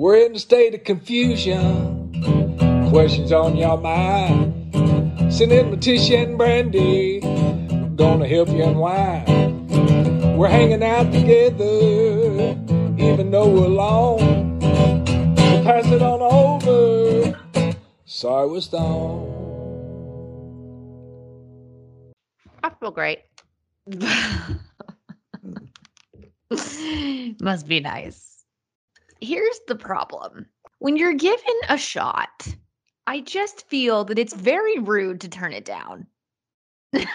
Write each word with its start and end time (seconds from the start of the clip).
We're 0.00 0.24
in 0.24 0.32
a 0.34 0.38
state 0.38 0.74
of 0.74 0.82
confusion. 0.84 2.08
Questions 2.88 3.32
on 3.32 3.54
your 3.54 3.76
mind. 3.76 4.72
Send 5.30 5.52
in 5.52 5.70
Leticia 5.70 6.22
and 6.22 6.40
Brandi. 6.40 7.20
Gonna 7.96 8.26
help 8.26 8.48
you 8.48 8.64
unwind. 8.64 9.68
We're 10.38 10.48
hanging 10.48 10.82
out 10.82 11.12
together, 11.12 12.56
even 12.96 13.30
though 13.30 13.46
we're 13.46 13.66
alone. 13.66 14.58
So 15.36 15.64
pass 15.64 15.86
it 15.88 16.00
on 16.00 16.22
over. 16.22 17.38
Sorry 18.06 18.48
we're 18.48 18.62
stoned. 18.62 19.34
I 22.64 22.70
feel 22.80 22.90
great. 22.90 23.18
Must 27.42 27.68
be 27.68 27.80
nice. 27.80 28.29
Here's 29.20 29.60
the 29.68 29.76
problem. 29.76 30.46
When 30.78 30.96
you're 30.96 31.14
given 31.14 31.54
a 31.68 31.76
shot, 31.76 32.48
I 33.06 33.20
just 33.20 33.68
feel 33.68 34.04
that 34.04 34.18
it's 34.18 34.34
very 34.34 34.78
rude 34.78 35.20
to 35.22 35.28
turn 35.28 35.52
it 35.52 35.64
down. 35.64 36.06
it 36.92 37.06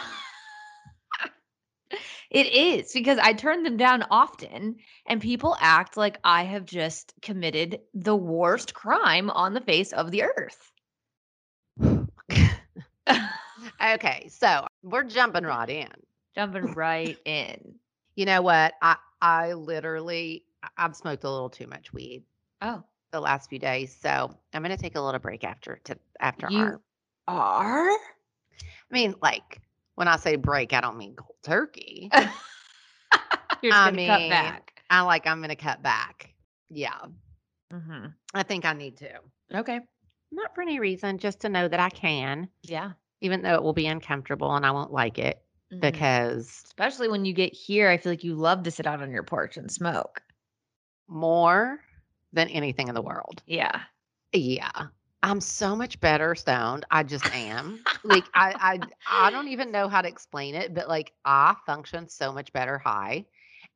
is 2.31 2.91
because 2.93 3.17
I 3.17 3.33
turn 3.33 3.63
them 3.63 3.77
down 3.77 4.03
often 4.11 4.75
and 5.07 5.21
people 5.21 5.55
act 5.59 5.97
like 5.97 6.19
I 6.23 6.43
have 6.43 6.65
just 6.65 7.13
committed 7.21 7.79
the 7.93 8.15
worst 8.15 8.73
crime 8.73 9.29
on 9.29 9.53
the 9.53 9.61
face 9.61 9.93
of 9.93 10.11
the 10.11 10.23
earth. 10.23 10.71
Okay, 13.81 14.29
so 14.29 14.65
we're 14.83 15.03
jumping 15.03 15.43
right 15.43 15.69
in. 15.69 15.89
Jumping 16.35 16.73
right 16.73 17.17
in. 17.25 17.75
You 18.15 18.25
know 18.25 18.41
what? 18.41 18.73
I 18.81 18.95
I 19.21 19.53
literally 19.53 20.44
I've 20.77 20.95
smoked 20.95 21.23
a 21.23 21.29
little 21.29 21.49
too 21.49 21.67
much 21.67 21.93
weed 21.93 22.23
Oh, 22.61 22.83
the 23.11 23.19
last 23.19 23.49
few 23.49 23.59
days, 23.59 23.95
so 23.95 24.35
I'm 24.53 24.61
gonna 24.61 24.77
take 24.77 24.95
a 24.95 25.01
little 25.01 25.19
break 25.19 25.43
after 25.43 25.77
to 25.85 25.97
after 26.19 26.47
you 26.47 26.57
our. 26.57 26.81
are? 27.27 27.89
I 27.89 28.93
mean, 28.93 29.15
like 29.21 29.61
when 29.95 30.07
I 30.07 30.17
say 30.17 30.35
break, 30.35 30.73
I 30.73 30.81
don't 30.81 30.97
mean 30.97 31.15
cold 31.15 31.37
turkey. 31.43 32.09
You're 33.61 33.71
I 33.71 33.73
just 33.73 33.83
gonna 33.85 33.97
cut 33.97 34.27
mean, 34.27 34.29
back. 34.29 34.83
I 34.89 35.01
like 35.01 35.27
I'm 35.27 35.41
gonna 35.41 35.55
cut 35.55 35.81
back. 35.81 36.33
Yeah, 36.69 36.99
hmm 37.71 38.07
I 38.33 38.43
think 38.43 38.65
I 38.65 38.73
need 38.73 38.97
to. 38.97 39.19
Okay. 39.53 39.79
Not 40.31 40.53
for 40.55 40.61
any 40.61 40.79
reason, 40.79 41.17
just 41.17 41.39
to 41.41 41.49
know 41.49 41.67
that 41.67 41.79
I 41.79 41.89
can, 41.89 42.49
Yeah. 42.63 42.93
even 43.21 43.41
though 43.41 43.55
it 43.55 43.63
will 43.63 43.73
be 43.73 43.87
uncomfortable 43.87 44.53
and 44.55 44.65
I 44.65 44.71
won't 44.71 44.91
like 44.91 45.17
it 45.19 45.41
Mhm. 45.71 45.81
because 45.81 46.63
Especially 46.65 47.07
when 47.07 47.25
you 47.25 47.33
get 47.33 47.53
here, 47.53 47.89
I 47.89 47.97
feel 47.97 48.11
like 48.11 48.23
you 48.23 48.35
love 48.35 48.63
to 48.63 48.71
sit 48.71 48.87
out 48.87 49.01
on 49.01 49.11
your 49.11 49.23
porch 49.23 49.57
and 49.57 49.71
smoke. 49.71 50.21
More 51.07 51.79
than 52.33 52.49
anything 52.49 52.87
in 52.89 52.95
the 52.95 53.01
world. 53.01 53.43
Yeah. 53.45 53.83
Yeah. 54.33 54.87
I'm 55.23 55.41
so 55.41 55.75
much 55.75 55.99
better 55.99 56.35
stoned. 56.35 56.85
I 56.91 57.03
just 57.03 57.27
am. 57.33 57.85
like 58.03 58.29
I 58.35 58.55
I 59.07 59.25
I 59.27 59.29
don't 59.31 59.47
even 59.47 59.71
know 59.71 59.87
how 59.87 60.01
to 60.01 60.07
explain 60.07 60.55
it, 60.55 60.73
but 60.73 60.87
like 60.87 61.13
I 61.25 61.55
function 61.65 62.07
so 62.09 62.31
much 62.31 62.53
better 62.53 62.77
high. 62.77 63.25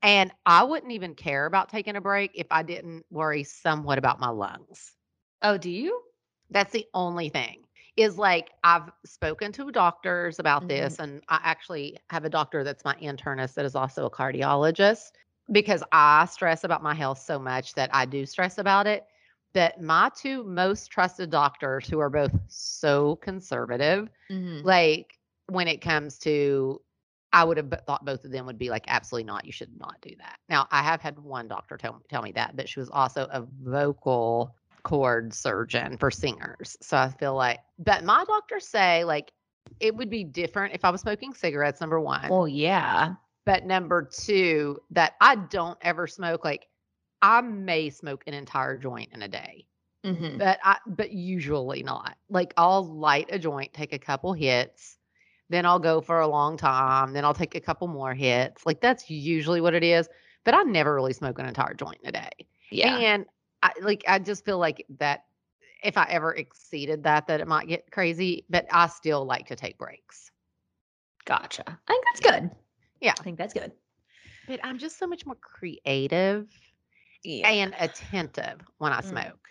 And 0.02 0.32
I 0.46 0.64
wouldn't 0.64 0.92
even 0.92 1.16
care 1.16 1.46
about 1.46 1.70
taking 1.70 1.96
a 1.96 2.02
break 2.02 2.32
if 2.36 2.48
I 2.52 2.64
didn't 2.64 3.06
worry 3.10 3.44
somewhat 3.44 3.98
about 3.98 4.20
my 4.20 4.30
lungs. 4.30 4.96
Oh, 5.42 5.58
do 5.58 5.70
you? 5.70 6.02
That's 6.50 6.72
the 6.72 6.86
only 6.94 7.30
thing. 7.30 7.64
Is 7.96 8.18
like 8.18 8.52
I've 8.64 8.90
spoken 9.06 9.52
to 9.54 9.72
doctors 9.72 10.40
about 10.40 10.68
Mhm. 10.68 10.68
this, 10.68 11.00
and 11.00 11.24
I 11.30 11.40
actually 11.44 11.98
have 12.10 12.24
a 12.26 12.30
doctor 12.30 12.64
that's 12.64 12.86
my 12.86 12.96
internist 12.96 13.56
that 13.56 13.66
is 13.66 13.76
also 13.76 14.06
a 14.06 14.12
cardiologist 14.12 15.12
because 15.52 15.84
I 15.92 16.26
stress 16.26 16.64
about 16.64 16.84
my 16.84 16.94
health 16.94 17.20
so 17.20 17.40
much 17.40 17.74
that 17.76 17.90
I 17.94 18.06
do 18.06 18.26
stress 18.26 18.58
about 18.58 18.88
it. 18.88 19.06
But 19.54 19.82
my 19.82 20.12
two 20.16 20.44
most 20.44 20.92
trusted 20.92 21.32
doctors, 21.32 21.88
who 21.88 22.00
are 22.00 22.10
both 22.10 22.38
so 22.48 23.16
conservative, 23.18 24.10
Mm-hmm. 24.32 24.66
like 24.66 25.18
when 25.48 25.68
it 25.68 25.82
comes 25.82 26.20
to, 26.20 26.80
I 27.34 27.44
would 27.44 27.58
have 27.58 27.74
thought 27.88 28.06
both 28.06 28.26
of 28.26 28.32
them 28.32 28.46
would 28.46 28.60
be 28.60 28.70
like, 28.70 28.86
absolutely 28.88 29.26
not. 29.26 29.46
You 29.46 29.52
should 29.52 29.76
not 29.80 29.96
do 30.02 30.12
that. 30.20 30.38
Now, 30.50 30.68
I 30.72 30.84
have 30.84 31.02
had 31.02 31.18
one 31.18 31.48
doctor 31.48 31.78
tell, 31.78 32.02
tell 32.10 32.22
me 32.22 32.32
that, 32.34 32.56
but 32.56 32.70
she 32.70 32.80
was 32.80 32.90
also 32.92 33.28
a 33.32 33.46
vocal 33.64 34.56
cord 34.84 35.34
surgeon 35.34 35.98
for 35.98 36.12
singers. 36.12 36.78
So 36.82 36.98
I 36.98 37.10
feel 37.10 37.36
like, 37.36 37.60
but 37.80 38.04
my 38.04 38.24
doctors 38.26 38.68
say 38.68 39.04
like 39.04 39.32
it 39.80 39.96
would 39.96 40.10
be 40.10 40.24
different 40.24 40.74
if 40.74 40.86
I 40.86 40.90
was 40.90 41.02
smoking 41.02 41.34
cigarettes, 41.34 41.82
number 41.82 42.00
one. 42.00 42.30
Well, 42.30 42.48
yeah. 42.48 43.16
But 43.50 43.66
number 43.66 44.04
two, 44.04 44.80
that 44.92 45.16
I 45.20 45.34
don't 45.36 45.78
ever 45.82 46.06
smoke. 46.06 46.46
Like 46.46 46.68
I 47.20 47.42
may 47.42 47.90
smoke 47.90 48.24
an 48.28 48.36
entire 48.36 48.78
joint 48.78 49.10
in 49.12 49.24
a 49.24 49.28
day, 49.28 49.66
Mm-hmm. 50.06 50.38
but 50.38 50.60
I 50.64 50.78
but 50.86 51.12
usually 51.12 51.82
not. 51.82 52.16
Like 52.30 52.54
I'll 52.58 52.86
light 52.86 53.28
a 53.32 53.40
joint, 53.40 53.74
take 53.74 53.92
a 53.92 53.98
couple 53.98 54.34
hits, 54.34 55.00
then 55.50 55.66
I'll 55.66 55.80
go 55.80 56.00
for 56.00 56.20
a 56.20 56.28
long 56.28 56.58
time, 56.58 57.12
then 57.12 57.26
I'll 57.26 57.34
take 57.34 57.56
a 57.56 57.60
couple 57.60 57.88
more 57.88 58.14
hits. 58.14 58.68
Like 58.68 58.82
that's 58.82 59.10
usually 59.10 59.62
what 59.62 59.74
it 59.74 59.84
is. 59.84 60.08
But 60.44 60.54
I 60.54 60.62
never 60.62 60.94
really 60.94 61.14
smoke 61.14 61.40
an 61.40 61.48
entire 61.48 61.74
joint 61.74 61.98
in 62.04 62.10
a 62.10 62.12
day. 62.12 62.46
Yeah. 62.70 62.98
And 62.98 63.26
I 63.64 63.72
like 63.82 64.04
I 64.08 64.20
just 64.20 64.46
feel 64.46 64.60
like 64.60 64.86
that 65.00 65.26
if 65.84 65.98
I 65.98 66.06
ever 66.12 66.36
exceeded 66.36 67.04
that, 67.06 67.26
that 67.26 67.42
it 67.42 67.48
might 67.48 67.68
get 67.68 67.90
crazy. 67.90 68.46
But 68.48 68.68
I 68.72 68.86
still 68.86 69.26
like 69.26 69.48
to 69.48 69.56
take 69.56 69.80
breaks. 69.80 70.30
Gotcha. 71.26 71.64
I 71.68 71.92
think 71.92 72.06
that's 72.06 72.20
good. 72.20 72.52
Yeah. 73.02 73.14
I 73.20 73.24
think 73.24 73.38
that's 73.38 73.54
good. 73.54 73.72
But 74.48 74.60
I'm 74.64 74.78
just 74.78 74.98
so 74.98 75.08
much 75.08 75.26
more 75.26 75.36
creative 75.36 76.48
Yeah. 77.24 77.50
and 77.50 77.76
attentive 77.80 78.62
when 78.78 78.92
I 78.94 79.02
Mm. 79.02 79.06
smoke. 79.10 79.50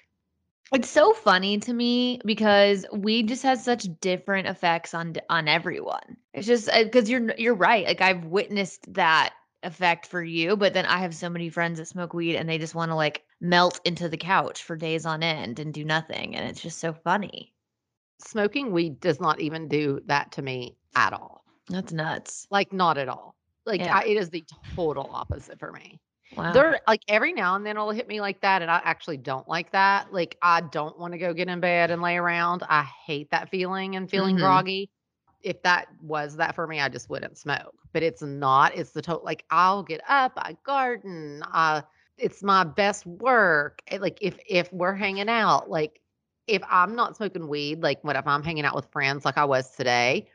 It's 0.73 0.91
so 0.91 1.15
funny 1.15 1.59
to 1.61 1.73
me 1.73 2.21
because 2.27 2.85
we 2.93 3.23
just 3.23 3.43
has 3.43 3.65
such 3.65 3.87
different 4.01 4.49
effects 4.49 4.93
on 4.93 5.15
on 5.31 5.49
everyone. 5.49 6.19
It's 6.35 6.47
just 6.47 6.69
because 6.75 7.09
you're 7.09 7.35
you're 7.39 7.55
right. 7.55 7.87
Like 7.87 8.03
I've 8.03 8.25
witnessed 8.27 8.93
that 8.93 9.33
effect 9.63 10.07
for 10.07 10.23
you, 10.23 10.57
but 10.57 10.75
then 10.75 10.85
I 10.85 10.99
have 10.99 11.15
so 11.15 11.31
many 11.31 11.49
friends 11.49 11.79
that 11.79 11.87
smoke 11.87 12.13
weed 12.13 12.37
and 12.37 12.47
they 12.49 12.59
just 12.59 12.75
want 12.75 12.91
to 12.91 12.95
like 12.97 13.25
melt 13.41 13.81
into 13.85 14.09
the 14.11 14.19
couch 14.19 14.63
for 14.63 14.77
days 14.77 15.07
on 15.07 15.23
end 15.23 15.59
and 15.59 15.73
do 15.73 15.85
nothing, 15.85 16.37
and 16.37 16.47
it's 16.49 16.61
just 16.61 16.79
so 16.79 16.93
funny. 16.93 17.55
Smoking 18.27 18.71
weed 18.73 19.01
does 19.01 19.21
not 19.21 19.41
even 19.41 19.69
do 19.69 20.01
that 20.07 20.33
to 20.33 20.43
me 20.43 20.77
at 20.95 21.15
all. 21.15 21.45
That's 21.69 21.93
nuts. 21.93 22.47
Like 22.51 22.73
not 22.75 22.99
at 22.99 23.09
all. 23.09 23.37
Like 23.69 23.81
Yeah. 23.81 23.99
I, 23.99 24.05
it 24.05 24.17
is 24.17 24.31
the 24.31 24.45
total 24.75 25.09
opposite 25.13 25.59
for 25.61 25.71
me. 25.71 26.01
Wow. 26.37 26.53
There, 26.53 26.81
like 26.87 27.03
every 27.09 27.33
now 27.33 27.55
and 27.55 27.65
then 27.65 27.77
it'll 27.77 27.91
hit 27.91 28.07
me 28.09 28.21
like 28.21 28.41
that, 28.43 28.61
and 28.63 28.71
I 28.71 28.81
actually 28.85 29.17
don't 29.17 29.49
like 29.49 29.71
that. 29.73 30.13
Like 30.13 30.37
I 30.43 30.61
don't 30.61 30.99
want 30.99 31.13
to 31.13 31.19
go 31.19 31.33
get 31.33 31.49
in 31.49 31.61
bed 31.61 31.91
and 31.91 32.03
lay 32.03 32.17
around. 32.17 32.65
I 32.69 32.83
hate 32.83 33.31
that 33.31 33.49
feeling 33.51 33.97
and 33.97 34.11
feeling 34.11 34.37
Mhm. 34.37 34.41
groggy. 34.41 34.91
If 35.41 35.63
that 35.63 35.87
was 36.03 36.37
that 36.37 36.55
for 36.55 36.67
me, 36.67 36.81
I 36.81 36.89
just 36.89 37.09
wouldn't 37.09 37.39
smoke. 37.39 37.75
But 37.93 38.03
it's 38.03 38.21
not. 38.23 38.75
It's 38.77 38.91
the 38.91 39.01
total. 39.01 39.25
Like 39.25 39.45
I'll 39.51 39.83
get 39.83 40.01
up, 40.09 40.33
I 40.37 40.57
garden. 40.65 41.43
Uh, 41.53 41.83
it's 42.19 42.43
my 42.43 42.65
best 42.65 43.07
work. 43.07 43.81
It- 43.87 44.03
like 44.03 44.19
if 44.21 44.39
if 44.47 44.71
we're 44.73 44.95
hanging 44.95 45.29
out, 45.29 45.71
like 45.71 46.01
if 46.47 46.63
I'm 46.69 46.95
not 46.95 47.17
smoking 47.17 47.49
weed, 47.49 47.83
like 47.83 48.03
what 48.05 48.17
if 48.17 48.27
I'm 48.27 48.43
hanging 48.43 48.65
out 48.65 48.75
with 48.75 48.87
friends 48.91 49.25
like 49.25 49.39
I 49.39 49.45
was 49.47 49.71
today, 49.77 50.29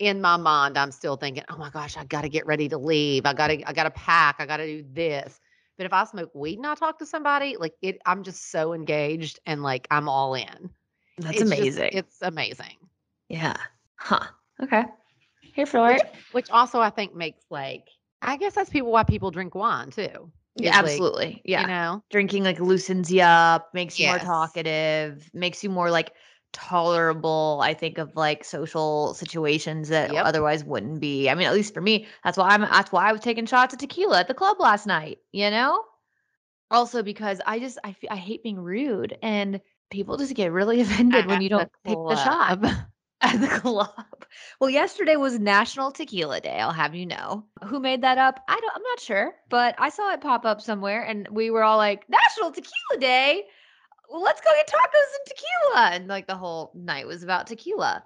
in 0.00 0.20
my 0.20 0.36
mind, 0.36 0.76
I'm 0.76 0.90
still 0.90 1.16
thinking, 1.16 1.44
oh 1.50 1.56
my 1.56 1.70
gosh, 1.70 1.96
I 1.96 2.04
got 2.04 2.22
to 2.22 2.28
get 2.28 2.46
ready 2.46 2.68
to 2.70 2.78
leave. 2.78 3.26
I 3.26 3.34
got 3.34 3.48
to, 3.48 3.62
I 3.68 3.72
got 3.72 3.84
to 3.84 3.90
pack. 3.90 4.36
I 4.40 4.46
got 4.46 4.56
to 4.56 4.66
do 4.66 4.88
this. 4.92 5.38
But 5.76 5.86
if 5.86 5.92
I 5.92 6.04
smoke 6.04 6.30
weed 6.34 6.58
and 6.58 6.66
I 6.66 6.74
talk 6.74 6.98
to 6.98 7.06
somebody, 7.06 7.56
like 7.58 7.74
it, 7.80 7.98
I'm 8.06 8.22
just 8.24 8.50
so 8.50 8.72
engaged 8.72 9.38
and 9.46 9.62
like 9.62 9.86
I'm 9.90 10.08
all 10.08 10.34
in. 10.34 10.70
That's 11.18 11.40
It's 11.40 11.50
just- 11.50 11.52
amazing. 11.60 11.90
it's 11.92 12.16
amazing. 12.22 12.76
yeah. 13.28 13.56
Huh. 13.96 14.24
Okay. 14.62 14.84
Here 15.54 15.66
for 15.66 15.86
Which, 15.86 16.00
it. 16.02 16.14
which 16.32 16.50
also 16.50 16.80
I 16.80 16.90
think 16.90 17.14
makes 17.14 17.44
like, 17.50 17.88
I 18.22 18.36
guess 18.36 18.54
that's 18.54 18.70
people 18.70 18.90
why 18.90 19.02
people 19.04 19.30
drink 19.30 19.54
wine 19.54 19.90
too. 19.90 20.30
Yeah, 20.56 20.70
is, 20.70 20.74
like, 20.76 20.84
absolutely. 20.84 21.42
Yeah. 21.44 21.60
You 21.62 21.66
know, 21.68 22.04
drinking 22.10 22.44
like 22.44 22.60
loosens 22.60 23.10
you 23.12 23.22
up, 23.22 23.72
makes 23.74 23.98
you 24.00 24.06
more 24.08 24.18
talkative, 24.18 25.30
makes 25.34 25.62
you 25.62 25.70
more 25.70 25.90
like 25.90 26.12
tolerable 26.52 27.60
i 27.62 27.72
think 27.74 27.98
of 27.98 28.16
like 28.16 28.44
social 28.44 29.14
situations 29.14 29.88
that 29.88 30.10
Yep. 30.10 30.24
otherwise 30.24 30.64
wouldn't 30.64 31.00
be 31.00 31.28
i 31.30 31.34
mean 31.34 31.46
at 31.46 31.54
least 31.54 31.72
for 31.74 31.80
me 31.80 32.06
that's 32.24 32.36
why 32.36 32.48
i'm 32.48 32.62
that's 32.62 32.90
why 32.90 33.08
i 33.08 33.12
was 33.12 33.20
taking 33.20 33.46
shots 33.46 33.72
of 33.72 33.78
tequila 33.78 34.20
at 34.20 34.28
the 34.28 34.34
club 34.34 34.58
last 34.58 34.86
night 34.86 35.18
you 35.32 35.50
know? 35.50 35.84
Also 36.70 37.02
because 37.02 37.40
i 37.46 37.58
just 37.58 37.78
i, 37.84 37.94
I 38.10 38.16
hate 38.16 38.42
being 38.42 38.58
rude 38.58 39.16
and 39.22 39.60
people 39.90 40.16
just 40.16 40.34
get 40.34 40.52
really 40.52 40.80
offended 40.82 41.26
when 41.26 41.40
you 41.40 41.48
don't 41.48 41.70
take 41.86 41.98
the 42.08 42.16
shot. 42.16 42.58
At 43.22 43.38
the 43.38 43.48
club. 43.48 44.24
Well 44.60 44.70
yesterday 44.70 45.16
was 45.16 45.38
national 45.38 45.92
tequila 45.92 46.40
day 46.40 46.58
i'll 46.58 46.72
have 46.72 46.94
you 46.94 47.04
know. 47.06 47.44
Who 47.64 47.78
made 47.78 48.02
that 48.02 48.16
up? 48.18 48.40
I 48.48 48.58
don't 48.58 48.72
i'm 48.74 48.82
not 48.82 49.00
sure 49.00 49.34
but 49.50 49.74
i 49.78 49.90
saw 49.90 50.12
it 50.14 50.20
pop 50.22 50.46
up 50.46 50.60
somewhere 50.60 51.02
and 51.02 51.28
we 51.30 51.50
were 51.50 51.62
all 51.62 51.76
like 51.76 52.08
national 52.08 52.50
tequila 52.52 52.98
day 52.98 53.44
well, 54.10 54.22
let's 54.22 54.40
go 54.40 54.50
get 54.56 54.68
tacos 54.68 55.16
and 55.18 55.26
tequila. 55.26 55.90
And 55.92 56.08
like 56.08 56.26
the 56.26 56.36
whole 56.36 56.72
night 56.74 57.06
was 57.06 57.22
about 57.22 57.46
tequila. 57.46 58.02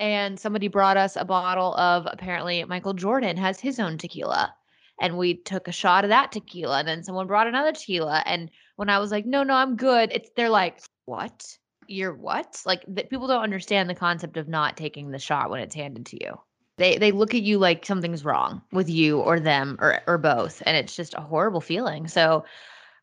And 0.00 0.38
somebody 0.38 0.68
brought 0.68 0.96
us 0.96 1.16
a 1.16 1.24
bottle 1.24 1.74
of 1.76 2.06
apparently 2.10 2.64
Michael 2.64 2.94
Jordan 2.94 3.36
has 3.36 3.60
his 3.60 3.78
own 3.78 3.96
tequila. 3.96 4.54
And 5.00 5.16
we 5.16 5.34
took 5.34 5.68
a 5.68 5.72
shot 5.72 6.04
of 6.04 6.10
that 6.10 6.32
tequila. 6.32 6.80
And 6.80 6.88
then 6.88 7.04
someone 7.04 7.26
brought 7.26 7.46
another 7.46 7.72
tequila. 7.72 8.22
And 8.26 8.50
when 8.76 8.90
I 8.90 8.98
was 8.98 9.10
like, 9.10 9.26
no, 9.26 9.42
no, 9.42 9.54
I'm 9.54 9.76
good, 9.76 10.10
it's 10.12 10.30
they're 10.36 10.50
like, 10.50 10.80
what? 11.04 11.46
You're 11.86 12.14
what? 12.14 12.60
Like 12.64 12.82
that 12.88 13.10
people 13.10 13.28
don't 13.28 13.42
understand 13.42 13.88
the 13.88 13.94
concept 13.94 14.36
of 14.36 14.48
not 14.48 14.76
taking 14.76 15.10
the 15.10 15.18
shot 15.18 15.50
when 15.50 15.60
it's 15.60 15.74
handed 15.74 16.06
to 16.06 16.24
you. 16.24 16.40
They 16.76 16.96
they 16.96 17.12
look 17.12 17.34
at 17.34 17.42
you 17.42 17.58
like 17.58 17.86
something's 17.86 18.24
wrong 18.24 18.62
with 18.72 18.88
you 18.88 19.20
or 19.20 19.38
them 19.38 19.76
or 19.80 20.00
or 20.06 20.18
both. 20.18 20.62
And 20.66 20.76
it's 20.76 20.96
just 20.96 21.14
a 21.14 21.20
horrible 21.20 21.60
feeling. 21.60 22.08
So 22.08 22.44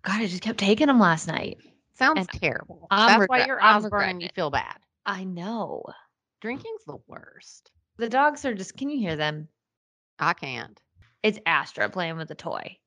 God, 0.04 0.20
I 0.20 0.26
just 0.26 0.42
kept 0.42 0.58
taking 0.58 0.88
them 0.88 1.00
last 1.00 1.28
night. 1.28 1.60
Sounds 2.02 2.28
And 2.32 2.42
terrible. 2.42 2.88
I'm 2.90 3.08
That's 3.08 3.22
regret- 3.22 3.40
why 3.42 3.46
your 3.46 3.62
I'm 3.62 3.84
eyes 3.84 3.90
burn 3.90 4.10
and 4.10 4.22
you 4.22 4.30
feel 4.34 4.50
bad. 4.50 4.78
I 5.06 5.24
know. 5.24 5.84
Drinking's 6.42 6.84
the 6.86 6.98
worst. 7.08 7.72
The 7.98 8.10
dogs 8.10 8.44
are 8.46 8.54
just, 8.56 8.76
can 8.76 8.90
you 8.90 9.00
hear 9.00 9.16
them? 9.16 9.48
I 10.20 10.34
can't. 10.34 10.80
It's 11.24 11.40
Astra 11.46 11.90
playing 11.90 12.18
with 12.18 12.32
a 12.32 12.36
toy. 12.36 12.78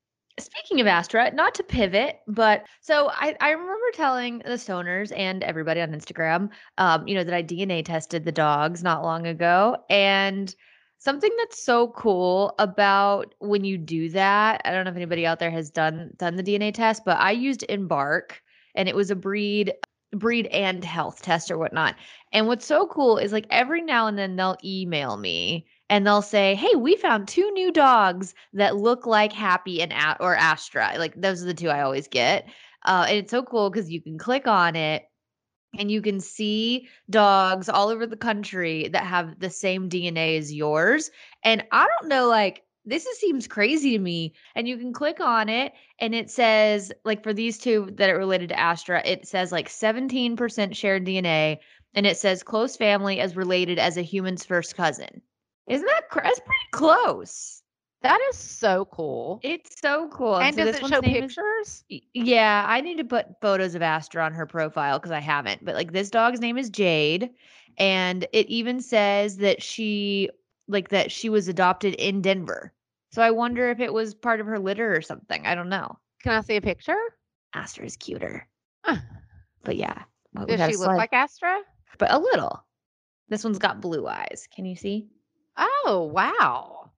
Speaking 0.40 0.81
of 0.81 0.88
Astra, 0.88 1.32
not 1.32 1.55
to 1.55 1.62
pivot, 1.62 2.19
but 2.26 2.64
so 2.81 3.08
I, 3.12 3.37
I 3.40 3.50
remember 3.50 3.87
telling 3.93 4.38
the 4.38 4.55
stoners 4.55 5.12
and 5.17 5.44
everybody 5.44 5.81
on 5.81 5.93
Instagram, 5.93 6.49
um, 6.78 7.06
you 7.06 7.14
know, 7.14 7.22
that 7.22 7.34
I 7.34 7.44
DNA 7.44 7.84
tested 7.84 8.25
the 8.25 8.32
dogs 8.32 8.82
not 8.82 9.05
long 9.05 9.28
ago. 9.28 9.76
And 9.88 10.52
something 10.99 11.31
that's 11.38 11.62
so 11.64 11.88
cool 11.88 12.56
about 12.58 13.32
when 13.38 13.62
you 13.62 13.78
do 13.78 14.08
that, 14.08 14.60
I 14.64 14.72
don't 14.72 14.84
know 14.84 14.90
if 14.90 14.96
anybody 14.96 15.25
out 15.25 15.38
there 15.38 15.52
has 15.52 15.70
done 15.70 16.10
done 16.17 16.34
the 16.34 16.43
DNA 16.43 16.75
test, 16.75 17.05
but 17.05 17.19
I 17.19 17.31
used 17.31 17.62
Embark 17.69 18.43
and 18.75 18.88
it 18.88 18.97
was 18.97 19.11
a 19.11 19.17
breed 19.17 19.75
breed 20.12 20.47
and 20.47 20.85
health 20.85 21.23
test 21.23 21.50
or 21.50 21.59
whatnot. 21.59 21.97
And 22.32 22.47
what's 22.47 22.67
so 22.67 22.87
cool 22.87 23.19
is 23.19 23.32
like 23.32 23.47
every 23.50 23.82
now 23.82 24.06
and 24.06 24.17
then 24.17 24.37
they'll 24.37 24.56
email 24.65 25.17
me 25.17 25.67
and 25.91 26.06
they'll 26.06 26.23
say, 26.23 26.55
"Hey, 26.55 26.75
we 26.76 26.97
found 26.97 27.26
two 27.29 27.50
new 27.53 27.73
dogs 27.73 28.35
that 28.53 28.76
look 28.76 29.06
like 29.06 29.32
Happy 29.32 29.82
and 29.82 29.93
A- 29.93 30.17
or 30.21 30.37
Astra." 30.37 30.93
Like 30.99 31.15
those 31.21 31.43
are 31.43 31.47
the 31.47 31.55
two 31.55 31.69
I 31.69 31.82
always 31.82 32.09
get. 32.09 32.49
Uh, 32.85 33.06
and 33.09 33.19
it's 33.19 33.31
so 33.31 33.43
cool 33.43 33.71
because 33.71 33.91
you 33.91 34.00
can 34.03 34.19
click 34.19 34.47
on 34.47 34.77
it 34.77 35.05
and 35.79 35.91
you 35.91 36.00
can 36.03 36.20
see 36.20 36.88
dogs 37.11 37.69
all 37.69 37.88
over 37.88 38.06
the 38.06 38.17
country 38.17 38.88
that 38.88 39.05
have 39.05 39.38
the 39.41 39.50
same 39.50 39.88
DNA 39.88 40.37
as 40.38 40.53
yours. 40.53 41.11
And 41.43 41.65
I 41.73 41.87
don't 41.87 42.09
know, 42.09 42.29
like 42.29 42.62
this 42.84 43.06
is, 43.06 43.19
seems 43.19 43.46
crazy 43.46 43.92
to 43.92 43.98
me. 43.98 44.34
And 44.54 44.69
you 44.69 44.76
can 44.76 44.92
click 44.92 45.20
on 45.20 45.48
it 45.48 45.72
and 45.98 46.14
it 46.14 46.31
says, 46.31 46.92
like 47.04 47.22
for 47.22 47.32
these 47.32 47.58
two 47.58 47.88
that 47.94 48.10
are 48.10 48.19
related 48.19 48.50
to 48.50 48.58
Astra, 48.58 49.02
it 49.04 49.26
says 49.26 49.52
like 49.52 49.69
17% 49.69 50.75
shared 50.75 51.06
DNA 51.06 51.58
and 51.94 52.06
it 52.06 52.16
says 52.19 52.42
close 52.42 52.76
family 52.76 53.20
as 53.20 53.36
related 53.36 53.78
as 53.78 53.96
a 53.96 54.02
human's 54.02 54.44
first 54.44 54.76
cousin. 54.76 55.22
Isn't 55.69 55.86
that 55.86 56.08
cra- 56.10 56.25
that's 56.25 56.40
pretty 56.40 56.69
close? 56.72 57.62
That 58.02 58.20
is 58.28 58.36
so 58.36 58.84
cool. 58.92 59.40
It's 59.42 59.81
so 59.81 60.08
cool. 60.08 60.36
and 60.36 60.54
so 60.54 60.64
does 60.66 60.75
this 60.78 60.84
it 60.84 60.92
show 60.94 61.00
name 61.00 61.25
is- 61.25 61.34
pictures? 61.34 61.84
Yeah, 62.12 62.66
I 62.69 62.82
need 62.82 62.98
to 62.98 63.04
put 63.04 63.40
photos 63.40 63.75
of 63.75 63.81
Astra 63.81 64.22
on 64.22 64.34
her 64.34 64.44
profile 64.44 64.98
because 64.98 65.10
I 65.12 65.20
haven't. 65.20 65.64
But 65.64 65.75
like 65.75 65.92
this 65.92 66.10
dog's 66.10 66.38
name 66.40 66.58
is 66.58 66.69
Jade, 66.69 67.31
and 67.78 68.26
it 68.34 68.46
even 68.48 68.82
says 68.82 69.38
that 69.38 69.62
she 69.62 70.28
like 70.69 70.88
that 70.88 71.11
she 71.12 71.28
was 71.28 71.49
adopted 71.49 71.94
in 71.94 72.22
Denver. 72.22 72.72
So 73.12 73.22
I 73.22 73.31
wonder 73.31 73.70
if 73.70 73.81
it 73.81 73.93
was 73.93 74.14
part 74.14 74.40
of 74.40 74.46
her 74.46 74.58
litter 74.58 74.94
or 74.94 75.00
something. 75.00 75.46
I 75.46 75.55
don't 75.55 75.69
know. 75.69 75.99
Can 76.22 76.32
I 76.32 76.40
see 76.40 76.56
a 76.56 76.61
picture? 76.61 76.96
Astra 77.55 77.84
is 77.84 77.96
cuter, 77.96 78.49
Huh. 78.84 78.96
but 79.62 79.76
yeah, 79.76 80.02
well, 80.32 80.46
Does 80.46 80.61
she 80.61 80.76
look 80.76 80.87
slide- 80.87 80.96
like 80.96 81.12
Astra? 81.12 81.61
But 81.99 82.12
a 82.12 82.19
little. 82.19 82.64
This 83.28 83.44
one's 83.44 83.58
got 83.58 83.81
blue 83.81 84.06
eyes. 84.08 84.49
Can 84.55 84.64
you 84.64 84.75
see? 84.75 85.06
Oh, 85.56 86.11
wow. 86.12 86.90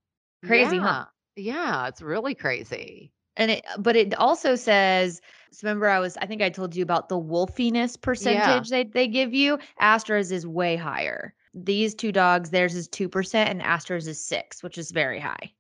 Crazy, 0.45 0.79
huh? 0.79 1.05
Yeah. 1.37 1.55
Yeah, 1.55 1.89
it's 1.89 2.01
really 2.01 2.35
crazy. 2.35 3.13
And 3.37 3.51
it, 3.51 3.67
but 3.79 3.95
it 3.97 4.15
also 4.15 4.57
says. 4.57 5.21
So 5.53 5.67
remember, 5.69 5.89
I 5.89 5.99
was. 5.99 6.17
I 6.17 6.25
think 6.27 6.41
I 6.41 6.49
told 6.49 6.75
you 6.75 6.83
about 6.83 7.11
the 7.11 7.21
wolfiness 7.21 8.01
percentage 8.01 8.71
they 8.71 8.85
they 8.85 9.07
give 9.09 9.35
you. 9.35 9.59
Astra's 9.79 10.33
is 10.33 10.47
way 10.47 10.77
higher. 10.77 11.35
These 11.57 11.95
two 11.95 12.13
dogs, 12.13 12.51
theirs 12.51 12.75
is 12.75 12.87
two 12.87 13.09
percent, 13.09 13.49
and 13.49 13.63
Astra's 13.63 14.07
is 14.07 14.23
six, 14.23 14.63
which 14.63 14.77
is 14.77 14.91
very 14.91 15.19
high. 15.19 15.53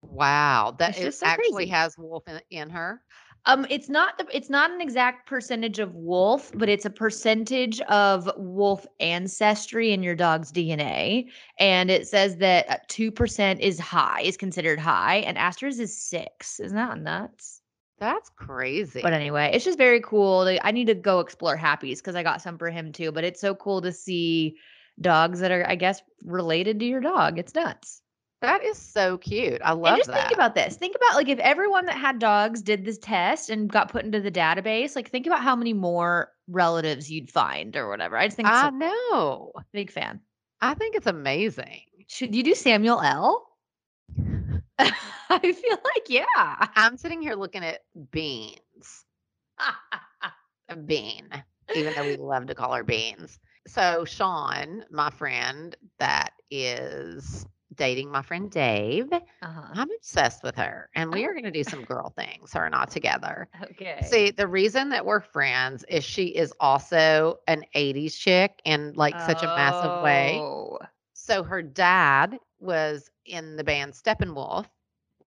Wow. 0.00 0.74
That 0.78 0.94
just 0.94 1.20
so 1.20 1.26
actually 1.26 1.52
crazy. 1.52 1.70
has 1.70 1.98
wolf 1.98 2.24
in, 2.26 2.40
in 2.50 2.70
her. 2.70 3.02
Um, 3.44 3.64
it's 3.70 3.88
not 3.88 4.18
the. 4.18 4.26
It's 4.34 4.50
not 4.50 4.72
an 4.72 4.80
exact 4.80 5.28
percentage 5.28 5.78
of 5.78 5.94
wolf, 5.94 6.50
but 6.54 6.68
it's 6.68 6.84
a 6.84 6.90
percentage 6.90 7.80
of 7.82 8.28
wolf 8.36 8.86
ancestry 8.98 9.92
in 9.92 10.02
your 10.02 10.16
dog's 10.16 10.50
DNA, 10.50 11.26
and 11.60 11.90
it 11.90 12.08
says 12.08 12.38
that 12.38 12.88
two 12.88 13.12
percent 13.12 13.60
is 13.60 13.78
high, 13.78 14.22
is 14.22 14.36
considered 14.36 14.80
high, 14.80 15.16
and 15.18 15.38
Astra's 15.38 15.78
is 15.78 15.96
six. 15.96 16.58
Isn't 16.58 16.76
that 16.76 16.98
nuts? 16.98 17.60
That's 17.98 18.30
crazy. 18.30 19.00
But 19.00 19.12
anyway, 19.12 19.50
it's 19.54 19.64
just 19.64 19.78
very 19.78 20.00
cool. 20.00 20.58
I 20.62 20.70
need 20.72 20.88
to 20.88 20.94
go 20.94 21.20
explore 21.20 21.56
Happy's 21.56 22.00
because 22.00 22.16
I 22.16 22.22
got 22.24 22.42
some 22.42 22.58
for 22.58 22.68
him 22.68 22.90
too. 22.90 23.12
But 23.12 23.24
it's 23.24 23.40
so 23.40 23.54
cool 23.54 23.80
to 23.82 23.92
see 23.92 24.56
dogs 25.00 25.40
that 25.40 25.50
are, 25.50 25.66
I 25.68 25.74
guess, 25.74 26.02
related 26.24 26.78
to 26.80 26.86
your 26.86 27.00
dog. 27.00 27.38
It's 27.38 27.54
nuts. 27.54 28.02
that 28.42 28.62
is 28.64 28.78
so 28.78 29.18
cute. 29.18 29.60
I 29.64 29.72
and 29.72 29.80
love 29.80 29.98
just 29.98 30.08
that. 30.10 30.28
think 30.28 30.34
about 30.34 30.54
this. 30.54 30.76
Think 30.76 30.96
about 30.96 31.16
like 31.16 31.28
if 31.28 31.38
everyone 31.38 31.86
that 31.86 31.96
had 31.96 32.18
dogs 32.18 32.62
did 32.62 32.84
this 32.84 32.98
test 32.98 33.50
and 33.50 33.70
got 33.70 33.90
put 33.90 34.04
into 34.04 34.20
the 34.20 34.30
database. 34.30 34.96
Like 34.96 35.10
think 35.10 35.26
about 35.26 35.42
how 35.42 35.56
many 35.56 35.72
more 35.72 36.32
relatives 36.48 37.10
you'd 37.10 37.30
find 37.30 37.76
or 37.76 37.88
whatever. 37.88 38.16
I 38.16 38.26
just 38.26 38.36
think 38.36 38.48
it's 38.48 38.56
I 38.56 38.68
a 38.68 38.72
know. 38.72 39.52
big 39.72 39.90
fan. 39.90 40.20
I 40.60 40.74
think 40.74 40.94
it's 40.96 41.06
amazing. 41.06 41.82
Should 42.08 42.34
you 42.34 42.42
do 42.42 42.54
Samuel 42.54 43.00
L? 43.00 43.48
I 44.78 45.40
feel 45.40 45.78
like 45.84 46.08
yeah. 46.08 46.66
I'm 46.76 46.96
sitting 46.96 47.20
here 47.20 47.34
looking 47.34 47.64
at 47.64 47.80
beans. 48.10 48.60
A 50.68 50.74
bean, 50.74 51.28
even 51.76 51.94
though 51.94 52.02
we 52.04 52.16
love 52.16 52.46
to 52.46 52.54
call 52.54 52.74
her 52.74 52.82
beans. 52.82 53.38
So 53.66 54.04
Sean, 54.04 54.84
my 54.90 55.10
friend 55.10 55.76
that 55.98 56.32
is 56.50 57.46
dating 57.74 58.10
my 58.10 58.22
friend 58.22 58.50
Dave, 58.50 59.12
uh-huh. 59.42 59.74
I'm 59.74 59.88
obsessed 59.90 60.42
with 60.42 60.56
her. 60.56 60.90
And 60.94 61.12
we 61.12 61.24
Oh. 61.24 61.26
are 61.26 61.32
going 61.32 61.44
to 61.44 61.50
do 61.50 61.64
some 61.64 61.82
girl 61.84 62.10
things, 62.10 62.52
her 62.54 62.64
and 62.64 62.74
I 62.74 62.84
together. 62.86 63.48
Okay. 63.70 64.02
See, 64.02 64.30
the 64.30 64.46
reason 64.46 64.90
that 64.90 65.04
we're 65.04 65.20
friends 65.20 65.84
is 65.88 66.04
she 66.04 66.26
is 66.26 66.52
also 66.60 67.38
an 67.46 67.64
80s 67.74 68.16
chick 68.16 68.60
in 68.64 68.92
like 68.94 69.20
such 69.20 69.42
a 69.42 69.48
massive 69.48 69.94
way. 69.96 70.46
Oh. 70.48 70.78
So 71.14 71.42
her 71.44 71.62
dad 71.62 72.38
was 72.58 73.10
in 73.24 73.56
the 73.56 73.64
band 73.64 73.92
Steppenwolf, 73.94 74.66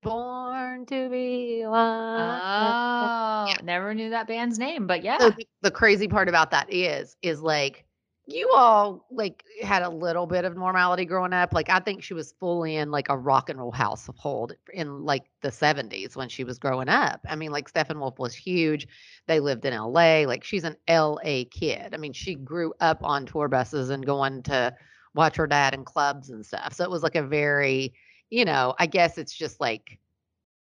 Born 0.02 0.86
to 0.88 1.10
be 1.10 1.64
Wild. 1.66 2.78
Oh, 3.02 3.58
never 3.62 3.94
knew 3.94 4.10
that 4.10 4.28
band's 4.28 4.58
name, 4.60 4.88
but 4.88 5.04
yeah. 5.04 5.20
So 5.20 5.30
the, 5.32 5.48
the 5.62 5.72
crazy 5.72 6.08
part 6.08 6.30
about 6.30 6.52
that 6.52 6.72
is, 6.72 7.16
is 7.22 7.42
like 7.42 7.86
you 8.26 8.50
all 8.54 9.06
like 9.12 9.44
had 9.62 9.82
a 9.82 9.90
little 9.90 10.26
bit 10.26 10.46
of 10.46 10.56
normality 10.56 11.04
growing 11.04 11.34
up. 11.34 11.54
Like 11.54 11.70
I 11.70 11.80
think 11.80 12.04
she 12.04 12.14
was 12.14 12.34
fully 12.40 12.78
in 12.78 12.90
like 12.90 13.10
a 13.10 13.18
rock 13.18 13.50
and 13.50 13.60
roll 13.60 13.72
household 13.72 14.54
in 14.74 15.04
like 15.04 15.24
the 15.42 15.50
70s 15.50 16.16
when 16.16 16.30
she 16.30 16.46
was 16.46 16.58
growing 16.58 16.88
up. 16.88 17.20
I 17.28 17.36
mean, 17.36 17.52
like 17.52 17.72
Steppenwolf 17.72 18.20
was 18.20 18.34
huge. 18.34 18.88
They 19.28 19.42
lived 19.42 19.66
in 19.66 19.76
LA. 19.76 20.24
Like 20.26 20.44
she's 20.44 20.64
an 20.64 20.78
LA 20.88 21.44
kid. 21.52 21.94
I 21.94 21.98
mean, 21.98 22.14
she 22.14 22.36
grew 22.36 22.74
up 22.80 23.04
on 23.04 23.26
tour 23.26 23.50
buses 23.50 23.90
and 23.90 24.06
going 24.06 24.44
to 24.44 24.74
watch 25.14 25.36
her 25.36 25.48
dad 25.48 25.74
in 25.74 25.84
clubs 25.84 26.30
and 26.30 26.46
stuff. 26.46 26.74
So 26.74 26.86
it 26.86 26.90
was 26.90 27.04
like 27.04 27.16
a 27.16 27.24
very, 27.24 27.94
you 28.30 28.46
know, 28.46 28.74
I 28.80 28.86
guess 28.86 29.18
it's 29.18 29.34
just 29.34 29.60
like 29.60 30.00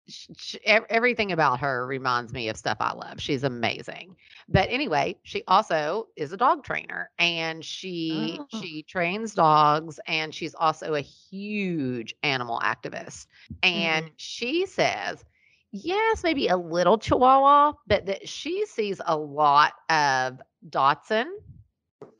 sh- 0.08 0.28
sh- 0.36 0.56
everything 0.64 1.32
about 1.32 1.60
her 1.60 1.86
reminds 1.86 2.32
me 2.32 2.48
of 2.48 2.56
stuff 2.56 2.78
I 2.80 2.92
love. 2.94 3.20
She's 3.20 3.44
amazing. 3.44 4.16
But 4.48 4.68
anyway, 4.70 5.18
she 5.22 5.42
also 5.46 6.08
is 6.16 6.32
a 6.32 6.36
dog 6.36 6.64
trainer 6.64 7.10
and 7.18 7.64
she 7.64 8.40
Oh. 8.40 8.46
she 8.48 8.82
trains 8.82 9.34
dogs 9.34 10.00
and 10.06 10.34
she's 10.34 10.54
also 10.54 10.94
a 10.94 11.00
huge 11.00 12.14
animal 12.22 12.60
activist. 12.60 13.26
And 13.62 14.06
Mhm. 14.06 14.12
she 14.16 14.66
says, 14.66 15.24
yes, 15.72 16.22
maybe 16.24 16.48
a 16.48 16.56
little 16.56 16.98
chihuahua, 16.98 17.72
but 17.86 18.06
that 18.06 18.28
she 18.28 18.66
sees 18.66 19.00
a 19.04 19.16
lot 19.16 19.72
of 19.90 20.40
dachshund 20.68 21.30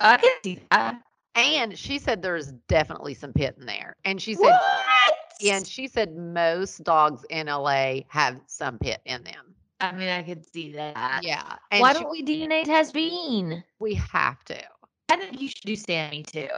I 0.01 0.17
can 0.19 0.31
see 0.43 0.61
that. 0.71 0.97
And 1.35 1.79
she 1.79 1.99
said 1.99 2.23
there's 2.23 2.53
definitely 2.69 3.15
some 3.15 3.33
pit 3.33 3.57
in 3.59 3.67
there. 3.67 3.97
And 4.05 4.21
she 4.21 4.35
said 4.35 4.61
What? 4.61 5.18
And 5.47 5.67
she 5.67 5.87
said 5.89 6.17
most 6.17 6.83
dogs 6.85 7.25
in 7.31 7.47
LA 7.47 8.01
have 8.09 8.41
some 8.47 8.79
pit 8.79 9.01
in 9.05 9.23
them. 9.25 9.55
I 9.81 9.93
mean, 9.93 10.09
I 10.09 10.23
could 10.23 10.45
see 10.45 10.73
that. 10.73 11.23
Yeah. 11.23 11.57
And 11.71 11.81
Why 11.81 11.93
she- 11.93 12.01
don't 12.01 12.11
we 12.11 12.23
DNA 12.25 12.65
test 12.65 12.93
Bean? 12.95 13.63
we 13.79 13.95
have 13.95 14.43
to? 14.45 14.59
I 15.09 15.17
think 15.17 15.41
you 15.41 15.49
should 15.49 15.63
do 15.65 15.77
Sammy 15.77 16.23
too. 16.23 16.49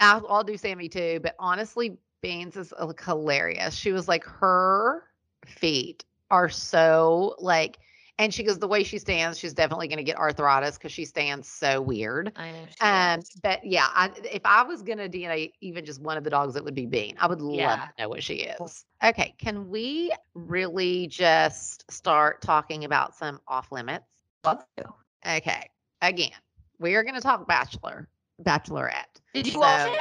I'll, 0.00 0.26
I'll 0.28 0.44
do 0.44 0.56
Sammy 0.56 0.88
too, 0.88 1.20
but 1.22 1.34
honestly, 1.38 1.96
Beans 2.22 2.56
is 2.56 2.72
uh, 2.78 2.86
like, 2.86 3.02
hilarious. 3.02 3.74
She 3.74 3.92
was 3.92 4.08
like, 4.08 4.24
her 4.24 5.04
feet 5.46 6.04
are 6.30 6.48
so 6.48 7.34
like, 7.38 7.78
and 8.18 8.32
she 8.32 8.42
goes, 8.42 8.58
the 8.58 8.68
way 8.68 8.82
she 8.82 8.98
stands, 8.98 9.38
she's 9.38 9.52
definitely 9.52 9.88
going 9.88 9.98
to 9.98 10.04
get 10.04 10.16
arthritis 10.16 10.78
because 10.78 10.92
she 10.92 11.04
stands 11.04 11.48
so 11.48 11.82
weird. 11.82 12.32
I 12.36 12.50
know. 12.50 12.66
Um, 12.80 13.22
but 13.42 13.64
yeah, 13.64 13.88
I, 13.94 14.10
if 14.32 14.40
I 14.44 14.62
was 14.62 14.82
going 14.82 14.98
to 14.98 15.08
DNA 15.08 15.52
even 15.60 15.84
just 15.84 16.00
one 16.00 16.16
of 16.16 16.24
the 16.24 16.30
dogs, 16.30 16.56
it 16.56 16.64
would 16.64 16.74
be 16.74 16.86
Bean. 16.86 17.14
I 17.20 17.26
would 17.26 17.42
love 17.42 17.80
to 17.80 18.02
know 18.02 18.08
what 18.08 18.22
she 18.22 18.36
is. 18.36 18.84
Okay. 19.04 19.34
Can 19.38 19.68
we 19.68 20.12
really 20.34 21.06
just 21.08 21.90
start 21.90 22.40
talking 22.40 22.84
about 22.84 23.14
some 23.14 23.40
off 23.46 23.70
limits? 23.70 24.06
Love 24.44 24.64
to. 24.78 24.88
Okay. 25.36 25.68
Again, 26.00 26.30
we 26.78 26.94
are 26.94 27.02
going 27.02 27.16
to 27.16 27.20
talk 27.20 27.46
Bachelor, 27.46 28.08
Bachelorette. 28.42 29.20
Did 29.34 29.52
you 29.52 29.60
watch 29.60 29.92
it? 29.92 30.00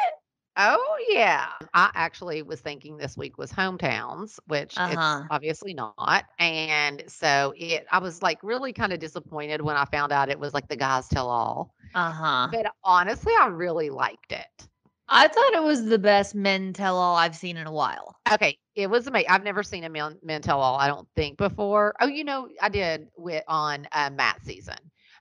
Oh 0.58 0.98
yeah. 1.10 1.48
I 1.74 1.92
actually 1.96 2.42
was 2.42 2.62
thinking 2.62 2.98
this 2.98 3.18
week 3.18 3.38
was 3.38 3.52
hometowns, 3.52 4.40
which 4.48 4.76
Uh 4.78 4.88
it's 4.92 5.24
obviously 5.30 5.74
not. 5.74 6.26
And 6.40 7.04
so 7.08 7.54
it 7.58 7.86
I 7.92 8.00
was 8.00 8.22
like 8.22 8.40
really 8.42 8.72
kind 8.74 8.94
of 8.94 9.00
disappointed 9.00 9.62
when 9.62 9.76
I 9.76 9.86
found 9.86 10.12
out 10.12 10.30
it 10.30 10.40
was 10.40 10.54
like 10.54 10.68
the 10.68 10.78
guys 10.78 11.08
tell 11.08 11.30
all. 11.30 11.74
Uh 11.94 12.12
huh. 12.12 12.48
But 12.52 12.68
honestly, 12.84 13.34
I 13.40 13.48
really 13.48 13.90
liked 13.90 14.32
it. 14.32 14.68
I 15.08 15.28
thought 15.28 15.54
it 15.54 15.64
was 15.64 15.86
the 15.86 16.00
best 16.00 16.34
men 16.34 16.74
tell 16.74 16.98
all 16.98 17.16
I've 17.16 17.36
seen 17.36 17.58
in 17.58 17.68
a 17.68 17.72
while. 17.72 18.16
Okay, 18.32 18.58
it 18.76 18.90
was 18.90 19.06
amazing. 19.06 19.30
I've 19.30 19.44
never 19.44 19.62
seen 19.62 19.84
a 19.84 19.90
men, 19.90 20.18
men 20.24 20.42
tell 20.42 20.60
all, 20.60 20.78
I 20.80 20.88
don't 20.88 21.08
think 21.16 21.38
before. 21.38 21.94
Oh, 22.00 22.08
you 22.08 22.24
know, 22.24 22.50
I 22.60 22.70
did 22.70 23.08
with 23.16 23.44
on 23.48 23.88
uh, 23.92 24.10
Matt's 24.10 24.46
season. 24.46 24.78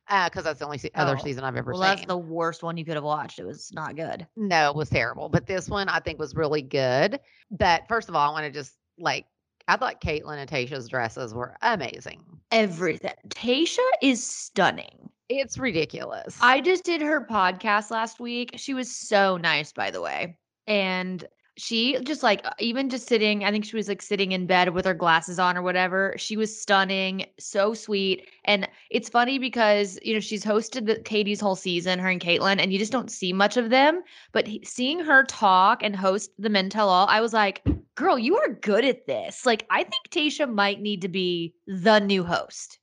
Uh, 0.08 0.28
because 0.28 0.44
that's 0.44 0.58
the 0.58 0.64
only 0.66 0.78
se- 0.78 0.90
other 0.94 1.16
Oh, 1.18 1.22
season 1.22 1.44
I've 1.44 1.56
ever 1.56 1.72
Well, 1.72 1.80
seen. 1.80 1.96
that's 1.96 2.06
the 2.06 2.16
worst 2.18 2.62
one 2.62 2.76
you 2.76 2.84
could 2.84 2.94
have 2.96 3.04
watched. 3.04 3.38
It 3.38 3.46
was 3.46 3.72
not 3.72 3.96
good. 3.96 4.26
No, 4.36 4.68
it 4.70 4.76
was 4.76 4.90
terrible. 4.90 5.28
But 5.30 5.46
this 5.46 5.68
one 5.68 5.88
I 5.88 6.00
think 6.00 6.18
was 6.18 6.34
really 6.34 6.60
good. 6.62 7.20
But 7.50 7.88
first 7.88 8.08
of 8.10 8.14
all, 8.14 8.28
I 8.28 8.32
want 8.32 8.44
to 8.44 8.50
just 8.50 8.74
like 8.98 9.26
I 9.66 9.76
thought 9.78 10.02
Kaitlyn 10.02 10.36
and 10.36 10.48
Tayshia's 10.50 10.88
dresses 10.88 11.32
were 11.32 11.56
amazing. 11.62 12.22
Everything. 12.52 13.14
Tayshia 13.30 13.78
is 14.02 14.24
stunning. 14.26 15.08
It's 15.30 15.56
ridiculous. 15.56 16.36
I 16.42 16.60
just 16.60 16.84
did 16.84 17.00
her 17.00 17.24
podcast 17.26 17.90
last 17.90 18.20
week. 18.20 18.50
She 18.56 18.74
was 18.74 18.94
so 18.94 19.38
nice, 19.38 19.72
by 19.72 19.90
the 19.90 20.02
way. 20.02 20.36
And 20.66 21.24
she 21.56 21.98
just 22.02 22.22
like, 22.22 22.44
uh, 22.44 22.50
even 22.58 22.88
just 22.88 23.06
sitting, 23.08 23.44
I 23.44 23.50
think 23.50 23.64
she 23.64 23.76
was 23.76 23.88
like 23.88 24.02
sitting 24.02 24.32
in 24.32 24.46
bed 24.46 24.70
with 24.70 24.84
her 24.84 24.94
glasses 24.94 25.38
on 25.38 25.56
or 25.56 25.62
whatever. 25.62 26.14
She 26.16 26.36
was 26.36 26.60
stunning, 26.60 27.26
so 27.38 27.74
sweet. 27.74 28.28
And 28.44 28.68
it's 28.90 29.08
funny 29.08 29.38
because, 29.38 29.98
you 30.02 30.14
know, 30.14 30.20
she's 30.20 30.44
hosted 30.44 30.86
the 30.86 31.00
Katie's 31.00 31.40
whole 31.40 31.56
season, 31.56 31.98
her 31.98 32.08
and 32.08 32.20
Kaitlyn, 32.20 32.60
and 32.60 32.72
you 32.72 32.78
just 32.78 32.92
don't 32.92 33.10
see 33.10 33.32
much 33.32 33.56
of 33.56 33.70
them. 33.70 34.02
But 34.32 34.46
he- 34.46 34.64
seeing 34.64 35.00
her 35.00 35.24
talk 35.24 35.82
and 35.82 35.94
host 35.94 36.30
the 36.38 36.48
Men 36.48 36.70
Tell 36.70 36.88
All, 36.88 37.06
I 37.08 37.20
was 37.20 37.32
like, 37.32 37.62
girl, 37.94 38.18
you 38.18 38.36
are 38.36 38.54
good 38.54 38.84
at 38.84 39.06
this. 39.06 39.46
Like, 39.46 39.66
I 39.70 39.84
think 39.84 40.08
Tayshia 40.10 40.52
might 40.52 40.80
need 40.80 41.02
to 41.02 41.08
be 41.08 41.54
the 41.66 42.00
new 42.00 42.24
host. 42.24 42.78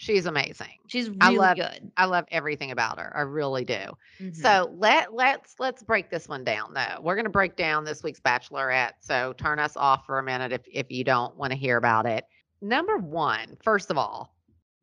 She's 0.00 0.26
amazing. 0.26 0.78
She's 0.86 1.10
I 1.20 1.26
really 1.30 1.38
love- 1.38 1.56
good. 1.56 1.90
I 1.96 2.04
love 2.04 2.24
everything 2.30 2.70
about 2.70 3.00
her. 3.00 3.12
I 3.16 3.22
really 3.22 3.64
do. 3.64 3.96
Mhm. 4.20 4.36
So 4.36 4.72
let 4.76 5.12
let's 5.12 5.56
let's 5.58 5.82
break 5.82 6.08
this 6.08 6.28
one 6.28 6.44
down 6.44 6.72
though. 6.72 7.00
We're 7.02 7.16
gonna 7.16 7.28
break 7.30 7.56
down 7.56 7.82
this 7.82 8.04
week's 8.04 8.20
Bachelorette. 8.20 8.92
So 9.00 9.32
turn 9.32 9.58
us 9.58 9.76
off 9.76 10.06
for 10.06 10.20
a 10.20 10.22
minute 10.22 10.52
if 10.52 10.60
if 10.72 10.88
you 10.92 11.02
don't 11.02 11.36
want 11.36 11.52
to 11.52 11.58
hear 11.58 11.76
about 11.78 12.06
it. 12.06 12.24
Number 12.62 12.96
one, 12.96 13.56
first 13.64 13.90
of 13.90 13.98
all, 13.98 14.36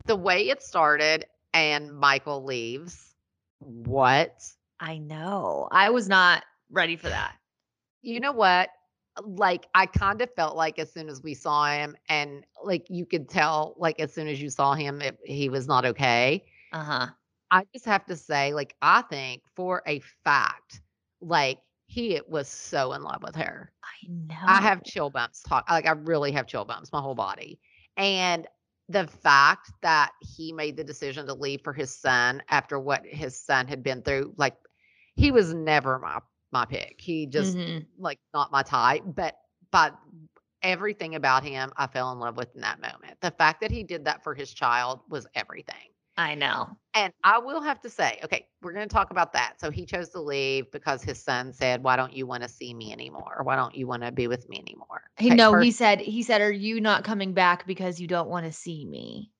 the 0.05 0.17
way 0.17 0.49
it 0.49 0.61
started 0.61 1.23
and 1.53 1.93
Michael 1.97 2.43
leaves. 2.43 3.15
What? 3.59 4.43
I 4.81 4.97
know. 4.97 5.69
I 5.71 5.91
was 5.91 6.09
not 6.09 6.43
ready 6.69 6.97
for 6.97 7.07
that. 7.07 7.35
You 8.01 8.19
know 8.19 8.33
what? 8.33 8.69
Like 9.23 9.67
I 9.73 9.85
kind 9.85 10.21
of 10.21 10.29
felt 10.35 10.55
like 10.57 10.79
as 10.79 10.91
soon 10.91 11.09
as 11.09 11.23
we 11.23 11.33
saw 11.33 11.65
him, 11.71 11.95
and 12.09 12.45
like 12.63 12.85
you 12.89 13.05
could 13.05 13.29
tell, 13.29 13.75
like 13.77 13.99
as 13.99 14.13
soon 14.13 14.27
as 14.27 14.41
you 14.41 14.49
saw 14.49 14.73
him, 14.73 15.01
it, 15.01 15.17
he 15.23 15.49
was 15.49 15.67
not 15.67 15.85
okay. 15.85 16.45
Uh 16.71 16.83
huh. 16.83 17.07
I 17.51 17.63
just 17.73 17.85
have 17.85 18.05
to 18.07 18.15
say, 18.15 18.53
like, 18.53 18.75
I 18.81 19.01
think 19.03 19.43
for 19.55 19.83
a 19.87 19.99
fact, 20.23 20.81
like, 21.21 21.59
he 21.87 22.19
was 22.27 22.47
so 22.49 22.93
in 22.93 23.03
love 23.03 23.21
with 23.23 23.35
her. 23.35 23.71
I 23.83 24.07
know. 24.09 24.35
I 24.47 24.61
have 24.61 24.83
chill 24.83 25.09
bumps. 25.09 25.43
Talk 25.43 25.69
like 25.69 25.85
I 25.85 25.91
really 25.91 26.31
have 26.31 26.47
chill 26.47 26.65
bumps, 26.65 26.91
my 26.91 26.99
whole 27.01 27.15
body. 27.15 27.59
And 27.95 28.47
the 28.89 29.07
fact 29.07 29.71
that 29.81 30.11
he 30.21 30.51
made 30.51 30.75
the 30.75 30.83
decision 30.83 31.25
to 31.27 31.33
leave 31.33 31.61
for 31.63 31.73
his 31.73 31.93
son 31.95 32.41
after 32.49 32.79
what 32.79 33.05
his 33.05 33.39
son 33.39 33.67
had 33.67 33.83
been 33.83 34.01
through, 34.01 34.33
like, 34.37 34.55
he 35.15 35.31
was 35.31 35.53
never 35.53 35.99
my 35.99 36.19
my 36.51 36.65
pick. 36.65 36.99
He 36.99 37.25
just 37.27 37.57
Mhm. 37.57 37.87
like 37.97 38.19
not 38.33 38.51
my 38.51 38.63
type. 38.63 39.03
But 39.05 39.35
but 39.71 39.97
everything 40.61 41.15
about 41.15 41.43
him, 41.43 41.71
I 41.77 41.87
fell 41.87 42.11
in 42.11 42.19
love 42.19 42.37
with 42.37 42.55
in 42.55 42.61
that 42.61 42.81
moment. 42.81 43.19
The 43.21 43.31
fact 43.31 43.61
that 43.61 43.71
he 43.71 43.83
did 43.83 44.05
that 44.05 44.23
for 44.23 44.33
his 44.33 44.53
child 44.53 45.01
was 45.09 45.27
everything. 45.35 45.89
I 46.17 46.35
know. 46.35 46.77
And 46.93 47.13
I 47.23 47.39
will 47.39 47.61
have 47.61 47.81
to 47.81 47.89
say, 47.89 48.19
okay, 48.23 48.47
we're 48.61 48.73
going 48.73 48.87
to 48.87 48.93
talk 48.93 49.11
about 49.11 49.33
that. 49.33 49.59
So 49.59 49.69
he 49.69 49.85
chose 49.85 50.09
to 50.09 50.21
leave 50.21 50.71
because 50.71 51.03
his 51.03 51.21
son 51.21 51.51
said, 51.53 51.83
"Why 51.83 51.95
don't 51.97 52.13
you 52.13 52.25
want 52.25 52.43
to 52.43 52.49
see 52.49 52.73
me 52.73 52.91
anymore? 52.93 53.41
Why 53.43 53.55
don't 53.55 53.75
you 53.75 53.87
want 53.87 54.03
to 54.03 54.11
be 54.11 54.27
with 54.27 54.47
me 54.49 54.59
anymore?" 54.59 55.03
He 55.17 55.29
Okay, 55.29 55.37
no, 55.37 55.57
he 55.57 55.71
said 55.71 55.99
he 56.01 56.23
said, 56.23 56.41
Are 56.41 56.51
you 56.51 56.79
not 56.79 57.03
coming 57.03 57.33
back 57.33 57.65
because 57.67 57.99
you 57.99 58.07
don't 58.07 58.29
want 58.29 58.45
to 58.45 58.51
see 58.51 58.85
me? 58.85 59.31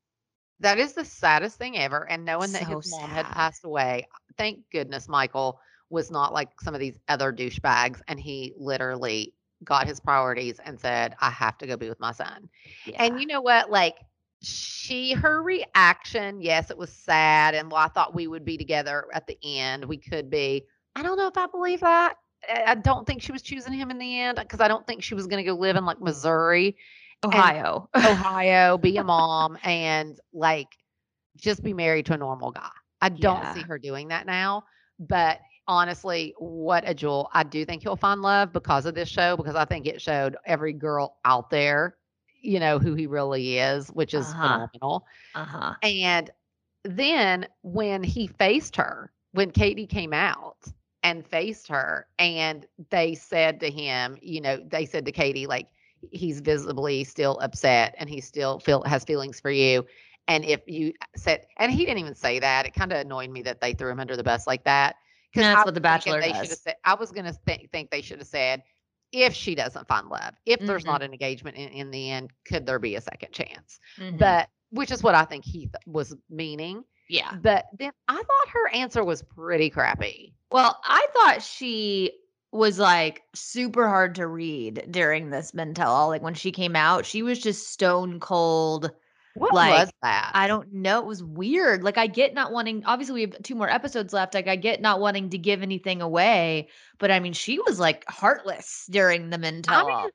that 0.60 0.78
is 0.80 0.94
the 0.94 1.06
saddest 1.06 1.58
thing 1.58 1.78
ever. 1.78 2.10
And 2.10 2.26
knowing 2.26 2.54
that 2.54 2.66
So 2.66 2.66
his 2.66 2.86
mom 2.86 3.12
had 3.12 3.30
passed 3.32 3.66
away, 3.66 4.08
thank 4.38 4.60
goodness 4.72 5.08
Michael 5.08 5.60
was 5.90 6.12
not 6.12 6.34
like 6.34 6.50
some 6.62 6.74
of 6.74 6.80
these 6.80 7.00
other 7.08 7.32
douchebags, 7.32 8.02
and 8.08 8.20
he 8.20 8.54
literally 8.58 9.34
got 9.64 9.88
his 9.88 10.00
priorities 10.00 10.60
and 10.64 10.80
said, 10.80 11.16
"I 11.20 11.30
have 11.30 11.58
to 11.60 11.68
go 11.68 11.78
be 11.78 11.90
with 11.90 12.00
my 12.00 12.12
son." 12.12 12.50
And 12.98 13.20
you 13.20 13.28
know 13.28 13.42
what? 13.42 13.70
Like 13.70 13.98
she, 14.42 15.14
her 15.14 15.42
reaction, 15.42 16.42
yes, 16.42 16.70
it 16.70 16.78
was 16.78 16.92
sad. 16.92 17.56
And 17.56 17.72
well, 17.72 17.82
I 17.82 17.88
thought 17.88 18.16
we 18.16 18.28
would 18.28 18.46
be 18.46 18.58
together 18.58 19.06
at 19.14 19.28
the 19.28 19.38
end. 19.44 19.86
We 19.86 19.98
could 19.98 20.30
be. 20.30 20.66
I 20.96 21.04
don't 21.04 21.18
know 21.18 21.28
if 21.28 21.38
I 21.38 21.48
believe 21.48 21.82
that. 21.82 22.16
I 22.50 22.64
I 22.68 22.76
don't 22.76 23.08
think 23.08 23.22
she 23.22 23.32
was 23.32 23.42
choosing 23.42 23.74
him 23.74 23.90
in 23.92 23.98
the 23.98 24.20
end 24.20 24.38
because 24.40 24.62
I 24.62 24.68
don't 24.68 24.86
think 24.86 25.04
she 25.04 25.16
was 25.16 25.28
going 25.28 25.44
to 25.44 25.50
go 25.50 25.56
live 25.56 25.76
in 25.76 25.86
like 25.86 26.02
Missouri, 26.02 26.78
Ohio. 27.24 27.90
Ohio, 27.96 28.78
be 28.78 28.98
a 28.98 29.04
mom, 29.06 29.58
and 29.64 30.20
like 30.34 30.68
just 31.38 31.64
be 31.64 31.74
married 31.74 32.06
to 32.08 32.14
a 32.14 32.18
normal 32.18 32.52
guy. 32.52 32.70
I 33.02 33.10
don't 33.10 33.54
see 33.54 33.62
her 33.62 33.78
doing 33.78 34.10
that 34.10 34.26
now. 34.26 34.64
But 35.00 35.40
honestly, 35.68 36.34
what 36.38 36.84
a 36.88 36.94
jewel. 36.94 37.30
I 37.34 37.44
do 37.44 37.66
think 37.66 37.84
he'll 37.84 37.96
find 37.96 38.22
love 38.22 38.52
because 38.54 38.86
of 38.86 38.96
this 38.96 39.10
show, 39.10 39.36
because 39.38 39.56
I 39.56 39.66
think 39.66 39.86
it 39.88 40.02
showed 40.02 40.38
every 40.46 40.74
girl 40.74 41.18
out 41.26 41.50
there, 41.50 41.96
you 42.42 42.60
know, 42.60 42.80
who 42.80 42.94
he 42.96 43.08
really 43.08 43.58
is, 43.58 43.90
which 43.90 44.14
is 44.14 44.34
Uh-huh. 44.34 44.40
phenomenal. 44.42 45.06
uh-huh. 45.36 45.76
And 45.82 46.30
then 46.84 47.48
when 47.62 48.04
he 48.04 48.28
faced 48.28 48.76
her, 48.78 49.12
when 49.32 49.52
Katie 49.52 49.88
came 49.88 50.14
out 50.14 50.58
and 51.04 51.26
faced 51.26 51.68
her, 51.68 52.08
and 52.20 52.66
they 52.90 53.16
said 53.16 53.60
to 53.62 53.70
him, 53.70 54.18
you 54.22 54.42
know, 54.42 54.58
they 54.58 54.86
said 54.86 55.06
to 55.06 55.12
Katie, 55.12 55.46
like, 55.48 55.68
he's 56.12 56.40
visibly 56.42 57.04
still 57.04 57.40
upset 57.40 57.96
and 57.98 58.10
he 58.10 58.22
still 58.22 58.60
feel 58.60 58.84
has 58.84 59.04
feelings 59.04 59.40
for 59.40 59.52
you. 59.52 59.86
And 60.28 60.44
if 60.46 60.62
you 60.68 60.94
said, 61.16 61.46
and 61.58 61.72
he 61.72 61.86
didn't 61.86 62.00
even 62.00 62.16
say 62.16 62.40
that, 62.40 62.66
it 62.66 62.74
kind 62.74 62.92
of 62.92 63.00
annoyed 63.00 63.30
me 63.30 63.42
that 63.44 63.62
they 63.62 63.74
threw 63.74 63.92
him 63.92 64.00
under 64.00 64.16
the 64.16 64.24
bus 64.24 64.48
like 64.48 64.64
that. 64.66 64.96
That's 65.36 65.66
what 65.66 65.74
The 65.74 65.82
Bachelor 65.82 66.22
does. 66.22 66.62
said. 66.62 66.76
I 66.84 66.96
was 66.96 67.12
gonna 67.12 67.34
th- 67.46 67.70
think 67.72 67.92
they 67.92 68.02
should 68.02 68.20
have 68.20 68.28
said, 68.28 68.64
if 69.12 69.34
she 69.34 69.56
doesn't 69.56 69.88
find 69.88 70.08
love, 70.08 70.34
if 70.46 70.60
there's 70.60 70.84
Mhm. 70.84 70.88
not 70.88 71.02
an 71.04 71.12
engagement 71.14 71.58
in, 71.58 71.70
in 71.70 71.92
the 71.92 72.12
end, 72.12 72.32
could 72.46 72.66
there 72.66 72.80
be 72.80 72.96
a 72.96 73.02
second 73.02 73.32
chance? 73.32 73.80
Mhm. 73.98 74.18
But 74.18 74.50
which 74.72 74.92
is 74.92 75.02
what 75.04 75.16
I 75.16 75.24
think 75.26 75.46
he 75.46 75.62
th- 75.62 75.72
was 75.86 76.16
meaning. 76.30 76.84
yeah. 77.08 77.36
But 77.42 77.66
then 77.78 77.92
I 78.08 78.16
thought 78.16 78.50
her 78.54 78.68
answer 78.70 79.04
was 79.04 79.22
pretty 79.22 79.70
crappy. 79.70 80.34
Well, 80.52 80.80
I 80.84 81.08
thought 81.14 81.44
she 81.44 82.12
was 82.52 82.80
like 82.80 83.22
super 83.36 83.88
hard 83.88 84.16
to 84.16 84.28
read 84.28 84.88
during 84.90 85.30
this 85.30 85.54
mental. 85.54 86.08
Like 86.08 86.22
when 86.24 86.34
she 86.34 86.52
came 86.52 86.76
out, 86.76 87.06
she 87.06 87.22
was 87.22 87.40
just 87.40 87.70
stone 87.70 88.20
cold. 88.20 88.92
What 89.36 89.54
Like, 89.54 89.72
was 89.80 89.92
that? 90.02 90.32
I 90.34 90.48
don't 90.48 90.72
know. 90.74 91.00
It 91.00 91.06
was 91.06 91.22
weird. 91.24 91.84
Like 91.84 91.98
I 91.98 92.08
get 92.08 92.34
not 92.34 92.52
wanting 92.54 92.84
obviously 92.86 93.16
we 93.16 93.22
have 93.22 93.42
two 93.44 93.56
more 93.56 93.70
episodes 93.70 94.14
left. 94.14 94.34
Like 94.34 94.48
I 94.48 94.56
get 94.56 94.82
not 94.82 95.00
wanting 95.02 95.30
to 95.32 95.38
give 95.38 95.62
anything 95.62 96.02
away, 96.02 96.70
but 97.00 97.12
I 97.12 97.20
mean 97.20 97.34
she 97.34 97.60
was 97.60 97.80
like 97.80 98.06
heartless 98.10 98.86
during 98.90 99.30
the 99.30 99.38
mental. 99.38 99.74
I 99.76 99.84
mean, 100.04 100.10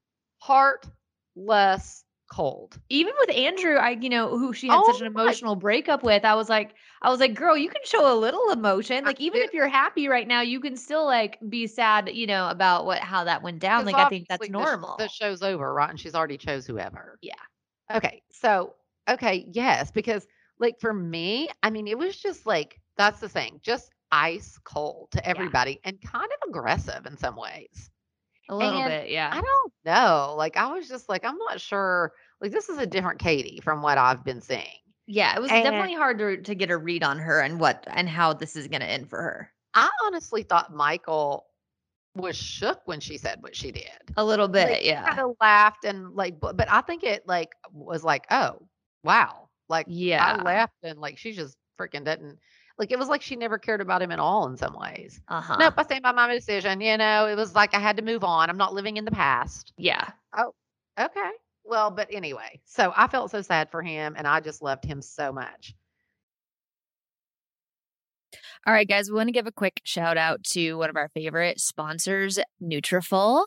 heartless, 1.37 2.05
cold. 2.33 2.79
Even 2.89 3.13
with 3.19 3.31
Andrew, 3.37 3.77
I 3.77 3.91
you 3.91 4.09
know 4.09 4.39
who 4.39 4.53
she 4.53 4.69
had 4.69 4.81
Oh 4.83 4.93
such 4.93 5.03
an 5.03 5.13
my- 5.13 5.23
emotional 5.23 5.57
breakup 5.57 6.03
with, 6.03 6.25
I 6.25 6.35
was 6.35 6.49
like, 6.49 6.75
I 7.03 7.11
was 7.11 7.21
like, 7.21 7.35
girl, 7.35 7.57
you 7.57 7.69
can 7.69 7.83
show 7.85 8.13
a 8.13 8.17
little 8.19 8.51
emotion. 8.51 9.05
I 9.05 9.09
Like 9.09 9.21
even 9.21 9.41
do. 9.41 9.45
if 9.45 9.53
you're 9.53 9.69
happy 9.69 10.09
right 10.09 10.27
now, 10.29 10.41
you 10.43 10.61
can 10.61 10.77
still 10.77 11.05
like 11.05 11.39
be 11.49 11.67
sad, 11.67 12.11
you 12.13 12.27
know, 12.27 12.49
about 12.49 12.87
what 12.87 12.99
how 13.01 13.25
that 13.25 13.43
went 13.43 13.59
down. 13.59 13.85
Like 13.85 13.97
I 13.97 14.09
think 14.09 14.29
that's 14.29 14.41
obviously 14.43 14.53
the 14.53 14.65
normal. 14.65 14.97
The, 14.99 15.09
show's 15.09 15.43
over, 15.43 15.73
right? 15.75 15.91
And 15.91 15.99
she's 16.01 16.15
already 16.15 16.39
chose 16.39 16.67
whoever. 16.67 17.19
Yeah. 17.21 17.35
Okay. 17.93 18.23
So, 18.33 18.75
okay, 19.11 19.47
yes, 19.51 19.91
because 19.91 20.27
like 20.59 20.79
for 20.81 20.93
me, 20.93 21.49
I 21.63 21.71
mean, 21.71 21.87
it 21.87 21.99
was 21.99 22.17
just 22.17 22.47
like 22.47 22.81
that's 22.97 23.21
the 23.21 23.29
thing, 23.29 23.61
just 23.63 23.91
ice 24.13 24.59
cold 24.65 25.09
to 25.13 25.27
everybody 25.27 25.81
and 25.85 26.01
kind 26.01 26.25
of 26.27 26.49
aggressive 26.49 27.07
in 27.07 27.17
some 27.17 27.37
ways. 27.37 27.91
a 28.49 28.55
little 28.55 28.81
and 28.81 28.89
bit, 28.89 29.11
yeah. 29.11 29.31
I 29.33 29.41
don't 29.41 29.73
know. 29.85 30.35
Like 30.37 30.57
I 30.57 30.73
was 30.73 30.89
just 30.89 31.09
like, 31.09 31.25
I'm 31.25 31.39
not 31.39 31.61
sure. 31.61 32.13
Like 32.41 32.53
this 32.53 32.69
is 32.69 32.79
a 32.79 32.87
different 32.87 33.21
Katie 33.21 33.61
from 33.63 33.83
what 33.83 33.99
I've 33.99 34.25
been 34.25 34.41
seeing. 34.41 34.65
Yeah, 35.07 35.35
it 35.35 35.41
was 35.41 35.51
And- 35.51 35.65
definitely 35.65 35.95
hard 35.95 36.19
to 36.19 36.43
to 36.43 36.55
get 36.55 36.71
a 36.71 36.77
read 36.77 37.03
on 37.03 37.19
her 37.19 37.41
and 37.41 37.59
what 37.59 37.85
and 37.89 38.09
how 38.09 38.33
this 38.33 38.57
is 38.57 38.69
gonna 38.69 38.85
end 38.85 39.09
for 39.09 39.21
her. 39.21 39.53
I 39.75 39.89
honestly 40.05 40.43
thought 40.43 40.75
Michael 40.75 41.47
was 42.17 42.37
shook 42.37 42.81
when 42.87 42.99
she 42.99 43.19
said 43.19 43.41
what 43.41 43.55
she 43.55 43.71
did. 43.71 43.89
A 44.17 44.25
little 44.25 44.49
bit, 44.49 44.69
like, 44.69 44.85
yeah. 44.85 45.07
Kind 45.07 45.21
of 45.21 45.37
laughed 45.41 45.85
and 45.85 46.11
like, 46.15 46.41
but, 46.41 46.57
but 46.57 46.69
I 46.71 46.81
think 46.81 47.05
it 47.05 47.27
like 47.27 47.51
was 47.73 48.03
like, 48.03 48.27
oh 48.31 48.59
wow, 49.03 49.49
like 49.69 49.87
Yeah. 49.89 50.25
I 50.25 50.43
laughed 50.43 50.77
and 50.83 50.99
like 50.99 51.19
she 51.19 51.33
just 51.33 51.57
freaking 51.79 52.05
didn't. 52.05 52.39
Like 52.79 52.93
it 52.93 52.99
was 52.99 53.09
like 53.09 53.21
she 53.21 53.37
never 53.37 53.59
cared 53.59 53.81
about 53.81 54.01
him 54.01 54.11
at 54.11 54.19
all 54.19 54.47
in 54.47 54.57
some 54.57 54.75
ways. 54.79 55.21
Uh-huh. 55.29 55.57
Nope, 55.59 55.75
I 55.77 55.83
stand 55.83 56.03
by 56.03 56.13
my 56.13 56.33
decision. 56.33 56.81
You 56.81 56.97
know, 56.97 57.27
it 57.27 57.37
was 57.37 57.55
like 57.55 57.75
I 57.75 57.79
had 57.79 57.97
to 57.99 58.03
move 58.03 58.25
on. 58.25 58.49
I'm 58.49 58.57
not 58.57 58.73
living 58.73 58.97
in 58.97 59.05
the 59.05 59.11
past. 59.11 59.73
Yeah. 59.77 60.09
Oh, 60.37 60.55
okay. 60.99 61.31
Well, 61.65 61.91
but 61.91 62.09
anyway, 62.11 62.61
so 62.65 62.93
I 62.97 63.07
felt 63.07 63.31
so 63.31 63.43
sad 63.43 63.71
for 63.71 63.83
him 63.83 64.15
and 64.17 64.27
I 64.27 64.41
just 64.41 64.63
loved 64.63 64.85
him 64.85 65.03
so 65.03 65.31
much. 65.33 65.75
All 68.67 68.75
right, 68.75 68.89
guys, 68.89 69.09
we 69.09 69.17
want 69.17 69.29
to 69.29 69.33
give 69.33 69.47
a 69.47 69.53
quick 69.53 69.81
shout 69.85 70.19
out 70.19 70.45
to 70.53 70.75
one 70.75 70.91
of 70.91 70.97
our 70.97 71.09
favorite 71.09 71.61
sponsors, 71.61 72.39
Nutrafol. 72.63 73.47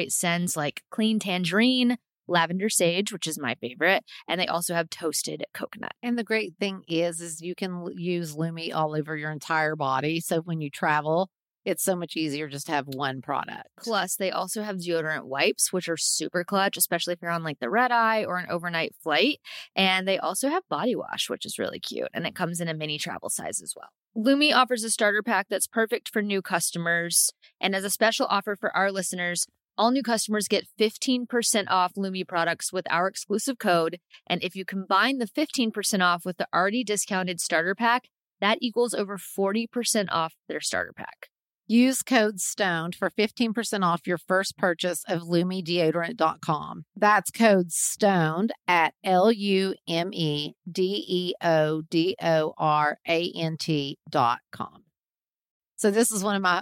scents 0.09 0.55
like 0.55 0.83
clean 0.89 1.19
tangerine, 1.19 1.97
lavender 2.27 2.69
sage, 2.69 3.11
which 3.11 3.27
is 3.27 3.37
my 3.37 3.55
favorite, 3.55 4.03
and 4.27 4.39
they 4.39 4.47
also 4.47 4.73
have 4.73 4.89
toasted 4.89 5.43
coconut. 5.53 5.93
And 6.01 6.17
the 6.17 6.23
great 6.23 6.53
thing 6.59 6.83
is, 6.87 7.19
is 7.19 7.41
you 7.41 7.55
can 7.55 7.85
use 7.95 8.35
Lume 8.35 8.71
all 8.73 8.95
over 8.95 9.17
your 9.17 9.31
entire 9.31 9.75
body. 9.75 10.19
So 10.21 10.41
when 10.41 10.61
you 10.61 10.69
travel, 10.69 11.29
it's 11.63 11.83
so 11.83 11.95
much 11.95 12.15
easier 12.15 12.47
just 12.47 12.65
to 12.67 12.71
have 12.71 12.87
one 12.87 13.21
product. 13.21 13.67
Plus, 13.77 14.15
they 14.15 14.31
also 14.31 14.63
have 14.63 14.77
deodorant 14.77 15.25
wipes, 15.25 15.71
which 15.71 15.87
are 15.87 15.97
super 15.97 16.43
clutch, 16.43 16.75
especially 16.75 17.13
if 17.13 17.19
you're 17.21 17.29
on 17.29 17.43
like 17.43 17.59
the 17.59 17.69
red 17.69 17.91
eye 17.91 18.25
or 18.25 18.37
an 18.37 18.49
overnight 18.49 18.95
flight. 19.03 19.39
And 19.75 20.07
they 20.07 20.17
also 20.17 20.49
have 20.49 20.63
body 20.69 20.95
wash, 20.95 21.29
which 21.29 21.45
is 21.45 21.59
really 21.59 21.79
cute. 21.79 22.09
And 22.13 22.25
it 22.25 22.35
comes 22.35 22.59
in 22.61 22.67
a 22.67 22.73
mini 22.73 22.97
travel 22.97 23.29
size 23.29 23.61
as 23.61 23.73
well. 23.75 23.89
Lume 24.15 24.51
offers 24.53 24.83
a 24.83 24.89
starter 24.89 25.21
pack 25.21 25.47
that's 25.49 25.67
perfect 25.67 26.09
for 26.09 26.21
new 26.21 26.41
customers. 26.41 27.31
And 27.59 27.75
as 27.75 27.83
a 27.83 27.89
special 27.89 28.25
offer 28.25 28.55
for 28.55 28.75
our 28.75 28.91
listeners, 28.91 29.45
all 29.81 29.89
new 29.89 30.03
customers 30.03 30.47
get 30.47 30.67
15% 30.79 31.65
off 31.67 31.93
Lume 31.97 32.23
products 32.27 32.71
with 32.71 32.85
our 32.91 33.07
exclusive 33.07 33.57
code. 33.57 33.97
And 34.27 34.43
if 34.43 34.55
you 34.55 34.63
combine 34.63 35.17
the 35.17 35.25
15% 35.25 36.03
off 36.03 36.23
with 36.23 36.37
the 36.37 36.47
already 36.53 36.83
discounted 36.83 37.41
starter 37.41 37.73
pack, 37.73 38.03
that 38.41 38.59
equals 38.61 38.93
over 38.93 39.17
40% 39.17 40.05
off 40.11 40.35
their 40.47 40.61
starter 40.61 40.93
pack. 40.95 41.29
Use 41.65 42.03
code 42.03 42.39
STONED 42.39 42.93
for 42.93 43.09
15% 43.09 43.83
off 43.83 44.05
your 44.05 44.19
first 44.19 44.55
purchase 44.55 45.03
of 45.07 45.21
LumeDeodorant.com. 45.23 46.83
That's 46.95 47.31
code 47.31 47.71
STONED 47.71 48.51
at 48.67 48.93
L 49.03 49.31
U 49.31 49.73
M 49.87 50.11
E 50.13 50.53
D 50.71 51.03
E 51.07 51.33
O 51.43 51.81
D 51.89 52.15
O 52.21 52.53
R 52.55 52.99
A 53.07 53.31
N 53.35 53.57
T.com. 53.57 54.83
So, 55.77 55.89
this 55.89 56.11
is 56.11 56.23
one 56.23 56.35
of 56.35 56.43
my 56.43 56.61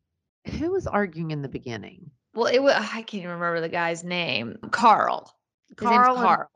who 0.59 0.69
was 0.71 0.85
arguing 0.85 1.31
in 1.31 1.41
the 1.41 1.49
beginning? 1.49 2.11
Well, 2.37 2.45
it 2.53 2.59
was 2.61 2.73
I 2.73 3.01
can't 3.01 3.15
even 3.15 3.31
remember 3.31 3.61
the 3.61 3.67
guy's 3.69 4.03
name. 4.03 4.57
Carl. 4.71 5.33
His 5.69 5.81
name's 5.81 5.95
Carl 5.97 6.15
and- 6.17 6.25
Carl. 6.25 6.49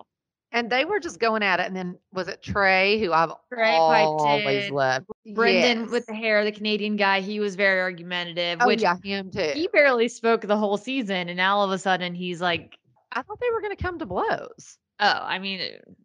And 0.53 0.69
they 0.69 0.83
were 0.83 0.99
just 0.99 1.17
going 1.19 1.43
at 1.43 1.61
it. 1.61 1.65
And 1.67 1.75
then 1.75 1.97
was 2.11 2.27
it 2.27 2.43
Trey, 2.43 2.99
who 2.99 3.13
I've 3.13 3.31
Trey 3.51 3.71
always 3.77 4.65
in. 4.65 4.73
loved? 4.73 5.05
Brendan 5.33 5.89
with 5.89 6.05
the 6.07 6.13
hair, 6.13 6.43
the 6.43 6.51
Canadian 6.51 6.97
guy, 6.97 7.21
he 7.21 7.39
was 7.39 7.55
very 7.55 7.79
argumentative, 7.79 8.59
Oh, 8.61 8.67
which 8.67 8.81
yeah, 8.81 8.97
him 9.01 9.31
too. 9.31 9.51
he 9.53 9.69
barely 9.69 10.09
spoke 10.09 10.41
the 10.41 10.57
whole 10.57 10.77
season. 10.77 11.29
And 11.29 11.37
now 11.37 11.57
all 11.57 11.63
of 11.65 11.71
a 11.71 11.77
sudden 11.79 12.13
he's 12.13 12.41
like, 12.41 12.77
I 13.13 13.21
thought 13.21 13.39
they 13.39 13.49
were 13.49 13.61
going 13.61 13.75
to 13.75 13.81
come 13.81 13.97
to 13.99 14.05
blows. 14.05 14.77
oh, 14.99 15.05
I 15.23 15.39
mean, 15.39 15.61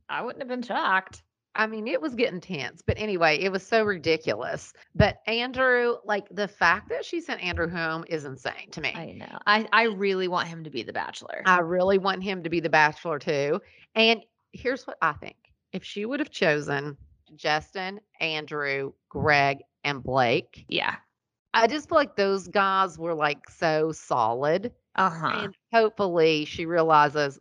I 0.08 0.22
wouldn't 0.22 0.40
have 0.42 0.48
been 0.48 0.62
shocked. 0.62 1.22
I 1.56 1.66
mean, 1.66 1.88
it 1.88 2.00
was 2.00 2.14
getting 2.14 2.40
tense. 2.40 2.82
But 2.86 2.98
anyway, 2.98 3.38
it 3.38 3.50
was 3.50 3.66
so 3.66 3.82
ridiculous. 3.82 4.72
But 4.94 5.18
Andrew, 5.26 5.96
like 6.04 6.28
the 6.30 6.46
fact 6.46 6.88
that 6.90 7.04
she 7.04 7.20
sent 7.20 7.42
Andrew 7.42 7.68
home 7.68 8.04
is 8.08 8.24
insane 8.24 8.70
to 8.72 8.80
me. 8.80 8.92
I 8.94 9.12
know. 9.12 9.38
I, 9.46 9.66
I 9.72 9.84
really 9.84 10.28
want 10.28 10.48
him 10.48 10.62
to 10.64 10.70
be 10.70 10.82
the 10.82 10.92
bachelor. 10.92 11.42
I 11.46 11.60
really 11.60 11.98
want 11.98 12.22
him 12.22 12.42
to 12.42 12.50
be 12.50 12.60
the 12.60 12.70
bachelor 12.70 13.18
too. 13.18 13.60
And 13.94 14.22
here's 14.52 14.86
what 14.86 14.98
I 15.02 15.12
think. 15.14 15.36
If 15.72 15.82
she 15.82 16.04
would 16.06 16.20
have 16.20 16.30
chosen 16.30 16.96
Justin, 17.34 18.00
Andrew, 18.20 18.92
Greg, 19.08 19.58
and 19.84 20.02
Blake, 20.02 20.64
yeah. 20.68 20.96
I 21.54 21.66
just 21.66 21.88
feel 21.88 21.96
like 21.96 22.16
those 22.16 22.48
guys 22.48 22.98
were 22.98 23.14
like 23.14 23.48
so 23.48 23.92
solid. 23.92 24.72
Uh-huh. 24.94 25.40
And 25.44 25.54
hopefully 25.72 26.44
she 26.44 26.66
realizes 26.66 27.38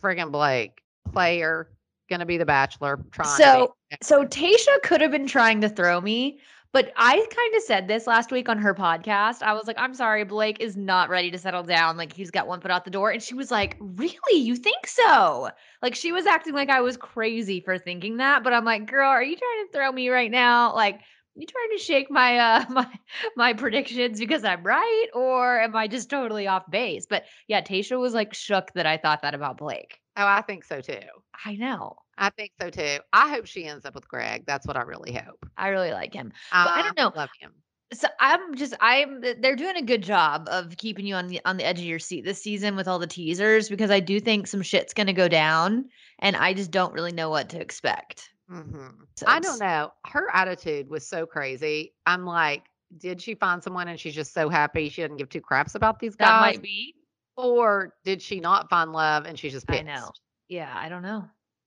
friggin' 0.00 0.30
Blake, 0.30 0.82
player, 1.12 1.70
gonna 2.08 2.26
be 2.26 2.36
the 2.36 2.46
bachelor, 2.46 2.98
trying 3.10 3.28
So-. 3.28 3.74
So 4.02 4.24
Tayshia 4.24 4.82
could 4.82 5.00
have 5.00 5.10
been 5.10 5.26
trying 5.26 5.60
to 5.60 5.68
throw 5.68 6.00
me, 6.00 6.40
but 6.72 6.92
I 6.96 7.14
kind 7.14 7.54
of 7.56 7.62
said 7.62 7.88
this 7.88 8.06
last 8.06 8.30
week 8.30 8.48
on 8.48 8.58
her 8.58 8.74
podcast. 8.74 9.42
I 9.42 9.54
was 9.54 9.66
like, 9.66 9.78
I'm 9.78 9.94
sorry, 9.94 10.24
Blake 10.24 10.60
is 10.60 10.76
not 10.76 11.08
ready 11.08 11.30
to 11.30 11.38
settle 11.38 11.62
down. 11.62 11.96
Like 11.96 12.12
he's 12.12 12.30
got 12.30 12.46
one 12.46 12.60
foot 12.60 12.70
out 12.70 12.84
the 12.84 12.90
door. 12.90 13.10
And 13.10 13.22
she 13.22 13.34
was 13.34 13.50
like, 13.50 13.76
Really? 13.80 14.40
You 14.40 14.56
think 14.56 14.86
so? 14.86 15.48
Like 15.80 15.94
she 15.94 16.12
was 16.12 16.26
acting 16.26 16.52
like 16.52 16.68
I 16.68 16.82
was 16.82 16.96
crazy 16.96 17.60
for 17.60 17.78
thinking 17.78 18.18
that. 18.18 18.44
But 18.44 18.52
I'm 18.52 18.64
like, 18.64 18.86
girl, 18.86 19.08
are 19.08 19.22
you 19.22 19.36
trying 19.36 19.66
to 19.66 19.72
throw 19.72 19.90
me 19.90 20.10
right 20.10 20.30
now? 20.30 20.74
Like, 20.74 21.00
you 21.36 21.46
trying 21.46 21.76
to 21.76 21.82
shake 21.82 22.10
my 22.10 22.38
uh 22.38 22.64
my 22.70 22.88
my 23.36 23.52
predictions 23.52 24.18
because 24.18 24.44
I'm 24.44 24.62
right? 24.62 25.06
Or 25.14 25.60
am 25.60 25.76
I 25.76 25.86
just 25.88 26.10
totally 26.10 26.46
off 26.46 26.68
base? 26.70 27.06
But 27.08 27.24
yeah, 27.48 27.60
Tayshia 27.60 27.98
was 27.98 28.14
like 28.14 28.34
shook 28.34 28.72
that 28.74 28.86
I 28.86 28.96
thought 28.96 29.22
that 29.22 29.34
about 29.34 29.58
Blake. 29.58 30.00
Oh, 30.16 30.26
I 30.26 30.40
think 30.42 30.64
so 30.64 30.80
too. 30.80 31.00
I 31.44 31.56
know. 31.56 31.96
I 32.16 32.30
think 32.30 32.52
so 32.60 32.70
too. 32.70 32.98
I 33.12 33.28
hope 33.28 33.46
she 33.46 33.66
ends 33.66 33.84
up 33.84 33.94
with 33.94 34.08
Greg. 34.08 34.44
That's 34.46 34.66
what 34.66 34.76
I 34.76 34.82
really 34.82 35.12
hope. 35.12 35.46
I 35.58 35.68
really 35.68 35.92
like 35.92 36.14
him. 36.14 36.32
I, 36.50 36.80
I 36.80 36.82
don't 36.82 36.96
know. 36.96 37.12
Love 37.14 37.28
him. 37.38 37.52
So 37.92 38.08
I'm 38.18 38.56
just 38.56 38.74
I'm 38.80 39.20
they're 39.20 39.54
doing 39.54 39.76
a 39.76 39.82
good 39.82 40.02
job 40.02 40.48
of 40.50 40.76
keeping 40.76 41.06
you 41.06 41.14
on 41.14 41.28
the 41.28 41.40
on 41.44 41.56
the 41.56 41.64
edge 41.64 41.78
of 41.78 41.84
your 41.84 41.98
seat 41.98 42.24
this 42.24 42.42
season 42.42 42.74
with 42.74 42.88
all 42.88 42.98
the 42.98 43.06
teasers 43.06 43.68
because 43.68 43.90
I 43.90 44.00
do 44.00 44.18
think 44.18 44.46
some 44.46 44.62
shit's 44.62 44.94
gonna 44.94 45.12
go 45.12 45.28
down 45.28 45.84
and 46.18 46.34
I 46.34 46.54
just 46.54 46.70
don't 46.70 46.94
really 46.94 47.12
know 47.12 47.30
what 47.30 47.50
to 47.50 47.60
expect. 47.60 48.30
Hmm 48.48 48.88
So 49.16 49.26
I 49.26 49.40
don't 49.40 49.58
know. 49.58 49.92
Her 50.06 50.28
attitude 50.32 50.88
was 50.88 51.06
so 51.06 51.26
crazy. 51.26 51.92
I'm 52.06 52.24
like, 52.24 52.64
did 52.98 53.20
she 53.20 53.34
find 53.34 53.62
someone 53.62 53.88
and 53.88 53.98
she's 53.98 54.14
just 54.14 54.32
so 54.32 54.48
happy 54.48 54.88
she 54.88 55.02
doesn't 55.02 55.16
give 55.16 55.28
two 55.28 55.40
craps 55.40 55.74
about 55.74 55.98
these 55.98 56.14
guys? 56.14 56.28
That 56.28 56.40
might 56.40 56.62
be. 56.62 56.94
Or 57.36 57.94
did 58.04 58.22
she 58.22 58.40
not 58.40 58.70
find 58.70 58.92
love 58.92 59.24
and 59.26 59.38
she's 59.38 59.52
just 59.52 59.66
pissed? 59.66 59.80
I 59.80 59.82
know. 59.82 60.10
Yeah, 60.48 60.72
I 60.74 60.88
don't 60.88 61.02
know. 61.02 61.24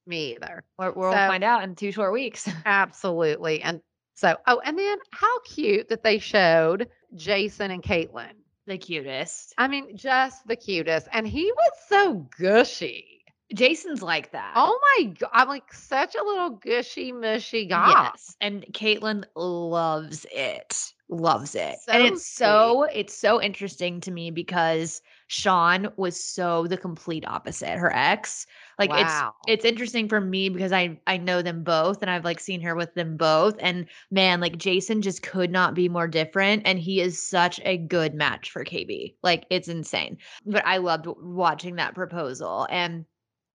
Me 0.08 0.34
either. 0.36 0.64
We're, 0.78 0.92
we'll 0.94 1.12
So- 1.12 1.18
find 1.18 1.44
out 1.44 1.64
in 1.64 1.76
two 1.76 1.92
short 1.92 2.14
weeks. 2.14 2.48
Absolutely. 2.66 3.62
And 3.62 3.82
so, 4.16 4.36
oh, 4.48 4.62
and 4.66 4.78
then 4.78 4.98
how 5.12 5.40
cute 5.42 5.90
that 5.90 6.04
they 6.04 6.18
showed 6.20 6.88
Jason 7.16 7.72
and 7.72 7.84
Kaitlyn. 7.84 8.32
the 8.68 8.78
cutest. 8.78 9.54
I 9.58 9.68
mean, 9.68 9.96
just 9.98 10.46
the 10.48 10.56
cutest. 10.56 11.08
And 11.12 11.28
he 11.28 11.52
was 11.52 11.72
so 11.88 12.28
gushy. 12.38 13.09
Jason's 13.54 14.02
like 14.02 14.32
that. 14.32 14.54
Oh 14.56 14.80
my 14.98 15.06
God. 15.06 15.30
I'm 15.34 15.48
like 15.48 15.74
such 15.74 16.16
a 16.16 16.24
little 16.24 16.52
gushy, 16.52 17.12
mushy 17.12 17.66
guy. 17.66 17.90
Yes. 17.90 18.36
And 18.42 18.64
Kaitlyn 18.74 19.24
loves 19.36 20.26
it. 20.32 20.94
Loves 21.12 21.56
it. 21.56 21.78
So 21.84 21.92
and 21.92 22.04
it's 22.04 22.28
so 22.28 22.84
it's 22.84 23.18
so 23.18 23.42
interesting 23.42 24.00
to 24.02 24.12
me 24.12 24.30
because 24.30 25.02
Shawn 25.26 25.92
was 25.98 26.24
so 26.24 26.68
the 26.68 26.78
complete 26.78 27.26
opposite. 27.28 27.80
Her 27.80 27.92
ex. 27.92 28.46
Like 28.78 28.92
wow. 28.92 29.34
it's 29.48 29.64
it's 29.64 29.66
interesting 29.66 30.08
for 30.08 30.22
me 30.22 30.50
because 30.50 30.72
I 30.72 31.00
I 31.08 31.18
know 31.18 31.42
them 31.42 31.64
both 31.64 32.04
and 32.04 32.12
I've 32.12 32.26
like 32.26 32.40
seen 32.40 32.62
her 32.62 32.76
with 32.76 32.94
them 32.94 33.18
both. 33.18 33.56
And 33.58 33.88
man, 34.12 34.40
like 34.40 34.58
Jason 34.58 35.02
just 35.02 35.24
could 35.24 35.50
not 35.50 35.74
be 35.74 35.90
more 35.90 36.08
different. 36.08 36.62
And 36.66 36.78
he 36.78 37.02
is 37.02 37.20
such 37.20 37.60
a 37.66 37.78
good 37.78 38.14
match 38.14 38.52
for 38.52 38.64
KB. 38.64 39.16
Like 39.24 39.48
it's 39.50 39.68
insane. 39.68 40.20
But 40.46 40.64
I 40.68 40.78
loved 40.78 41.08
watching 41.08 41.78
that 41.78 41.96
proposal. 41.96 42.68
And 42.70 43.06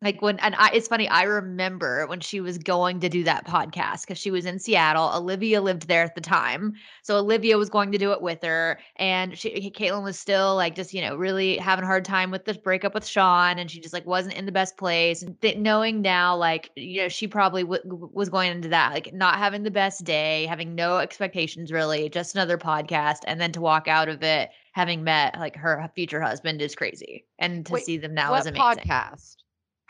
like 0.05 0.21
when 0.21 0.38
and 0.40 0.55
I 0.57 0.71
it's 0.75 0.87
funny, 0.87 1.09
I 1.09 1.23
remember 1.23 2.07
when 2.07 2.21
she 2.21 2.40
was 2.40 2.59
going 2.59 3.01
to 3.01 3.09
do 3.09 3.25
that 3.25 3.47
podcast 3.47 4.03
because 4.03 4.19
she 4.19 4.31
was 4.31 4.45
in 4.45 4.59
Seattle. 4.59 5.11
Olivia 5.14 5.62
lived 5.62 5.88
there 5.88 6.05
at 6.05 6.14
the 6.14 6.21
time. 6.21 6.75
So 7.03 7.17
Olivia 7.17 7.57
was 7.57 7.71
going 7.71 7.90
to 7.93 7.99
do 7.99 8.12
it 8.12 8.21
with 8.21 8.43
her. 8.43 8.79
And 8.97 9.37
she 9.37 9.71
Kaitlyn 9.71 10.05
was 10.05 10.19
still 10.19 10.57
like 10.57 10.77
just, 10.77 10.93
you 10.93 11.01
know, 11.01 11.17
really 11.17 11.57
having 11.57 11.85
a 11.85 11.87
hard 11.87 12.05
time 12.05 12.31
with 12.31 12.45
this 12.45 12.59
breakup 12.59 12.93
with 12.93 13.07
Shawn. 13.07 13.59
And 13.59 13.71
she 13.71 13.81
just 13.81 13.95
like 13.95 14.05
wasn't 14.05 14.35
in 14.35 14.45
the 14.45 14.53
best 14.53 14.77
place. 14.77 15.23
And 15.23 15.40
th- 15.40 15.57
knowing 15.57 16.03
now, 16.03 16.37
like, 16.37 16.71
you 16.77 17.03
know, 17.03 17.09
she 17.09 17.27
probably 17.27 17.62
w- 17.62 18.11
was 18.12 18.29
going 18.29 18.53
into 18.53 18.69
that, 18.69 18.93
like 18.93 19.14
not 19.14 19.38
having 19.38 19.62
the 19.62 19.71
best 19.71 20.05
day, 20.05 20.45
having 20.47 20.75
no 20.75 20.99
expectations 20.99 21.73
really, 21.73 22.11
just 22.11 22.35
another 22.35 22.59
podcast. 22.59 23.21
And 23.27 23.40
then 23.40 23.53
to 23.53 23.62
walk 23.62 23.88
out 23.88 24.11
of 24.11 24.23
it 24.23 24.51
having 24.73 25.05
met 25.05 25.38
like 25.38 25.57
her 25.57 25.88
future 25.95 26.21
husband 26.21 26.61
is 26.61 26.75
crazy. 26.75 27.25
And 27.38 27.64
to 27.67 27.73
Wait, 27.73 27.85
see 27.85 27.97
them 27.97 28.12
now 28.12 28.35
is 28.35 28.47
amazing 28.47 28.62
podcast? 28.62 29.37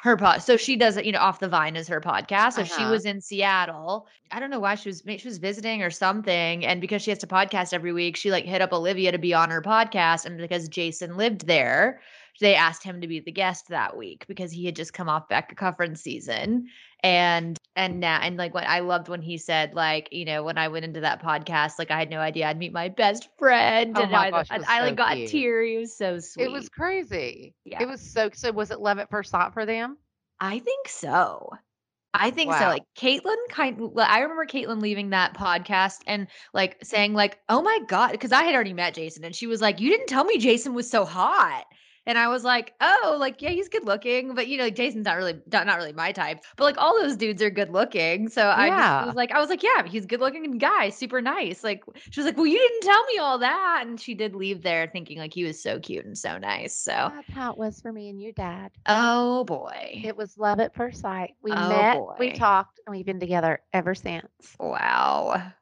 Her 0.05 0.17
pod 0.17 0.43
so 0.43 0.57
she 0.57 0.77
does 0.77 0.97
it 0.99 1.05
you 1.07 1.13
know 1.13 1.19
off 1.19 1.41
the 1.41 1.49
vine 1.49 1.77
is 1.77 1.89
her 1.89 2.01
podcast 2.01 2.55
so 2.55 2.65
she 2.65 2.85
Uh-huh. 2.85 2.93
was 2.93 3.07
in 3.07 3.21
seattle 3.21 4.07
i 4.31 4.39
don't 4.39 4.51
know 4.51 4.61
why 4.61 4.75
she 4.75 4.89
was 4.89 5.05
maybe 5.05 5.19
she 5.19 5.29
was 5.29 5.39
visiting 5.39 5.83
or 5.83 5.91
something 5.91 6.65
and 6.65 6.81
because 6.81 7.03
she 7.03 7.11
has 7.11 7.19
to 7.21 7.27
podcast 7.27 7.73
every 7.73 7.93
week 7.93 8.17
she 8.17 8.31
like 8.31 8.45
hit 8.45 8.61
up 8.63 8.73
olivia 8.73 9.13
to 9.13 9.19
be 9.19 9.35
on 9.35 9.51
her 9.51 9.63
podcast 9.63 10.27
and 10.27 10.39
because 10.39 10.69
jason 10.69 11.17
lived 11.17 11.47
there 11.47 12.01
they 12.41 12.55
asked 12.55 12.83
him 12.83 13.01
to 13.01 13.07
be 13.07 13.21
the 13.21 13.33
guest 13.33 13.69
that 13.69 13.97
week 13.97 14.25
because 14.27 14.51
he 14.51 14.65
had 14.65 14.77
just 14.77 14.93
come 14.93 15.09
off 15.09 15.29
Becca 15.29 15.55
Kufrin 15.55 15.97
season 15.97 16.67
and 17.01 17.59
and 17.77 18.01
now 18.01 18.19
and 18.23 18.37
like 18.37 18.55
what 18.55 18.67
I 18.67 18.81
loved 18.81 19.09
when 19.09 19.23
he 19.23 19.39
said 19.39 19.75
like 19.75 20.09
you 20.11 20.25
know 20.25 20.43
when 20.43 20.59
I 20.59 20.69
went 20.69 20.85
into 20.85 21.01
that 21.01 21.23
podcast 21.23 21.79
like 21.79 21.91
I 21.91 21.99
had 21.99 22.11
no 22.11 22.19
idea 22.19 22.49
I'd 22.49 22.59
meet 22.59 22.73
my 22.73 22.89
best 22.89 23.29
friend 23.39 23.97
Oh 23.97 24.03
and 24.03 24.13
my 24.13 24.27
I, 24.27 24.31
gosh, 24.31 24.47
I, 24.51 24.57
I, 24.67 24.79
so 24.81 24.85
like 24.87 24.97
got 24.97 25.15
cute. 25.15 25.31
teary 25.31 25.77
it 25.77 25.79
was 25.81 25.97
so 25.97 26.19
sweet 26.19 26.45
It 26.45 26.53
was 26.53 26.69
crazy. 26.69 27.55
Yeah. 27.65 27.83
It 27.83 27.89
was 27.89 28.01
so 28.01 28.31
so 28.33 28.53
was 28.53 28.71
it 28.71 28.81
love 28.81 28.99
at 28.99 29.11
first 29.11 29.31
sight 29.31 29.53
for 29.53 29.67
them? 29.67 29.99
I 30.41 30.59
think 30.59 30.89
so. 30.89 31.51
I 32.17 32.31
think 32.31 32.53
so. 32.53 32.69
Like 32.69 32.85
Kaitlyn 32.97 33.37
kind 33.49 33.77
I 33.99 34.21
remember 34.21 34.47
Kaitlyn 34.47 34.81
leaving 34.81 35.11
that 35.11 35.37
podcast 35.37 35.99
and 36.07 36.29
like 36.53 36.79
saying 36.83 37.13
like, 37.13 37.41
"Oh 37.49 37.61
my 37.61 37.81
god," 37.89 38.13
because 38.13 38.31
I 38.31 38.45
had 38.45 38.55
already 38.55 38.73
met 38.73 38.95
Jason 38.95 39.25
and 39.25 39.35
she 39.35 39.49
was 39.49 39.61
like, 39.61 39.81
"You 39.81 39.91
didn't 39.91 40.07
tell 40.07 40.23
me 40.25 40.39
Jason 40.39 40.75
was 40.75 40.89
so 40.89 41.05
hot." 41.05 41.65
And 42.07 42.19
I 42.19 42.29
was 42.29 42.45
like, 42.45 42.75
"Oh, 42.81 43.17
like 43.19 43.41
yeah, 43.41 43.51
he's 43.51 43.69
good 43.69 43.85
looking, 43.85 44.35
but 44.35 44.47
you 44.47 44.59
know, 44.59 44.69
Jason's 44.69 45.07
not 45.07 45.17
really 45.17 45.41
not, 45.51 45.67
not 45.67 45.79
really 45.79 45.93
my 45.95 46.13
type. 46.13 46.45
But 46.57 46.65
like 46.65 46.79
all 46.79 47.01
those 47.01 47.17
dudes 47.17 47.43
are 47.43 47.51
good 47.51 47.71
looking." 47.71 48.29
So 48.29 48.47
I 48.49 48.69
just 48.69 49.07
was 49.07 49.15
like, 49.17 49.33
I 49.33 49.41
was 49.41 49.49
like, 49.49 49.63
"Yeah, 49.63 49.87
he's 49.87 50.05
good 50.05 50.21
looking 50.21 50.59
guy, 50.59 50.91
super 50.91 51.23
nice." 51.23 51.65
Like 51.65 51.83
she 52.11 52.21
was 52.21 52.27
like, 52.27 52.37
"Well, 52.37 52.47
you 52.47 52.59
didn't 52.59 52.83
tell 52.83 53.05
me 53.07 53.19
all 53.19 53.39
that." 53.39 53.85
And 53.87 53.99
she 53.99 54.15
did 54.15 54.35
leave 54.35 54.63
there 54.63 54.87
thinking 54.93 55.19
like 55.19 55.33
he 55.33 55.45
was 55.45 55.63
so 55.63 55.81
cute 55.81 56.05
and 56.05 56.17
so 56.19 56.37
nice. 56.39 56.77
So, 56.77 56.91
That's 57.15 57.31
how 57.31 57.53
it 57.53 57.59
was 57.59 57.81
for 57.81 57.93
me 57.93 58.11
and 58.11 58.21
your 58.21 58.33
dad. 58.33 58.73
oh 58.87 59.45
boy. 59.45 60.03
It 60.05 60.17
was 60.17 60.37
love 60.37 60.61
at 60.61 60.75
first 60.75 61.01
sight. 61.01 61.35
We 61.43 61.53
Oh, 61.53 61.69
met, 61.69 62.19
we 62.19 62.33
talked, 62.33 62.81
and 62.87 62.95
we've 62.95 63.07
been 63.07 63.21
together 63.21 63.61
ever 63.73 63.95
since. 63.95 64.27
Wow. 64.61 65.53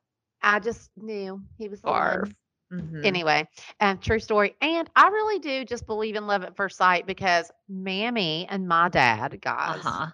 I 0.43 0.59
just 0.59 0.91
knew 0.97 1.41
he 1.57 1.69
was 1.69 1.81
the 1.83 1.89
one. 1.91 2.01
Barf. 2.01 2.35
Mhm. 2.73 3.21
Anyway, 3.21 3.49
um, 3.81 3.99
true 3.99 4.21
story. 4.21 4.55
And 4.61 4.89
I 4.97 5.09
really 5.09 5.39
do 5.39 5.65
just 5.65 5.87
believe 5.87 6.17
in 6.17 6.27
love 6.27 6.43
at 6.45 6.57
first 6.57 6.77
sight 6.77 7.07
because 7.07 7.51
Mammy 7.69 8.47
and 8.49 8.69
my 8.69 8.89
dad, 8.89 9.41
guys, 9.41 9.93
Uh-huh. 9.93 10.13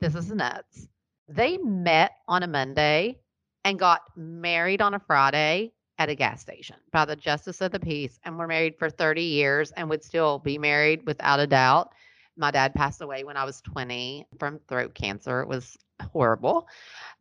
this 0.00 0.14
is 0.14 0.30
nuts. 0.30 0.88
They 1.28 1.58
met 1.58 2.12
on 2.28 2.42
a 2.42 2.48
Monday 2.48 3.20
and 3.64 3.78
got 3.78 4.02
married 4.16 4.80
on 4.82 4.94
a 4.94 4.98
Friday 5.00 5.72
at 5.98 6.08
a 6.10 6.14
gas 6.14 6.40
station 6.40 6.76
by 6.92 7.04
the 7.04 7.16
justice 7.16 7.60
of 7.60 7.72
the 7.72 7.80
peace 7.80 8.18
and 8.24 8.38
were 8.38 8.46
married 8.48 8.76
for 8.78 8.90
30 8.90 9.22
years 9.22 9.72
and 9.72 9.88
would 9.90 10.02
still 10.04 10.38
be 10.38 10.58
married 10.58 11.06
without 11.06 11.40
a 11.40 11.46
doubt. 11.46 11.92
My 12.36 12.50
dad 12.50 12.74
passed 12.74 13.00
away 13.02 13.24
when 13.24 13.36
I 13.36 13.44
was 13.44 13.60
20 13.62 14.26
from 14.38 14.58
throat 14.68 14.94
cancer. 14.94 15.40
It 15.42 15.48
was 15.48 15.76
horrible. 16.12 16.68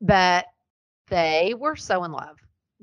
But 0.02 0.46
they 1.08 1.54
were 1.58 1.76
so 1.76 2.04
in 2.04 2.12
love. 2.12 2.38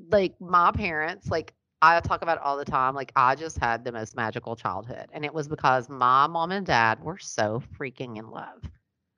Like 0.09 0.39
my 0.39 0.71
parents, 0.71 1.29
like 1.29 1.53
I 1.83 1.99
talk 1.99 2.21
about 2.21 2.39
all 2.39 2.55
the 2.55 2.63
time. 2.63 2.95
Like 2.95 3.11
I 3.13 3.35
just 3.35 3.59
had 3.59 3.83
the 3.83 3.91
most 3.91 4.15
magical 4.15 4.55
childhood. 4.55 5.09
And 5.11 5.25
it 5.25 5.33
was 5.33 5.49
because 5.49 5.89
my 5.89 6.27
mom 6.27 6.51
and 6.51 6.65
dad 6.65 7.03
were 7.03 7.17
so 7.17 7.61
freaking 7.77 8.17
in 8.17 8.29
love. 8.29 8.63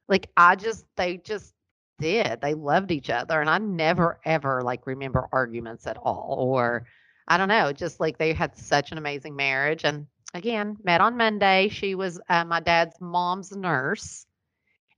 Like 0.07 0.31
I 0.35 0.55
just 0.55 0.85
they 0.95 1.17
just 1.17 1.53
did. 1.99 2.41
They 2.41 2.55
loved 2.55 2.91
each 2.91 3.11
other. 3.11 3.39
And 3.39 3.49
I 3.51 3.59
never 3.59 4.19
ever 4.25 4.63
like 4.63 4.87
remember 4.87 5.29
arguments 5.31 5.85
at 5.85 5.97
all. 5.97 6.37
Or 6.39 6.87
I 7.27 7.37
don't 7.37 7.49
know, 7.49 7.71
just 7.71 7.99
like 7.99 8.17
they 8.17 8.33
had 8.33 8.57
such 8.57 8.91
an 8.91 8.97
amazing 8.97 9.35
marriage. 9.35 9.85
And 9.85 10.07
again, 10.33 10.77
met 10.83 11.01
on 11.01 11.17
Monday. 11.17 11.69
She 11.69 11.93
was 11.93 12.19
uh, 12.29 12.45
my 12.45 12.61
dad's 12.61 12.99
mom's 12.99 13.55
nurse. 13.55 14.25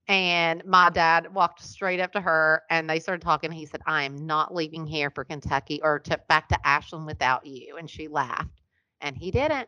And 0.07 0.63
my 0.65 0.89
dad 0.89 1.33
walked 1.33 1.61
straight 1.61 1.99
up 1.99 2.13
to 2.13 2.21
her 2.21 2.63
and 2.69 2.89
they 2.89 2.99
started 2.99 3.21
talking. 3.21 3.51
He 3.51 3.65
said, 3.65 3.81
I 3.85 4.03
am 4.03 4.25
not 4.25 4.55
leaving 4.55 4.85
here 4.85 5.09
for 5.09 5.25
Kentucky 5.25 5.81
or 5.83 5.99
to, 5.99 6.17
back 6.29 6.47
to 6.49 6.67
Ashland 6.67 7.05
without 7.05 7.45
you. 7.45 7.75
And 7.77 7.89
she 7.89 8.07
laughed. 8.07 8.61
And 9.01 9.17
he 9.17 9.31
didn't. 9.31 9.67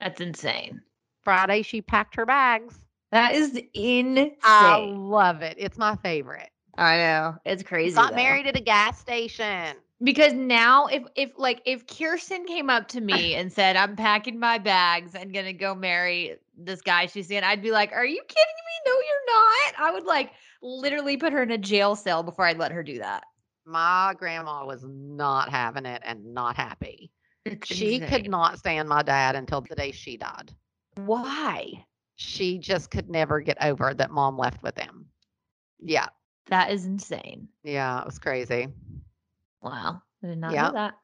That's 0.00 0.20
insane. 0.20 0.80
Friday, 1.22 1.62
she 1.62 1.82
packed 1.82 2.14
her 2.14 2.24
bags. 2.24 2.78
That 3.10 3.34
is 3.34 3.60
insane. 3.74 4.36
I 4.44 4.92
love 4.96 5.42
it. 5.42 5.56
It's 5.58 5.76
my 5.76 5.96
favorite. 5.96 6.50
I 6.78 6.96
know. 6.96 7.36
It's 7.44 7.62
crazy. 7.62 7.96
Got 7.96 8.10
though. 8.10 8.16
married 8.16 8.46
at 8.46 8.56
a 8.56 8.62
gas 8.62 8.98
station. 8.98 9.76
Because 10.02 10.32
now 10.32 10.86
if 10.86 11.02
if 11.14 11.32
like 11.36 11.60
if 11.66 11.86
Kirsten 11.86 12.46
came 12.46 12.70
up 12.70 12.88
to 12.88 13.00
me 13.00 13.34
and 13.34 13.52
said, 13.52 13.76
I'm 13.76 13.96
packing 13.96 14.38
my 14.38 14.58
bags 14.58 15.14
and 15.14 15.34
gonna 15.34 15.52
go 15.52 15.74
marry 15.74 16.36
this 16.64 16.80
guy 16.82 17.06
she's 17.06 17.28
seeing, 17.28 17.42
I'd 17.42 17.62
be 17.62 17.70
like, 17.70 17.92
Are 17.92 18.06
you 18.06 18.22
kidding 18.28 18.44
me? 18.44 18.90
No, 18.90 18.92
you're 18.92 19.26
not. 19.26 19.74
I 19.88 19.92
would 19.92 20.04
like 20.04 20.32
literally 20.62 21.16
put 21.16 21.32
her 21.32 21.42
in 21.42 21.50
a 21.50 21.58
jail 21.58 21.96
cell 21.96 22.22
before 22.22 22.46
I'd 22.46 22.58
let 22.58 22.72
her 22.72 22.82
do 22.82 22.98
that. 22.98 23.24
My 23.66 24.14
grandma 24.18 24.64
was 24.66 24.84
not 24.88 25.48
having 25.50 25.86
it 25.86 26.02
and 26.04 26.34
not 26.34 26.56
happy. 26.56 27.10
It's 27.44 27.68
She 27.74 27.98
could 28.00 28.12
insane. 28.12 28.30
not 28.30 28.58
stand 28.58 28.88
my 28.88 29.02
dad 29.02 29.36
until 29.36 29.60
the 29.60 29.74
day 29.76 29.92
she 29.92 30.16
died. 30.16 30.52
Why? 30.96 31.84
She 32.16 32.58
just 32.58 32.90
could 32.90 33.08
never 33.08 33.40
get 33.40 33.58
over 33.62 33.94
that 33.94 34.10
mom 34.10 34.36
left 34.38 34.62
with 34.62 34.76
him. 34.76 35.06
Yeah. 35.78 36.08
That 36.46 36.70
is 36.72 36.84
insane. 36.86 37.48
Yeah. 37.62 38.00
It 38.00 38.06
was 38.06 38.18
crazy. 38.18 38.68
Wow. 39.62 40.02
I 40.22 40.26
did 40.26 40.38
not 40.38 40.52
Yeah. 40.52 40.66
know 40.68 40.72
that. 40.72 40.94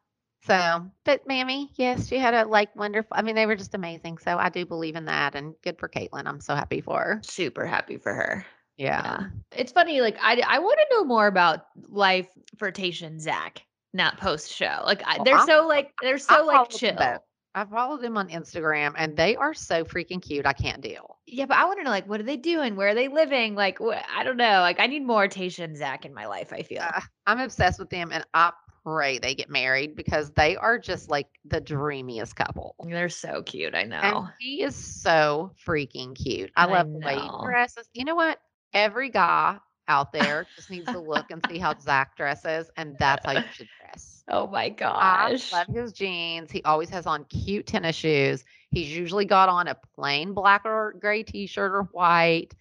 So, 0.46 0.90
but 1.04 1.26
Mammy, 1.26 1.70
yes, 1.74 2.06
she 2.08 2.18
had 2.18 2.34
a 2.34 2.44
like 2.44 2.74
wonderful. 2.76 3.16
I 3.16 3.22
mean, 3.22 3.34
they 3.34 3.46
were 3.46 3.56
just 3.56 3.74
amazing. 3.74 4.18
So 4.18 4.36
I 4.38 4.48
do 4.48 4.64
believe 4.64 4.96
in 4.96 5.06
that, 5.06 5.34
and 5.34 5.54
good 5.62 5.78
for 5.78 5.88
Kaitlyn. 5.88 6.26
I'm 6.26 6.40
so 6.40 6.54
happy 6.54 6.80
for 6.80 7.00
her. 7.00 7.20
Super 7.24 7.66
happy 7.66 7.96
for 7.96 8.14
her. 8.14 8.46
Yeah. 8.76 9.02
Yeah. 9.20 9.26
It's 9.56 9.72
funny, 9.72 10.00
like 10.00 10.18
I 10.22 10.40
I 10.46 10.58
want 10.58 10.78
to 10.78 10.96
know 10.96 11.04
more 11.04 11.26
about 11.26 11.66
life 11.88 12.28
and 12.60 13.20
Zac, 13.20 13.62
not 13.92 14.18
post 14.18 14.52
show. 14.52 14.82
Like 14.84 15.02
I, 15.06 15.16
Well, 15.16 15.24
they're 15.24 15.36
I'm- 15.36 15.46
so 15.46 15.66
like 15.66 15.92
they're 16.02 16.14
I 16.14 16.18
so 16.18 16.44
like 16.44 16.56
followed 16.56 16.70
them 16.70 16.78
chill. 16.96 17.18
I 17.54 17.64
follow 17.64 17.96
them 17.96 18.18
on 18.18 18.28
Instagram, 18.28 18.92
and 18.98 19.16
they 19.16 19.34
are 19.34 19.54
so 19.54 19.82
freaking 19.82 20.20
cute. 20.20 20.44
I 20.44 20.52
can't 20.52 20.82
deal. 20.82 21.16
Yeah, 21.26 21.46
but 21.46 21.56
I 21.56 21.64
want 21.64 21.78
to 21.78 21.84
know 21.84 21.90
like 21.90 22.06
what 22.06 22.20
are 22.20 22.24
they 22.24 22.36
doing? 22.36 22.76
Where 22.76 22.88
are 22.88 22.94
they 22.94 23.08
living? 23.08 23.54
Like 23.54 23.78
wh- 23.78 23.96
I 24.14 24.24
don't 24.24 24.36
know. 24.36 24.60
Like 24.60 24.78
I 24.78 24.86
need 24.86 25.06
more 25.06 25.26
Tayshia 25.26 25.64
and 25.64 25.76
Zac 25.76 26.04
in 26.04 26.12
my 26.12 26.26
life. 26.26 26.52
I 26.52 26.62
feel. 26.62 26.82
Uh, 26.82 27.00
I'm 27.26 27.40
obsessed 27.40 27.78
with 27.78 27.88
them, 27.88 28.10
and 28.12 28.24
I 28.34 28.52
pray 28.86 29.18
they 29.18 29.34
get 29.34 29.50
married 29.50 29.96
because 29.96 30.30
they 30.30 30.56
are 30.56 30.78
just 30.78 31.10
like 31.10 31.26
the 31.44 31.60
dreamiest 31.60 32.36
couple. 32.36 32.76
They're 32.88 33.08
so 33.08 33.42
cute. 33.42 33.74
I 33.74 33.82
know. 33.82 33.96
And 33.96 34.28
he 34.38 34.62
is 34.62 34.76
so 34.76 35.50
freaking 35.66 36.14
cute. 36.14 36.52
I 36.56 36.64
I 36.64 36.66
love 36.66 36.92
the 36.92 36.98
way 36.98 37.18
he 37.18 37.28
dresses. 37.44 37.88
You 37.94 38.04
know 38.04 38.14
what? 38.14 38.38
Every 38.72 39.10
guy 39.10 39.58
out 39.88 40.12
there 40.12 40.46
just 40.54 40.70
needs 40.70 40.86
to 40.86 41.00
look 41.00 41.30
and 41.30 41.44
see 41.50 41.58
how 41.58 41.74
Zac 41.80 42.16
dresses, 42.16 42.70
and 42.76 42.96
that's 42.98 43.26
how 43.26 43.32
you 43.32 43.44
should 43.52 43.68
dress. 43.80 44.22
oh 44.28 44.46
my 44.46 44.68
gosh. 44.68 45.52
I 45.52 45.58
love 45.58 45.66
his 45.68 45.92
jeans. 45.92 46.52
He 46.52 46.62
always 46.62 46.88
has 46.90 47.06
on 47.06 47.24
cute 47.24 47.66
tennis 47.66 47.96
shoes. 47.96 48.44
He's 48.70 48.96
usually 48.96 49.24
got 49.24 49.48
on 49.48 49.66
a 49.66 49.76
plain 49.96 50.32
black 50.32 50.62
or 50.64 50.94
gray 51.00 51.24
t-shirt 51.24 51.72
or 51.72 51.82
white. 51.92 52.54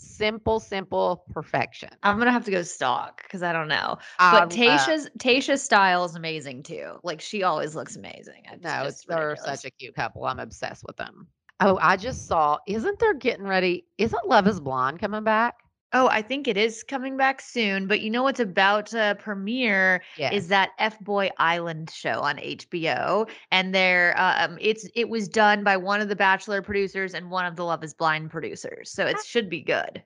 Simple, 0.00 0.60
simple 0.60 1.24
perfection. 1.32 1.90
I'm 2.04 2.18
gonna 2.18 2.30
have 2.30 2.44
to 2.44 2.50
go 2.52 2.62
stalk 2.62 3.22
because 3.24 3.42
I 3.42 3.52
don't 3.52 3.66
know. 3.66 3.98
But 4.18 4.32
love- 4.32 4.52
uh, 4.52 4.54
Tayshia's 4.54 5.10
Tayshia's 5.18 5.62
style 5.62 6.04
is 6.04 6.14
amazing 6.14 6.62
too. 6.62 7.00
Like 7.02 7.20
she 7.20 7.42
always 7.42 7.74
looks 7.74 7.96
amazing. 7.96 8.42
It's 8.52 8.62
no, 8.62 8.88
they're 9.08 9.36
such 9.36 9.64
a 9.64 9.70
cute 9.70 9.96
couple. 9.96 10.24
I'm 10.24 10.38
obsessed 10.38 10.84
with 10.86 10.96
them. 10.96 11.26
Oh, 11.60 11.78
I 11.82 11.96
just 11.96 12.26
saw. 12.28 12.58
Isn't 12.68 13.00
there 13.00 13.14
getting 13.14 13.46
ready? 13.46 13.86
Isn't 13.98 14.28
Love 14.28 14.46
Is 14.46 14.60
Blind 14.60 15.00
coming 15.00 15.24
back? 15.24 15.56
Oh, 15.92 16.08
I 16.08 16.20
think 16.22 16.46
it 16.46 16.56
is 16.56 16.82
coming 16.82 17.16
back 17.16 17.40
soon. 17.40 17.86
But 17.86 18.00
you 18.00 18.10
know 18.10 18.22
what's 18.22 18.40
about 18.40 18.86
to 18.88 19.16
premiere 19.18 20.02
is 20.30 20.48
that 20.48 20.70
F 20.78 20.98
Boy 21.00 21.30
Island 21.38 21.90
show 21.90 22.20
on 22.20 22.38
HBO, 22.38 23.26
and 23.50 23.74
there, 23.74 24.14
um, 24.18 24.58
it's 24.60 24.88
it 24.94 25.08
was 25.08 25.28
done 25.28 25.64
by 25.64 25.76
one 25.76 26.00
of 26.00 26.08
the 26.08 26.16
Bachelor 26.16 26.60
producers 26.62 27.14
and 27.14 27.30
one 27.30 27.46
of 27.46 27.56
the 27.56 27.64
Love 27.64 27.82
Is 27.82 27.94
Blind 27.94 28.30
producers, 28.30 28.90
so 28.90 29.06
it 29.06 29.16
Ah. 29.18 29.22
should 29.24 29.48
be 29.48 29.62
good. 29.62 30.02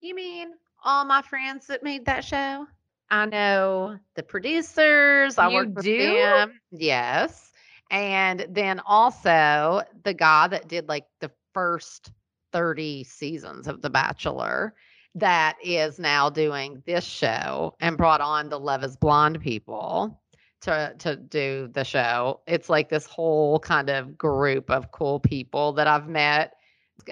You 0.00 0.14
mean 0.14 0.52
all 0.84 1.04
my 1.04 1.22
friends 1.22 1.66
that 1.66 1.82
made 1.82 2.06
that 2.06 2.24
show? 2.24 2.66
I 3.10 3.26
know 3.26 3.98
the 4.14 4.22
producers. 4.22 5.38
I 5.38 5.48
You 5.48 5.54
worked 5.54 5.74
with 5.76 5.84
do? 5.84 6.14
them. 6.14 6.60
Yes. 6.70 7.52
And 7.90 8.46
then 8.48 8.80
also 8.80 9.82
the 10.04 10.14
guy 10.14 10.48
that 10.48 10.68
did 10.68 10.88
like 10.88 11.06
the 11.20 11.30
first 11.52 12.12
30 12.52 13.04
seasons 13.04 13.66
of 13.66 13.82
The 13.82 13.90
Bachelor 13.90 14.74
that 15.14 15.56
is 15.62 15.98
now 15.98 16.28
doing 16.30 16.82
this 16.86 17.04
show 17.04 17.74
and 17.80 17.96
brought 17.96 18.20
on 18.20 18.48
the 18.48 18.58
Love 18.58 18.82
is 18.84 18.96
Blind 18.96 19.40
people 19.40 20.20
to 20.62 20.94
to 20.98 21.16
do 21.16 21.68
the 21.72 21.84
show. 21.84 22.40
It's 22.46 22.68
like 22.68 22.88
this 22.88 23.06
whole 23.06 23.58
kind 23.60 23.90
of 23.90 24.16
group 24.18 24.70
of 24.70 24.90
cool 24.92 25.20
people 25.20 25.72
that 25.74 25.86
I've 25.86 26.08
met. 26.08 26.54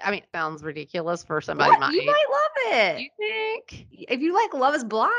I 0.04 0.10
mean, 0.10 0.20
it 0.20 0.28
sounds 0.32 0.62
ridiculous 0.62 1.22
for 1.22 1.40
somebody 1.40 1.70
What? 1.70 1.80
my 1.80 1.90
You 1.90 2.00
age. 2.00 2.06
might 2.06 2.24
love 2.30 2.74
it 2.74 3.00
You 3.00 3.10
think? 3.18 3.86
if 3.92 4.20
you 4.20 4.32
like 4.34 4.54
Love 4.54 4.74
Is 4.74 4.84
Blind. 4.84 5.10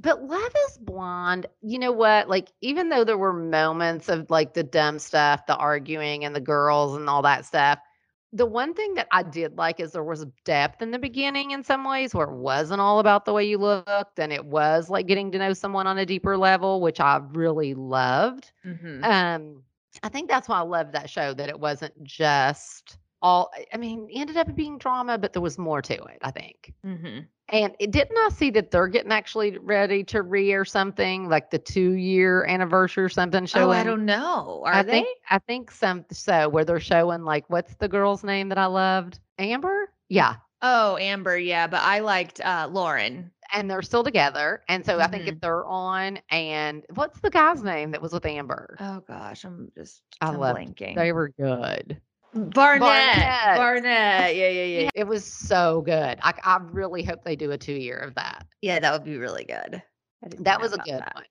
But 0.00 0.22
Love 0.22 0.52
is 0.68 0.78
Blind, 0.78 1.46
you 1.60 1.76
know 1.78 1.90
what? 1.90 2.28
Like, 2.28 2.52
even 2.60 2.88
though 2.88 3.02
there 3.02 3.18
were 3.18 3.32
moments 3.32 4.08
of 4.08 4.30
like 4.30 4.54
the 4.54 4.62
dumb 4.62 5.00
stuff, 5.00 5.44
the 5.46 5.56
arguing 5.56 6.24
and 6.24 6.36
the 6.36 6.40
girls 6.40 6.94
and 6.94 7.08
all 7.08 7.22
that 7.22 7.44
stuff, 7.46 7.80
the 8.32 8.46
one 8.46 8.74
thing 8.74 8.94
that 8.94 9.08
I 9.10 9.22
did 9.22 9.56
like 9.56 9.80
is 9.80 9.92
there 9.92 10.04
was 10.04 10.26
depth 10.44 10.82
in 10.82 10.90
the 10.90 10.98
beginning 10.98 11.52
in 11.52 11.62
some 11.62 11.84
ways 11.84 12.14
where 12.14 12.28
it 12.28 12.36
wasn't 12.36 12.80
all 12.80 12.98
about 12.98 13.24
the 13.24 13.32
way 13.32 13.44
you 13.44 13.58
looked 13.58 14.18
and 14.18 14.32
it 14.32 14.44
was 14.44 14.90
like 14.90 15.06
getting 15.06 15.32
to 15.32 15.38
know 15.38 15.52
someone 15.54 15.86
on 15.86 15.98
a 15.98 16.04
deeper 16.06 16.36
level, 16.36 16.80
which 16.80 17.00
I 17.00 17.20
really 17.32 17.74
loved. 17.74 18.52
Mm-hmm. 18.66 19.02
Um, 19.02 19.62
I 20.02 20.08
think 20.10 20.28
that's 20.28 20.48
why 20.48 20.58
I 20.58 20.62
loved 20.62 20.92
that 20.92 21.08
show, 21.08 21.32
that 21.34 21.48
it 21.48 21.58
wasn't 21.58 22.02
just 22.04 22.98
all, 23.22 23.50
I- 23.72 23.76
mean, 23.78 24.08
it 24.10 24.20
ended 24.20 24.36
up 24.36 24.54
being 24.54 24.78
drama, 24.78 25.16
but 25.16 25.32
there 25.32 25.42
was 25.42 25.58
more 25.58 25.80
to 25.82 25.94
it, 25.94 26.18
I 26.22 26.30
think. 26.30 26.74
Mm-hmm. 26.84 27.20
And 27.50 27.74
it, 27.78 27.90
didn't 27.90 28.16
I 28.16 28.28
see 28.30 28.50
that 28.50 28.70
they're 28.70 28.88
getting 28.88 29.12
actually 29.12 29.58
ready 29.58 30.04
to 30.04 30.22
re-air 30.22 30.64
something 30.64 31.28
like 31.28 31.50
the 31.50 31.58
two-year 31.58 32.44
anniversary 32.46 33.04
or 33.04 33.08
something 33.08 33.46
Oh. 33.54 33.70
I 33.70 33.84
don't 33.84 34.04
know. 34.04 34.62
Are 34.66 34.72
I 34.74 34.82
they? 34.82 34.90
think 34.92 35.18
I 35.30 35.38
think 35.38 35.70
some 35.70 36.04
so 36.10 36.48
where 36.48 36.64
they're 36.64 36.80
showing 36.80 37.24
like 37.24 37.44
what's 37.48 37.74
the 37.76 37.88
girl's 37.88 38.24
name 38.24 38.48
that 38.50 38.58
I 38.58 38.66
loved? 38.66 39.20
Amber? 39.38 39.92
Yeah. 40.08 40.36
Oh, 40.62 40.96
Amber, 40.98 41.36
yeah, 41.38 41.66
but 41.66 41.80
I 41.82 42.00
liked 42.00 42.40
uh 42.40 42.68
Lauren. 42.70 43.30
And 43.52 43.70
they're 43.70 43.82
still 43.82 44.02
together. 44.04 44.62
And 44.68 44.84
so 44.84 44.98
I 45.00 45.06
think 45.08 45.24
Mm-hmm. 45.24 45.28
if 45.28 45.40
they're 45.40 45.64
on 45.66 46.18
and 46.30 46.84
what's 46.94 47.20
the 47.20 47.30
guy's 47.30 47.62
name 47.62 47.92
that 47.92 48.02
was 48.02 48.12
with 48.12 48.26
Amber? 48.26 48.80
Oh 48.80 49.00
gosh, 49.06 49.44
I'm 49.44 49.70
just 49.76 50.02
I 50.20 50.30
I'm 50.30 50.40
blanking. 50.44 50.94
They 50.94 51.12
were 51.12 51.28
good. 51.28 52.00
Barnett. 52.34 52.80
Barnett. 52.80 53.56
Barnett. 53.56 54.36
Yeah, 54.36 54.48
yeah, 54.48 54.64
yeah. 54.64 54.90
It 54.94 55.06
was 55.06 55.24
so 55.24 55.82
good. 55.82 56.18
I, 56.22 56.34
I 56.44 56.58
really 56.60 57.02
hope 57.02 57.24
they 57.24 57.36
do 57.36 57.50
a 57.52 57.58
two-year 57.58 57.96
of 57.98 58.14
that. 58.14 58.46
Yeah, 58.60 58.78
that 58.80 58.92
would 58.92 59.04
be 59.04 59.16
really 59.16 59.44
good. 59.44 59.82
That 60.40 60.60
was 60.60 60.72
a 60.72 60.78
good 60.78 61.00
that. 61.00 61.14
one. 61.14 61.24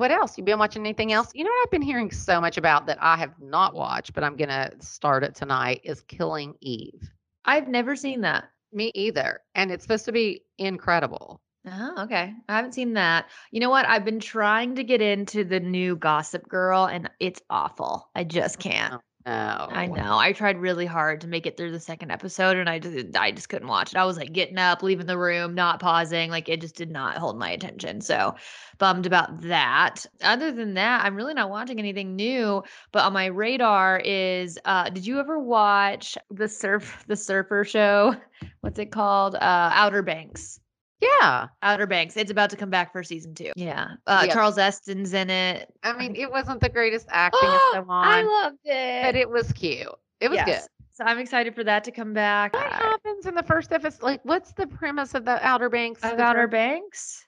What 0.00 0.10
else? 0.10 0.36
You 0.36 0.44
been 0.44 0.58
watching 0.58 0.82
anything 0.82 1.12
else? 1.12 1.30
You 1.32 1.44
know 1.44 1.50
what 1.50 1.66
I've 1.66 1.70
been 1.70 1.82
hearing 1.82 2.10
so 2.10 2.40
much 2.40 2.58
about 2.58 2.86
that 2.86 2.98
I 3.00 3.16
have 3.16 3.32
not 3.40 3.74
watched, 3.74 4.14
but 4.14 4.24
I'm 4.24 4.36
gonna 4.36 4.72
start 4.80 5.22
it 5.22 5.34
tonight 5.34 5.80
is 5.84 6.02
Killing 6.02 6.54
Eve. 6.60 7.08
I've 7.44 7.68
never 7.68 7.94
seen 7.94 8.20
that. 8.22 8.44
Me 8.72 8.90
either. 8.94 9.40
And 9.54 9.70
it's 9.70 9.84
supposed 9.84 10.04
to 10.06 10.12
be 10.12 10.42
incredible. 10.58 11.40
Oh, 11.66 11.94
okay. 12.02 12.34
I 12.48 12.56
haven't 12.56 12.74
seen 12.74 12.94
that. 12.94 13.26
You 13.52 13.60
know 13.60 13.70
what? 13.70 13.86
I've 13.86 14.04
been 14.04 14.20
trying 14.20 14.74
to 14.74 14.84
get 14.84 15.00
into 15.00 15.44
the 15.44 15.60
new 15.60 15.96
Gossip 15.96 16.48
Girl 16.48 16.86
and 16.86 17.08
it's 17.20 17.40
awful. 17.48 18.10
I 18.14 18.24
just 18.24 18.58
can't. 18.58 18.94
Oh. 18.94 19.00
No. 19.26 19.66
I 19.72 19.86
know. 19.86 20.18
I 20.18 20.32
tried 20.32 20.56
really 20.58 20.86
hard 20.86 21.20
to 21.22 21.26
make 21.26 21.46
it 21.46 21.56
through 21.56 21.72
the 21.72 21.80
second 21.80 22.12
episode 22.12 22.56
and 22.56 22.70
I 22.70 22.78
just 22.78 23.16
I 23.16 23.32
just 23.32 23.48
couldn't 23.48 23.66
watch 23.66 23.92
it. 23.92 23.96
I 23.96 24.04
was 24.04 24.16
like 24.16 24.32
getting 24.32 24.56
up, 24.56 24.84
leaving 24.84 25.06
the 25.06 25.18
room, 25.18 25.52
not 25.52 25.80
pausing. 25.80 26.30
Like 26.30 26.48
it 26.48 26.60
just 26.60 26.76
did 26.76 26.92
not 26.92 27.18
hold 27.18 27.36
my 27.36 27.50
attention. 27.50 28.00
So 28.00 28.36
bummed 28.78 29.04
about 29.04 29.40
that. 29.42 30.06
Other 30.22 30.52
than 30.52 30.74
that, 30.74 31.04
I'm 31.04 31.16
really 31.16 31.34
not 31.34 31.50
watching 31.50 31.80
anything 31.80 32.14
new. 32.14 32.62
But 32.92 33.02
on 33.02 33.12
my 33.14 33.26
radar 33.26 33.98
is 34.04 34.60
uh 34.64 34.90
did 34.90 35.04
you 35.04 35.18
ever 35.18 35.40
watch 35.40 36.16
the 36.30 36.46
surf 36.46 37.04
the 37.08 37.16
surfer 37.16 37.64
show? 37.64 38.14
What's 38.60 38.78
it 38.78 38.92
called? 38.92 39.34
Uh 39.34 39.70
Outer 39.72 40.02
Banks. 40.02 40.60
Yeah. 41.00 41.48
Outer 41.62 41.86
Banks. 41.86 42.16
It's 42.16 42.30
about 42.30 42.50
to 42.50 42.56
come 42.56 42.70
back 42.70 42.92
for 42.92 43.02
season 43.02 43.34
two. 43.34 43.52
Yeah. 43.56 43.88
Uh 44.06 44.24
Yeah. 44.26 44.32
Charles 44.32 44.56
Esten's 44.58 45.12
in 45.12 45.28
it. 45.30 45.72
I 45.82 45.92
mean, 45.96 46.16
it 46.16 46.30
wasn't 46.30 46.60
the 46.60 46.68
greatest 46.68 47.06
acting 47.10 47.40
and 47.48 47.60
so 47.74 47.86
I 47.90 48.22
loved 48.22 48.58
it. 48.64 49.02
but 49.04 49.16
it 49.16 49.28
was 49.28 49.52
cute. 49.52 49.88
It 50.20 50.28
was 50.30 50.36
Yes. 50.36 50.46
good. 50.62 50.68
So 50.92 51.04
I'm 51.04 51.18
excited 51.18 51.54
for 51.54 51.62
that 51.64 51.84
to 51.84 51.90
come 51.90 52.14
back. 52.14 52.54
What 52.54 52.72
I- 52.72 52.76
happens 52.76 53.26
in 53.26 53.34
the 53.34 53.42
first 53.42 53.70
episode? 53.72 54.02
Like, 54.02 54.20
what's 54.24 54.52
the 54.52 54.66
premise 54.66 55.14
of 55.14 55.26
the 55.26 55.38
Outer 55.46 55.68
Banks? 55.68 56.02
of 56.02 56.16
the 56.16 56.22
Outer 56.22 56.44
first- 56.44 56.52
Banks. 56.52 57.22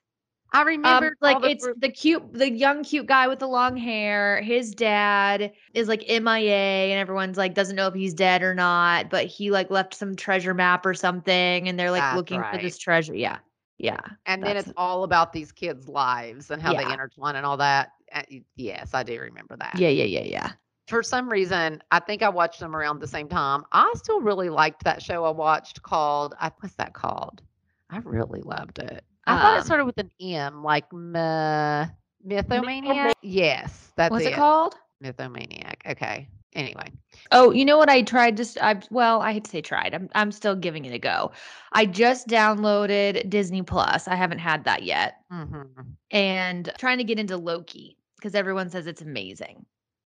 I 0.51 0.63
Um, 0.63 0.67
remember 0.69 1.15
like 1.21 1.45
it's 1.45 1.69
the 1.77 1.91
cute, 1.91 2.33
the 2.33 2.51
young 2.51 2.83
cute 2.83 3.05
guy 3.05 3.29
with 3.29 3.39
the 3.39 3.47
long 3.47 3.77
hair. 3.77 4.41
His 4.41 4.71
dad 4.71 5.53
is 5.75 5.89
like 5.89 6.03
MIA, 6.09 6.91
and 6.91 6.99
everyone's 6.99 7.37
like 7.37 7.53
doesn't 7.53 7.77
know 7.77 7.87
if 7.89 7.93
he's 7.93 8.15
dead 8.15 8.43
or 8.43 8.55
not. 8.55 9.11
But 9.11 9.27
he 9.27 9.51
like 9.51 9.71
left 9.71 9.93
some 9.93 10.17
treasure 10.17 10.55
map 10.55 10.87
or 10.87 10.95
something, 10.95 11.69
and 11.69 11.79
they're 11.79 11.91
like 11.91 12.01
That's 12.01 12.17
looking 12.17 12.43
for 12.43 12.57
this 12.57 12.79
treasure. 12.79 13.15
Yeah, 13.15 13.37
yeah. 13.79 14.01
and 14.27 14.43
then 14.43 14.57
it's 14.57 14.73
all 14.77 15.05
about 15.05 15.33
these 15.33 15.53
kids' 15.53 15.89
lives 15.89 16.51
and 16.51 16.61
how 16.61 16.73
they 16.75 16.85
intertwine 16.93 17.37
and 17.37 17.47
all 17.47 17.57
that. 17.57 17.93
Uh, 18.13 18.23
Yes, 18.57 18.95
I 18.95 19.03
do 19.03 19.21
remember 19.21 19.57
that. 19.57 19.75
Yeah, 19.79 19.89
yeah, 19.89 20.05
yeah, 20.05 20.23
yeah. 20.25 20.53
For 20.89 21.03
some 21.03 21.29
reason, 21.29 21.83
I 21.91 21.99
think 22.01 22.23
I 22.23 22.29
watched 22.31 22.61
them 22.61 22.75
around 22.75 23.01
the 23.01 23.07
same 23.07 23.29
time. 23.29 23.65
I 23.73 23.93
still 23.97 24.21
really 24.21 24.49
liked 24.49 24.85
that 24.85 25.03
show 25.03 25.25
I 25.25 25.31
watched 25.31 25.83
called 25.83 26.35
I, 26.41 26.51
what's 26.61 26.75
that 26.77 26.95
called? 26.95 27.43
I 27.91 27.99
really 27.99 28.41
loved 28.41 28.79
it. 28.79 29.05
I 29.27 29.37
thought 29.41 29.55
it 29.57 29.61
Um, 29.61 29.65
started 29.67 29.85
with 29.85 29.99
an 29.99 30.11
M, 30.21 30.63
like 30.63 30.91
me- 30.93 31.87
Mythomaniac. 32.27 33.15
Yes, 33.23 33.93
that's 33.97 34.11
What's 34.11 34.25
it. 34.25 34.33
it 34.33 34.37
called? 34.37 34.77
Mythomaniac. 35.03 35.75
Okay. 35.91 36.29
Anyway, 36.59 36.91
Oh, 37.31 37.53
you 37.53 37.65
know 37.65 37.79
what? 37.79 37.89
I 37.89 38.03
tried 38.03 38.37
to. 38.39 38.65
I 38.65 38.81
well, 38.91 39.21
I 39.23 39.33
hate 39.33 39.45
to 39.45 39.51
say 39.51 39.61
tried. 39.63 39.95
I'm 39.95 40.09
I'm 40.15 40.33
still 40.33 40.57
giving 40.57 40.85
it 40.85 40.93
a 40.93 40.99
go. 40.99 41.31
I 41.73 41.87
just 41.87 42.27
downloaded 42.27 43.31
Disney 43.31 43.63
Plus. 43.63 44.09
I 44.09 44.17
haven't 44.17 44.39
had 44.41 44.65
that 44.65 44.83
yet, 44.83 45.17
hmm 45.31 45.63
and 46.11 46.71
trying 46.79 46.99
to 46.99 47.05
get 47.05 47.19
into 47.19 47.37
Loki 47.37 47.97
because 48.17 48.35
everyone 48.35 48.71
says 48.71 48.87
it's 48.87 49.03
amazing. 49.03 49.65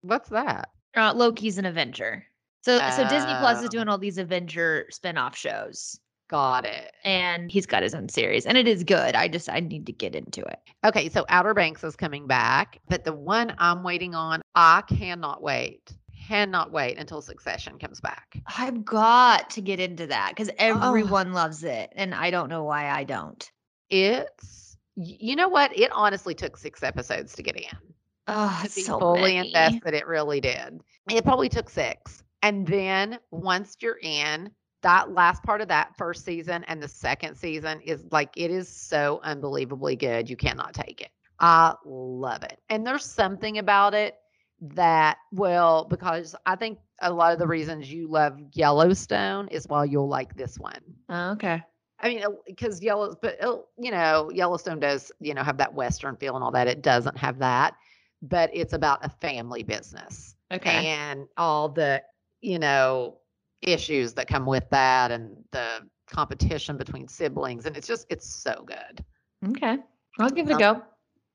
what's 0.03 0.29
that? 0.29 0.71
Uh, 0.97 1.13
Loki's 1.15 1.59
an 1.59 1.65
Avenger. 1.67 2.25
So 2.63 2.79
so 2.91 3.09
Disney 3.09 3.35
Plus 3.37 3.59
is 3.59 3.65
Oh. 3.67 3.69
doing 3.69 3.89
all 3.89 3.99
these 3.99 4.19
Avenger 4.19 4.87
spin-off 4.91 5.37
shows. 5.37 5.99
Got 6.29 6.67
it. 6.67 6.93
And 7.05 7.51
he's 7.51 7.65
got 7.67 7.83
his 7.83 7.95
own 7.95 8.09
series 8.11 8.45
and 8.45 8.59
it 8.59 8.69
is 8.69 8.85
good. 8.85 9.15
I 9.17 9.29
just 9.29 9.49
I 9.49 9.61
need 9.61 9.87
to 9.87 9.93
get 9.93 10.15
into 10.15 10.43
it. 10.43 10.59
Okay, 10.85 11.09
so 11.09 11.25
Outer 11.31 11.55
Banks 11.55 11.83
is 11.83 11.97
coming 11.97 12.27
back, 12.27 12.79
but 12.89 13.05
the 13.05 13.15
one 13.15 13.55
I'm 13.59 13.83
waiting 13.83 14.15
on, 14.15 14.43
I 14.55 14.83
cannot 14.83 15.43
wait. 15.43 15.91
Cannot 16.29 16.73
wait 16.73 16.99
until 16.99 17.23
Succession 17.23 17.79
comes 17.79 18.03
back. 18.03 18.39
I've 18.59 18.85
got 18.85 19.51
to 19.51 19.63
get 19.63 19.81
into 19.81 20.09
that 20.09 20.29
because 20.31 20.51
Oh. 20.51 20.55
everyone 20.59 21.33
loves 21.33 21.65
it. 21.65 21.91
And 21.97 22.15
I 22.15 22.31
don't 22.31 22.51
know 22.51 22.65
why 22.65 22.91
I 22.91 23.05
don't. 23.05 23.51
It's 23.89 24.77
you 24.95 25.37
know 25.37 25.49
what? 25.49 25.79
It 25.79 25.91
honestly 25.93 26.35
took 26.35 26.57
six 26.59 26.83
episodes 26.83 27.35
to 27.37 27.43
get 27.43 27.57
in. 27.57 27.95
Oh, 28.27 28.61
to 28.63 28.75
be 28.75 28.83
so 28.83 28.99
fully 28.99 29.37
many. 29.37 29.49
invested. 29.49 29.95
It 29.95 30.07
really 30.07 30.41
did. 30.43 30.83
It 31.09 31.25
probably 31.25 31.49
took 31.49 31.71
six. 31.71 32.23
And 32.43 32.67
then 32.67 33.19
once 33.31 33.77
you're 33.81 33.99
in, 34.03 34.51
that 34.83 35.11
last 35.13 35.43
part 35.45 35.63
of 35.63 35.69
that 35.69 35.97
first 35.97 36.25
season 36.27 36.63
and 36.65 36.83
the 36.83 36.89
second 36.89 37.37
season 37.37 37.81
is 37.81 38.05
like 38.11 38.33
it 38.37 38.51
is 38.51 38.69
so 38.69 39.21
unbelievably 39.23 39.97
good. 39.97 40.29
You 40.29 40.37
cannot 40.37 40.75
take 40.75 41.01
it. 41.01 41.11
I 41.41 41.75
love 41.87 42.43
it. 42.43 42.61
And 42.69 42.87
there's 42.87 43.05
something 43.05 43.57
about 43.59 43.95
it 43.95 44.17
that 44.61 45.19
well, 45.33 45.85
because 45.85 46.35
I 46.47 46.57
think 46.57 46.79
a 47.01 47.13
lot 47.13 47.33
of 47.33 47.39
the 47.39 47.47
reasons 47.47 47.91
you 47.93 48.09
love 48.09 48.39
Yellowstone 48.53 49.49
is 49.49 49.67
why 49.69 49.85
you'll 49.85 50.09
like 50.09 50.35
this 50.37 50.59
one. 50.59 50.81
Oh, 51.09 51.31
okay. 51.33 51.63
I 52.01 52.09
mean, 52.09 52.25
because 52.47 52.83
Yellow, 52.83 53.17
but 53.21 53.43
uh, 53.43 53.59
you 53.77 53.91
know, 53.91 54.31
Yellowstone 54.33 54.81
does, 54.81 55.11
you 55.21 55.35
know, 55.35 55.43
have 55.43 55.57
that 55.59 55.75
Western 55.75 56.17
feel 56.17 56.35
and 56.37 56.45
all 56.45 56.53
that. 56.53 56.69
It 56.69 56.83
doesn't 56.83 57.17
have 57.19 57.39
that, 57.39 57.75
but 58.23 58.51
it's 58.53 58.73
about 58.73 59.05
a 59.05 59.09
family 59.09 59.63
business 59.63 60.37
Okay. 60.53 60.71
and 60.71 61.27
all 61.37 61.69
the, 61.69 62.03
you 62.41 62.59
know, 62.59 63.19
issues 63.63 64.13
that 64.15 64.29
come 64.29 64.47
with 64.47 64.69
that 64.71 65.11
and 65.11 65.37
the 65.51 65.89
competition 66.07 66.77
between 66.77 67.09
siblings. 67.09 67.67
And 67.67 67.77
it's 67.77 67.87
just, 67.87 68.07
it's 68.11 68.29
so 68.29 68.65
good. 68.65 69.05
Okay. 69.51 69.79
I'll 70.19 70.31
give 70.31 70.49
it 70.49 70.53
a 70.55 70.57
go. 70.57 70.83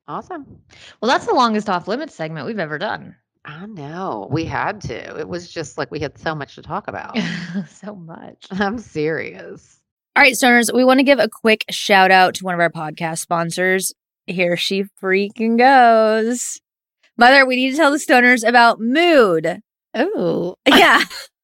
Awesome. 0.08 0.46
Well, 1.02 1.10
that's 1.10 1.26
the 1.26 1.34
longest 1.34 1.70
off 1.70 1.88
limits 1.88 2.16
segment 2.16 2.46
we've 2.46 2.60
ever 2.60 2.78
done. 2.78 3.16
I 3.46 3.66
know. 3.66 4.28
We 4.32 4.46
had 4.46 4.82
to. 4.82 5.20
It 5.20 5.28
was 5.28 5.52
just 5.52 5.78
like 5.78 5.92
we 5.92 6.00
had 6.00 6.18
so 6.18 6.34
much 6.36 6.56
to 6.56 6.62
talk 6.62 6.88
about. 6.88 7.18
so 7.70 7.96
much. 7.96 8.48
I'm 8.52 8.78
serious. 8.80 9.80
All 10.16 10.22
right, 10.24 10.34
stoners, 10.34 10.74
we 10.74 10.86
want 10.86 11.00
to 11.00 11.04
give 11.04 11.20
a 11.20 11.28
quick 11.30 11.66
shout 11.70 12.12
out 12.12 12.36
to 12.36 12.44
one 12.46 12.54
of 12.54 12.60
our 12.60 12.70
podcast 12.70 13.20
sponsors. 13.20 13.94
Here 14.28 14.56
she 14.56 14.86
freaking 15.02 15.58
goes. 15.58 16.60
Mother, 17.18 17.46
we 17.46 17.56
need 17.56 17.72
to 17.72 17.78
tell 17.78 17.92
the 17.92 17.98
stoners 17.98 18.48
about 18.48 18.80
Mood. 18.80 19.62
Oh, 19.94 20.56
Yeah. 20.68 21.04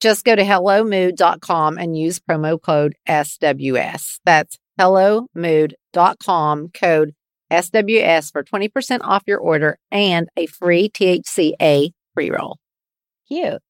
Just 0.00 0.24
go 0.24 0.36
to 0.36 0.42
hellomood.com 0.42 1.78
and 1.78 1.98
use 1.98 2.20
promo 2.20 2.60
code 2.60 2.94
SWS. 3.08 4.20
That's 4.24 4.58
hellomood.com 4.78 6.68
code 6.68 7.14
SWS 7.50 8.32
for 8.32 8.42
20% 8.44 9.00
off 9.02 9.22
your 9.26 9.38
order 9.38 9.78
and 9.90 10.28
a 10.36 10.46
free 10.46 10.88
THCA 10.90 11.92
pre 12.14 12.30
roll. 12.30 12.58
Cute. 13.28 13.62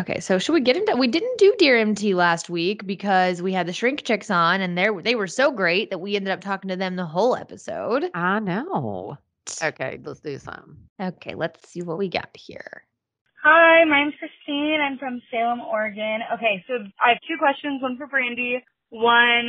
Okay, 0.00 0.20
so 0.20 0.38
should 0.38 0.52
we 0.52 0.60
get 0.60 0.76
into 0.76 0.94
we 0.94 1.08
didn't 1.08 1.38
do 1.38 1.54
Dear 1.58 1.76
MT 1.78 2.14
last 2.14 2.48
week 2.48 2.86
because 2.86 3.42
we 3.42 3.52
had 3.52 3.66
the 3.66 3.72
shrink 3.72 4.04
chicks 4.04 4.30
on 4.30 4.60
and 4.60 4.78
they 4.78 4.88
they 5.02 5.16
were 5.16 5.26
so 5.26 5.50
great 5.50 5.90
that 5.90 5.98
we 5.98 6.14
ended 6.14 6.32
up 6.32 6.40
talking 6.40 6.68
to 6.68 6.76
them 6.76 6.94
the 6.94 7.04
whole 7.04 7.34
episode. 7.34 8.08
I 8.14 8.38
know. 8.38 9.18
Okay, 9.62 9.98
let's 10.04 10.20
do 10.20 10.38
some. 10.38 10.76
Okay, 11.00 11.34
let's 11.34 11.68
see 11.68 11.82
what 11.82 11.98
we 11.98 12.08
got 12.08 12.28
here. 12.34 12.84
Hi, 13.44 13.84
my 13.84 14.02
name's 14.02 14.14
Christine. 14.18 14.80
I'm 14.82 14.98
from 14.98 15.22
Salem, 15.30 15.60
Oregon. 15.60 16.26
Okay, 16.34 16.64
so 16.66 16.74
I 16.98 17.10
have 17.14 17.22
two 17.22 17.38
questions, 17.38 17.80
one 17.80 17.96
for 17.96 18.08
Brandi, 18.08 18.58
one 18.90 19.46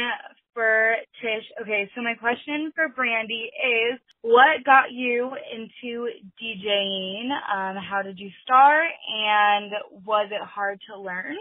for 0.54 0.94
Tish. 1.22 1.46
Okay, 1.64 1.90
so 1.96 2.04
my 2.04 2.14
question 2.14 2.72
for 2.76 2.94
Brandi 2.94 3.50
is 3.50 4.00
what 4.22 4.62
got 4.64 4.92
you 4.92 5.32
into 5.34 6.06
DJing? 6.38 7.34
Um, 7.34 7.82
how 7.82 8.04
did 8.04 8.20
you 8.20 8.30
start? 8.44 8.94
And 9.10 9.72
was 10.06 10.30
it 10.30 10.46
hard 10.46 10.80
to 10.94 11.02
learn 11.02 11.34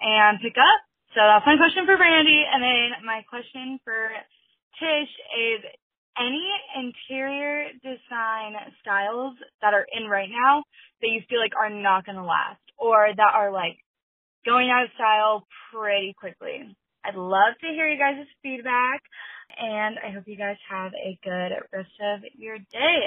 and 0.00 0.40
pick 0.40 0.56
up? 0.56 0.80
So 1.12 1.20
that's 1.20 1.44
my 1.44 1.58
question 1.60 1.84
for 1.84 1.98
Brandi. 2.00 2.40
And 2.48 2.64
then 2.64 3.04
my 3.04 3.20
question 3.28 3.78
for 3.84 4.08
Tish 4.80 5.12
is 5.36 5.60
any 6.18 6.46
interior 6.76 7.68
design 7.82 8.54
styles 8.80 9.34
that 9.62 9.74
are 9.74 9.86
in 9.92 10.08
right 10.08 10.28
now 10.30 10.62
that 11.00 11.08
you 11.08 11.20
feel 11.28 11.40
like 11.40 11.52
are 11.56 11.70
not 11.70 12.06
going 12.06 12.16
to 12.16 12.24
last 12.24 12.60
or 12.78 13.08
that 13.14 13.32
are 13.34 13.52
like 13.52 13.76
going 14.44 14.70
out 14.70 14.84
of 14.84 14.90
style 14.94 15.46
pretty 15.72 16.14
quickly? 16.18 16.76
I'd 17.04 17.14
love 17.16 17.56
to 17.60 17.66
hear 17.68 17.88
you 17.88 17.98
guys' 17.98 18.26
feedback 18.42 19.02
and 19.58 19.96
I 19.98 20.12
hope 20.12 20.24
you 20.26 20.36
guys 20.36 20.56
have 20.70 20.92
a 20.94 21.18
good 21.24 21.52
rest 21.72 21.90
of 22.02 22.20
your 22.36 22.58
day. 22.58 22.98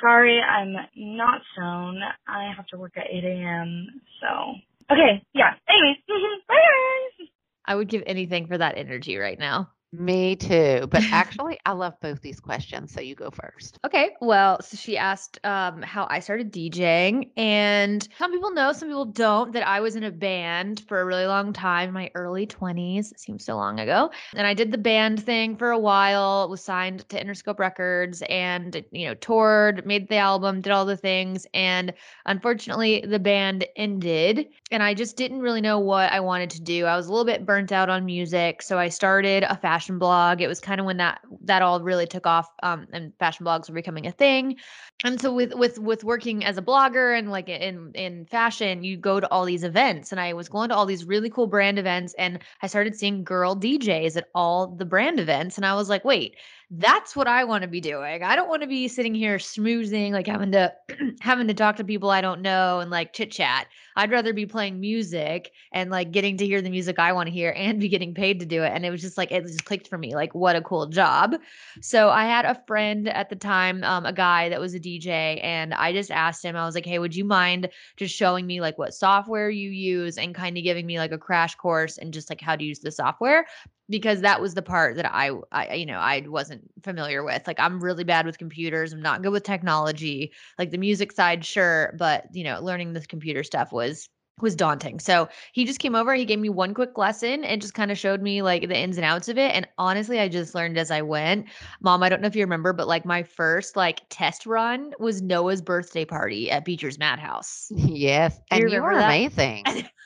Sorry, 0.00 0.40
I'm 0.40 0.74
not 0.96 1.40
stoned. 1.52 2.02
I 2.26 2.52
have 2.56 2.66
to 2.68 2.78
work 2.78 2.92
at 2.96 3.06
8 3.10 3.24
a.m. 3.24 3.86
So, 4.20 4.54
okay, 4.92 5.22
yeah. 5.34 5.54
Anyways, 5.68 5.96
bye 6.48 6.54
guys. 6.54 7.28
I 7.64 7.74
would 7.74 7.88
give 7.88 8.02
anything 8.06 8.46
for 8.46 8.58
that 8.58 8.76
energy 8.78 9.16
right 9.16 9.38
now. 9.38 9.70
Me 9.98 10.36
too. 10.36 10.86
But 10.90 11.02
actually, 11.12 11.58
I 11.64 11.72
love 11.72 11.94
both 12.00 12.20
these 12.20 12.40
questions. 12.40 12.92
So 12.92 13.00
you 13.00 13.14
go 13.14 13.30
first. 13.30 13.78
Okay. 13.84 14.10
Well, 14.20 14.60
so 14.60 14.76
she 14.76 14.98
asked 14.98 15.38
um, 15.44 15.82
how 15.82 16.06
I 16.10 16.20
started 16.20 16.52
DJing. 16.52 17.30
And 17.36 18.06
some 18.18 18.32
people 18.32 18.50
know, 18.52 18.72
some 18.72 18.88
people 18.88 19.06
don't, 19.06 19.52
that 19.52 19.66
I 19.66 19.80
was 19.80 19.96
in 19.96 20.04
a 20.04 20.10
band 20.10 20.84
for 20.86 21.00
a 21.00 21.04
really 21.04 21.26
long 21.26 21.52
time, 21.52 21.92
my 21.92 22.10
early 22.14 22.46
20s. 22.46 23.18
Seems 23.18 23.44
so 23.44 23.56
long 23.56 23.80
ago. 23.80 24.10
And 24.34 24.46
I 24.46 24.54
did 24.54 24.70
the 24.70 24.78
band 24.78 25.22
thing 25.22 25.56
for 25.56 25.70
a 25.70 25.78
while, 25.78 26.48
was 26.48 26.62
signed 26.62 27.08
to 27.08 27.22
Interscope 27.22 27.58
Records 27.58 28.22
and, 28.28 28.84
you 28.90 29.06
know, 29.06 29.14
toured, 29.14 29.86
made 29.86 30.08
the 30.08 30.16
album, 30.16 30.60
did 30.60 30.72
all 30.72 30.84
the 30.84 30.96
things. 30.96 31.46
And 31.54 31.92
unfortunately, 32.26 33.04
the 33.06 33.18
band 33.18 33.64
ended. 33.76 34.46
And 34.70 34.82
I 34.82 34.94
just 34.94 35.16
didn't 35.16 35.40
really 35.40 35.60
know 35.60 35.78
what 35.78 36.12
I 36.12 36.20
wanted 36.20 36.50
to 36.50 36.60
do. 36.60 36.84
I 36.84 36.96
was 36.96 37.06
a 37.06 37.10
little 37.10 37.24
bit 37.24 37.46
burnt 37.46 37.72
out 37.72 37.88
on 37.88 38.04
music. 38.04 38.62
So 38.62 38.78
I 38.78 38.88
started 38.88 39.44
a 39.44 39.56
fashion 39.56 39.85
fashion 39.86 39.98
blog. 40.00 40.40
It 40.40 40.48
was 40.48 40.60
kind 40.60 40.80
of 40.80 40.86
when 40.86 40.96
that 40.96 41.20
that 41.42 41.62
all 41.62 41.80
really 41.80 42.06
took 42.06 42.26
off 42.26 42.48
um, 42.62 42.88
and 42.92 43.12
fashion 43.18 43.46
blogs 43.46 43.68
were 43.68 43.74
becoming 43.74 44.06
a 44.06 44.12
thing. 44.12 44.56
And 45.04 45.20
so 45.20 45.32
with 45.32 45.54
with 45.54 45.78
with 45.78 46.02
working 46.02 46.44
as 46.44 46.58
a 46.58 46.62
blogger 46.62 47.16
and 47.16 47.30
like 47.30 47.48
in 47.48 47.92
in 47.94 48.26
fashion, 48.26 48.82
you 48.82 48.96
go 48.96 49.20
to 49.20 49.30
all 49.30 49.44
these 49.44 49.62
events 49.62 50.10
and 50.10 50.20
I 50.20 50.32
was 50.32 50.48
going 50.48 50.70
to 50.70 50.74
all 50.74 50.86
these 50.86 51.04
really 51.04 51.30
cool 51.30 51.46
brand 51.46 51.78
events 51.78 52.14
and 52.18 52.40
I 52.62 52.66
started 52.66 52.96
seeing 52.96 53.22
girl 53.22 53.54
DJs 53.54 54.16
at 54.16 54.28
all 54.34 54.66
the 54.66 54.84
brand 54.84 55.20
events 55.20 55.56
and 55.56 55.64
I 55.64 55.74
was 55.74 55.88
like, 55.88 56.04
"Wait, 56.04 56.36
that's 56.68 57.14
what 57.14 57.28
I 57.28 57.44
want 57.44 57.62
to 57.62 57.68
be 57.68 57.80
doing. 57.80 58.24
I 58.24 58.34
don't 58.34 58.48
want 58.48 58.62
to 58.62 58.66
be 58.68 58.88
sitting 58.88 59.14
here 59.14 59.38
smoozing, 59.38 60.10
like 60.10 60.26
having 60.26 60.50
to 60.50 60.74
having 61.20 61.46
to 61.46 61.54
talk 61.54 61.76
to 61.76 61.84
people 61.84 62.10
I 62.10 62.20
don't 62.20 62.42
know 62.42 62.80
and 62.80 62.90
like 62.90 63.12
chit 63.12 63.30
chat. 63.30 63.68
I'd 63.94 64.10
rather 64.10 64.32
be 64.32 64.46
playing 64.46 64.80
music 64.80 65.52
and 65.72 65.90
like 65.90 66.10
getting 66.10 66.36
to 66.38 66.44
hear 66.44 66.60
the 66.60 66.70
music 66.70 66.98
I 66.98 67.12
want 67.12 67.28
to 67.28 67.32
hear 67.32 67.54
and 67.56 67.78
be 67.78 67.88
getting 67.88 68.14
paid 68.14 68.40
to 68.40 68.46
do 68.46 68.64
it. 68.64 68.72
And 68.74 68.84
it 68.84 68.90
was 68.90 69.00
just 69.00 69.16
like 69.16 69.30
it 69.30 69.44
just 69.44 69.64
clicked 69.64 69.86
for 69.86 69.96
me. 69.96 70.16
Like 70.16 70.34
what 70.34 70.56
a 70.56 70.60
cool 70.60 70.88
job. 70.88 71.36
So 71.82 72.10
I 72.10 72.24
had 72.24 72.44
a 72.44 72.60
friend 72.66 73.08
at 73.08 73.30
the 73.30 73.36
time, 73.36 73.84
um, 73.84 74.04
a 74.04 74.12
guy 74.12 74.48
that 74.48 74.60
was 74.60 74.74
a 74.74 74.80
DJ, 74.80 75.38
and 75.44 75.72
I 75.72 75.92
just 75.92 76.10
asked 76.10 76.44
him. 76.44 76.56
I 76.56 76.66
was 76.66 76.74
like, 76.74 76.86
"Hey, 76.86 76.98
would 76.98 77.14
you 77.14 77.24
mind 77.24 77.68
just 77.96 78.14
showing 78.14 78.44
me 78.44 78.60
like 78.60 78.76
what 78.76 78.92
software 78.92 79.50
you 79.50 79.70
use 79.70 80.18
and 80.18 80.34
kind 80.34 80.58
of 80.58 80.64
giving 80.64 80.84
me 80.84 80.98
like 80.98 81.12
a 81.12 81.18
crash 81.18 81.54
course 81.54 81.96
and 81.96 82.12
just 82.12 82.28
like 82.28 82.40
how 82.40 82.56
to 82.56 82.64
use 82.64 82.80
the 82.80 82.90
software?" 82.90 83.46
Because 83.88 84.20
that 84.20 84.40
was 84.40 84.54
the 84.54 84.62
part 84.62 84.96
that 84.96 85.06
I, 85.14 85.30
I 85.52 85.74
you 85.74 85.86
know 85.86 85.98
I 85.98 86.24
wasn't 86.26 86.62
familiar 86.82 87.24
with. 87.24 87.46
Like 87.46 87.60
I'm 87.60 87.82
really 87.82 88.04
bad 88.04 88.26
with 88.26 88.38
computers. 88.38 88.92
I'm 88.92 89.02
not 89.02 89.22
good 89.22 89.32
with 89.32 89.44
technology. 89.44 90.32
Like 90.58 90.70
the 90.70 90.78
music 90.78 91.12
side, 91.12 91.44
sure, 91.44 91.94
but 91.98 92.26
you 92.32 92.44
know, 92.44 92.60
learning 92.60 92.92
this 92.92 93.06
computer 93.06 93.42
stuff 93.42 93.72
was 93.72 94.08
was 94.40 94.54
daunting. 94.54 95.00
So 95.00 95.28
he 95.52 95.64
just 95.64 95.78
came 95.78 95.94
over, 95.94 96.14
he 96.14 96.26
gave 96.26 96.38
me 96.38 96.50
one 96.50 96.74
quick 96.74 96.98
lesson 96.98 97.42
and 97.44 97.60
just 97.60 97.72
kind 97.74 97.90
of 97.90 97.98
showed 97.98 98.20
me 98.20 98.42
like 98.42 98.68
the 98.68 98.76
ins 98.76 98.98
and 98.98 99.04
outs 99.04 99.28
of 99.28 99.38
it. 99.38 99.54
And 99.54 99.66
honestly, 99.78 100.20
I 100.20 100.28
just 100.28 100.54
learned 100.54 100.76
as 100.76 100.90
I 100.90 101.00
went. 101.00 101.46
Mom, 101.80 102.02
I 102.02 102.08
don't 102.10 102.20
know 102.20 102.26
if 102.28 102.36
you 102.36 102.42
remember, 102.42 102.72
but 102.74 102.86
like 102.86 103.06
my 103.06 103.22
first 103.22 103.76
like 103.76 104.02
test 104.10 104.44
run 104.44 104.92
was 104.98 105.22
Noah's 105.22 105.62
birthday 105.62 106.04
party 106.04 106.50
at 106.50 106.64
Beecher's 106.64 106.98
Madhouse. 106.98 107.72
Yes. 107.76 108.38
You 108.50 108.68
And 108.68 108.70
you 108.70 108.82
were 108.82 108.96
that? 108.96 109.22
amazing. 109.24 109.64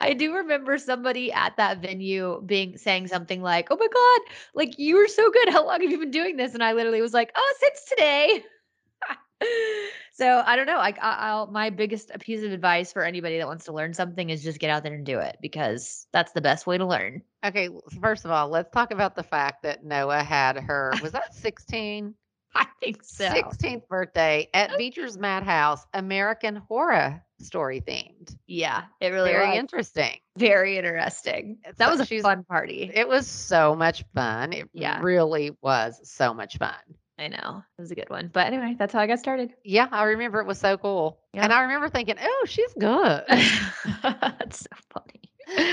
I 0.00 0.12
do 0.14 0.34
remember 0.34 0.78
somebody 0.78 1.32
at 1.32 1.56
that 1.56 1.80
venue 1.80 2.42
being 2.44 2.76
saying 2.78 3.08
something 3.08 3.42
like, 3.42 3.68
"Oh 3.70 3.76
my 3.76 3.88
god, 3.88 4.34
like 4.54 4.78
you 4.78 4.96
were 4.96 5.08
so 5.08 5.30
good. 5.30 5.48
How 5.48 5.66
long 5.66 5.80
have 5.80 5.90
you 5.90 5.98
been 5.98 6.10
doing 6.10 6.36
this?" 6.36 6.54
And 6.54 6.62
I 6.62 6.72
literally 6.72 7.00
was 7.00 7.14
like, 7.14 7.32
"Oh, 7.34 7.54
since 7.60 7.84
today." 7.88 8.44
so 10.12 10.42
I 10.46 10.56
don't 10.56 10.66
know. 10.66 10.76
Like, 10.76 10.98
I, 11.02 11.16
I'll 11.28 11.46
my 11.48 11.70
biggest 11.70 12.10
piece 12.20 12.42
of 12.42 12.52
advice 12.52 12.92
for 12.92 13.02
anybody 13.04 13.38
that 13.38 13.46
wants 13.46 13.64
to 13.66 13.72
learn 13.72 13.94
something 13.94 14.30
is 14.30 14.42
just 14.42 14.58
get 14.58 14.70
out 14.70 14.82
there 14.82 14.94
and 14.94 15.04
do 15.04 15.18
it 15.18 15.36
because 15.40 16.06
that's 16.12 16.32
the 16.32 16.40
best 16.40 16.66
way 16.66 16.78
to 16.78 16.86
learn. 16.86 17.22
Okay, 17.44 17.68
first 18.00 18.24
of 18.24 18.30
all, 18.30 18.48
let's 18.48 18.70
talk 18.70 18.90
about 18.90 19.16
the 19.16 19.22
fact 19.22 19.62
that 19.62 19.84
Noah 19.84 20.22
had 20.22 20.58
her, 20.58 20.92
was 21.02 21.12
that 21.12 21.34
16? 21.34 22.14
I 22.54 22.66
think 22.80 23.02
so. 23.02 23.24
16th 23.24 23.88
birthday 23.88 24.48
at 24.54 24.70
Beecher's 24.78 25.18
Madhouse, 25.18 25.84
American 25.92 26.56
Horror 26.56 27.23
Story 27.40 27.80
themed. 27.80 28.36
Yeah, 28.46 28.84
it 29.00 29.08
really 29.08 29.32
Very 29.32 29.48
was. 29.50 29.58
interesting. 29.58 30.18
very 30.36 30.78
interesting. 30.78 31.58
It's 31.64 31.78
That 31.78 31.90
was 31.90 32.00
a 32.00 32.20
fun 32.20 32.44
party. 32.44 32.90
It 32.94 33.08
was 33.08 33.26
so 33.26 33.74
much 33.74 34.04
fun. 34.14 34.52
It 34.52 34.68
Yeah. 34.72 35.00
really 35.02 35.56
was 35.62 36.00
so 36.04 36.32
much 36.32 36.56
fun. 36.58 36.74
I 37.18 37.28
know 37.28 37.62
it 37.78 37.80
was 37.82 37.90
a 37.92 37.94
good 37.94 38.10
one. 38.10 38.28
But 38.32 38.48
anyway, 38.48 38.74
that's 38.78 38.92
how 38.92 38.98
I 39.00 39.06
got 39.06 39.18
started. 39.20 39.52
Yeah, 39.64 39.86
I 39.92 40.04
remember 40.04 40.40
it 40.40 40.46
was 40.46 40.58
so 40.58 40.76
cool. 40.76 41.20
Yeah. 41.32 41.44
And 41.44 41.52
I 41.52 41.62
remember 41.62 41.88
thinking, 41.88 42.16
oh, 42.20 42.44
she's 42.48 42.72
good. 42.74 43.24
that's 44.02 44.60
so 44.60 44.66
funny. 44.92 45.20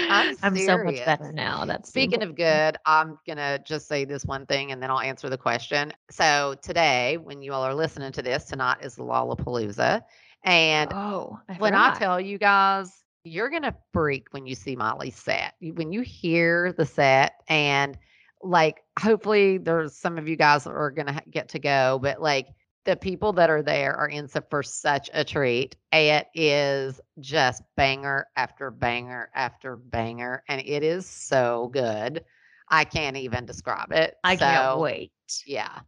I'm 0.10 0.36
so 0.58 0.84
much 0.84 1.04
better 1.06 1.32
now. 1.32 1.66
That's 1.66 1.90
Speaking 1.90 2.22
of 2.24 2.36
good, 2.36 2.78
I'm 2.86 3.18
going 3.26 3.38
to 3.38 3.60
just 3.66 3.88
say 3.88 4.04
this 4.06 4.26
one 4.26 4.46
thing 4.46 4.72
and 4.72 4.84
then 4.84 4.92
I'll 4.92 5.00
answer 5.00 5.30
the 5.30 5.38
question. 5.38 5.94
So, 6.12 6.56
today, 6.62 7.18
when 7.18 7.42
you 7.42 7.54
all 7.54 7.64
are 7.64 7.74
listening 7.74 8.12
to 8.14 8.22
this, 8.22 8.44
tonight 8.46 8.80
is 8.82 8.98
Lollapalooza. 8.98 10.02
And. 10.44 10.92
Oh, 10.94 11.40
I 11.48 11.54
when 11.56 11.76
I 11.76 11.94
tell 11.96 12.20
you 12.20 12.38
guys, 12.38 12.92
you're 13.24 13.50
going 13.50 13.64
to 13.64 13.76
freak 13.94 14.28
when 14.32 14.48
you 14.48 14.56
see 14.56 14.76
Molly's 14.76 15.16
set. 15.16 15.54
When 15.62 15.92
you 15.92 16.02
hear 16.02 16.74
the 16.74 16.86
set, 16.86 17.34
and 17.48 17.98
like, 18.42 18.84
hopefully, 19.00 19.58
there's 19.58 19.96
some 19.96 20.18
of 20.18 20.28
you 20.28 20.36
guys 20.36 20.64
that 20.64 20.72
are 20.72 20.92
going 20.92 21.08
to 21.08 21.22
get 21.30 21.50
to 21.50 21.60
go, 21.60 22.00
but 22.02 22.22
like, 22.22 22.48
the 22.84 22.96
people 22.96 23.32
that 23.34 23.52
are 23.52 23.62
there 23.62 23.96
are 23.96 24.08
in 24.10 24.28
for 24.28 24.64
such 24.64 25.08
a 25.14 25.24
treat. 25.24 25.76
It 25.92 26.26
is 26.34 27.00
just 27.20 27.62
banger 27.78 28.26
after 28.36 28.72
banger 28.72 29.30
after 29.36 29.76
banger, 29.76 30.44
and 30.48 30.62
it 30.66 30.84
is 30.84 31.06
so 31.06 31.70
good. 31.72 32.26
I 32.70 32.86
can't 32.86 33.18
even 33.18 33.46
describe 33.46 33.92
it. 33.92 34.16
I 34.24 34.36
can't 34.36 34.80
wait. 34.80 35.12
Yeah, 35.46 35.82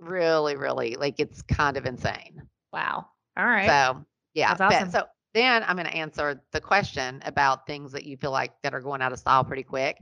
really, 0.00 0.56
really, 0.56 0.96
like 0.96 1.20
it's 1.20 1.40
kind 1.42 1.76
of 1.76 1.86
insane. 1.86 2.42
Wow. 2.72 3.06
All 3.40 3.46
right. 3.46 3.66
So 3.66 4.04
yeah. 4.34 4.54
That's 4.54 4.58
but- 4.58 4.74
awesome. 4.74 4.90
So 4.90 5.04
then 5.32 5.64
I'm 5.66 5.76
going 5.76 5.86
to 5.86 5.96
answer 5.96 6.42
the 6.52 6.60
question 6.60 7.22
about 7.24 7.66
things 7.66 7.92
that 7.92 8.04
you 8.04 8.16
feel 8.16 8.32
like 8.32 8.52
that 8.62 8.74
are 8.74 8.80
going 8.80 9.00
out 9.00 9.12
of 9.12 9.18
style 9.18 9.44
pretty 9.44 9.62
quick. 9.62 9.98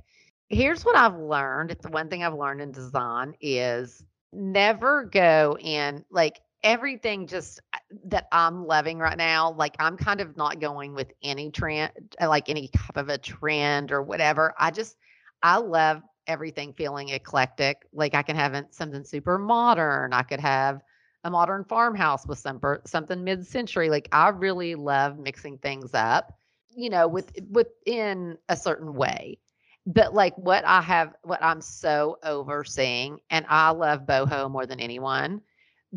Here's 0.48 0.84
what 0.84 0.96
I've 0.96 1.18
learned. 1.18 1.70
It's 1.70 1.82
the 1.84 1.90
one 1.90 2.08
thing 2.08 2.24
I've 2.24 2.34
learned 2.34 2.62
in 2.62 2.72
design 2.72 3.34
is 3.40 4.02
never 4.32 5.04
go 5.04 5.56
in 5.60 6.04
like 6.10 6.40
everything 6.62 7.26
just 7.26 7.60
uh, 7.74 7.78
that 8.06 8.26
I'm 8.32 8.66
loving 8.66 8.98
right 8.98 9.16
now. 9.16 9.52
Like 9.52 9.76
I'm 9.78 9.96
kind 9.96 10.20
of 10.20 10.36
not 10.36 10.60
going 10.60 10.94
with 10.94 11.12
any 11.22 11.50
trend, 11.50 11.92
uh, 12.20 12.28
like 12.28 12.48
any 12.48 12.68
type 12.68 12.96
of 12.96 13.10
a 13.10 13.18
trend 13.18 13.92
or 13.92 14.02
whatever. 14.02 14.54
I 14.58 14.70
just 14.70 14.96
I 15.42 15.58
love 15.58 16.02
everything 16.26 16.72
feeling 16.72 17.10
eclectic. 17.10 17.86
Like 17.92 18.14
I 18.14 18.22
can 18.22 18.36
have 18.36 18.64
something 18.70 19.04
super 19.04 19.38
modern. 19.38 20.14
I 20.14 20.22
could 20.22 20.40
have 20.40 20.80
a 21.24 21.30
modern 21.30 21.64
farmhouse 21.64 22.26
with 22.26 22.38
some 22.38 22.60
something 22.84 23.24
mid-century. 23.24 23.90
Like 23.90 24.08
I 24.12 24.28
really 24.28 24.74
love 24.74 25.18
mixing 25.18 25.58
things 25.58 25.94
up, 25.94 26.32
you 26.74 26.90
know, 26.90 27.08
with 27.08 27.32
within 27.50 28.38
a 28.48 28.56
certain 28.56 28.94
way. 28.94 29.38
But 29.86 30.14
like 30.14 30.36
what 30.36 30.64
I 30.66 30.80
have, 30.82 31.14
what 31.22 31.42
I'm 31.42 31.60
so 31.60 32.18
overseeing, 32.22 33.20
and 33.30 33.46
I 33.48 33.70
love 33.70 34.06
boho 34.06 34.50
more 34.50 34.66
than 34.66 34.80
anyone. 34.80 35.40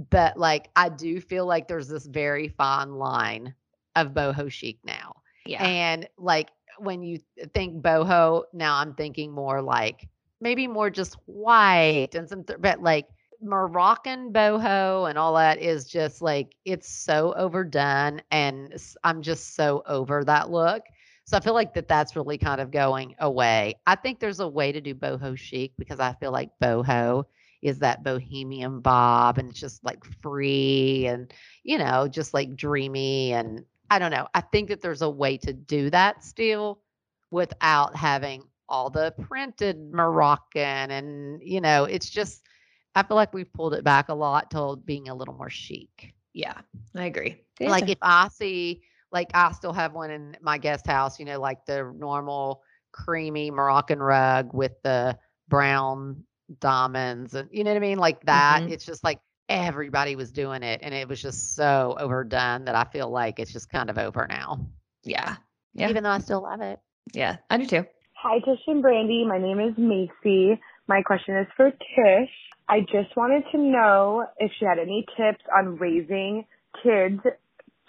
But 0.10 0.38
like 0.38 0.70
I 0.76 0.90
do 0.90 1.20
feel 1.20 1.46
like 1.46 1.68
there's 1.68 1.88
this 1.90 2.06
very 2.06 2.48
fine 2.48 2.94
line 2.96 3.54
of 3.96 4.10
boho 4.10 4.50
chic 4.52 4.80
now. 4.86 5.18
yeah. 5.46 5.64
And 5.64 6.08
like 6.18 6.50
when 6.78 7.04
you 7.04 7.20
think 7.54 7.84
boho, 7.84 8.44
now 8.54 8.78
I'm 8.78 8.94
thinking 8.94 9.32
more 9.32 9.62
like 9.62 10.08
maybe 10.40 10.68
more 10.68 10.90
just 10.90 11.16
white 11.26 12.10
and 12.16 12.28
some, 12.28 12.44
th- 12.44 12.60
but 12.62 12.82
like 12.82 13.08
Moroccan 13.42 14.32
boho 14.32 15.10
and 15.10 15.18
all 15.18 15.34
that 15.36 15.60
is 15.60 15.86
just 15.86 16.22
like 16.22 16.56
it's 16.66 16.88
so 16.88 17.34
overdone 17.34 18.22
and 18.32 18.74
I'm 19.04 19.22
just 19.22 19.56
so 19.56 19.84
over 19.88 20.24
that 20.24 20.50
look. 20.50 20.84
So 21.26 21.38
I 21.38 21.40
feel 21.40 21.54
like 21.54 21.74
that 21.76 21.88
that's 21.88 22.16
really 22.16 22.38
kind 22.38 22.62
of 22.62 22.72
going 22.72 23.16
away. 23.20 23.76
I 23.88 23.96
think 23.96 24.20
there's 24.20 24.40
a 24.40 24.48
way 24.48 24.72
to 24.72 24.82
do 24.82 24.94
boho 24.94 25.38
chic 25.38 25.74
because 25.78 26.00
I 26.00 26.14
feel 26.14 26.32
like 26.32 26.50
boho 26.62 27.24
is 27.62 27.80
that 27.80 28.04
bohemian 28.04 28.80
bob 28.80 29.38
and 29.38 29.50
it's 29.50 29.60
just 29.60 29.84
like 29.84 30.04
free 30.22 31.06
and 31.08 31.32
you 31.64 31.78
know, 31.78 32.08
just 32.08 32.34
like 32.34 32.56
dreamy 32.56 33.34
and 33.34 33.64
I 33.90 34.00
don't 34.00 34.12
know. 34.12 34.28
I 34.34 34.42
think 34.42 34.70
that 34.70 34.82
there's 34.82 35.02
a 35.02 35.10
way 35.10 35.38
to 35.38 35.54
do 35.54 35.90
that 35.90 36.24
still 36.24 36.82
without 37.30 37.96
having 37.96 38.44
all 38.68 38.90
the 38.90 39.14
printed 39.22 39.94
Moroccan 39.94 40.92
and 40.92 41.42
you 41.44 41.62
know, 41.62 41.86
it's 41.86 42.10
just 42.10 42.48
I 42.96 43.04
feel 43.04 43.16
like 43.16 43.34
we've 43.34 43.52
pulled 43.52 43.74
it 43.74 43.84
back 43.84 44.10
a 44.10 44.14
lot 44.14 44.52
to 44.52 44.76
being 44.84 45.10
a 45.10 45.16
little 45.16 45.34
more 45.34 45.50
chic. 45.50 46.14
Yeah, 46.34 46.60
I 46.96 47.06
agree. 47.06 47.42
Good 47.58 47.70
Like 47.70 47.90
if 47.90 47.98
I 48.02 48.28
see 48.30 48.82
like 49.12 49.32
I 49.34 49.52
still 49.52 49.74
have 49.74 49.94
one 49.94 50.12
in 50.12 50.38
my 50.42 50.58
guest 50.58 50.88
house, 50.88 51.20
you 51.20 51.26
know, 51.26 51.40
like 51.40 51.66
the 51.66 51.94
normal 51.98 52.64
creamy 52.92 53.52
Moroccan 53.52 54.00
rug 54.00 54.54
with 54.54 54.74
the 54.84 55.18
brown 55.48 56.24
diamonds 56.60 57.34
and 57.34 57.50
you 57.52 57.64
know 57.64 57.72
what 57.72 57.78
I 57.78 57.80
mean? 57.82 57.98
Like 57.98 58.26
that. 58.26 58.64
Mhm. 58.64 58.72
It's 58.72 58.86
just 58.86 59.04
like 59.04 59.20
everybody 59.50 60.16
was 60.16 60.32
doing 60.32 60.64
it 60.64 60.80
and 60.84 60.94
it 60.94 61.08
was 61.08 61.22
just 61.22 61.56
so 61.56 61.96
overdone 62.00 62.66
that 62.66 62.76
I 62.76 62.86
feel 62.86 63.10
like 63.10 63.40
it's 63.40 63.52
just 63.52 63.70
kind 63.70 63.90
of 63.90 63.98
over 63.98 64.26
now. 64.30 64.66
yeah, 65.04 65.36
Yeah. 65.74 65.90
Even 65.90 66.04
though 66.04 66.10
I 66.12 66.20
still 66.20 66.42
love 66.44 66.62
it. 66.62 66.80
yeah, 67.14 67.38
I 67.50 67.58
do 67.58 67.66
too. 67.66 67.86
Hi, 68.16 68.40
Tish 68.40 68.60
and 68.68 68.84
Brandi. 68.84 69.26
My 69.28 69.38
name 69.40 69.60
is 69.60 69.76
Macy. 69.78 70.60
My 70.92 71.04
question 71.04 71.38
is 71.38 71.48
for 71.56 71.72
Tish. 71.72 72.30
I 72.68 72.82
just 72.82 73.16
wanted 73.16 73.46
to 73.54 73.58
know 73.58 74.26
if 74.40 74.52
she 74.60 74.66
had 74.66 74.78
any 74.78 75.06
tips 75.16 75.42
on 75.58 75.78
raising 75.78 76.44
kids 76.84 77.22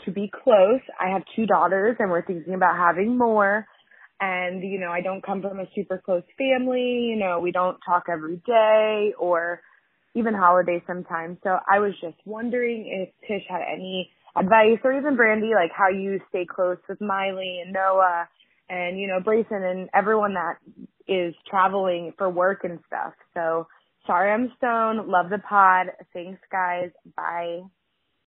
to 0.04 0.10
be 0.12 0.30
close. 0.32 0.78
I 1.00 1.08
have 1.08 1.22
two 1.34 1.44
daughters 1.44 1.96
and 1.98 2.12
we're 2.12 2.24
thinking 2.24 2.54
about 2.54 2.76
having 2.76 3.18
more. 3.18 3.66
And, 4.20 4.62
you 4.62 4.78
know, 4.78 4.92
I 4.92 5.00
don't 5.00 5.20
come 5.20 5.42
from 5.42 5.58
a 5.58 5.64
super 5.74 5.98
close 5.98 6.22
family. 6.38 7.08
You 7.10 7.16
know, 7.16 7.40
we 7.40 7.50
don't 7.50 7.76
talk 7.84 8.04
every 8.08 8.36
day 8.46 9.14
or 9.18 9.60
even 10.14 10.32
holidays 10.32 10.82
sometimes. 10.86 11.38
So 11.42 11.58
I 11.68 11.80
was 11.80 11.94
just 12.00 12.18
wondering 12.24 12.86
if 12.86 13.26
Tish 13.26 13.42
had 13.48 13.62
any 13.62 14.12
advice 14.36 14.78
or 14.84 14.96
even 14.96 15.16
Brandi, 15.16 15.52
like 15.56 15.72
how 15.76 15.88
you 15.88 16.20
stay 16.28 16.46
close 16.46 16.78
with 16.88 17.00
Miley 17.00 17.62
and 17.64 17.72
Noah 17.72 18.28
and 18.72 18.98
you 18.98 19.06
know 19.06 19.20
Braison 19.20 19.62
and 19.62 19.88
everyone 19.94 20.34
that 20.34 20.56
is 21.06 21.34
traveling 21.48 22.12
for 22.16 22.30
work 22.30 22.64
and 22.64 22.80
stuff. 22.86 23.12
So 23.34 23.68
sorry 24.06 24.32
I'm 24.32 24.52
stoned. 24.56 25.06
Love 25.08 25.30
the 25.30 25.38
pod. 25.38 25.88
Thanks 26.12 26.40
guys. 26.50 26.90
Bye. 27.16 27.60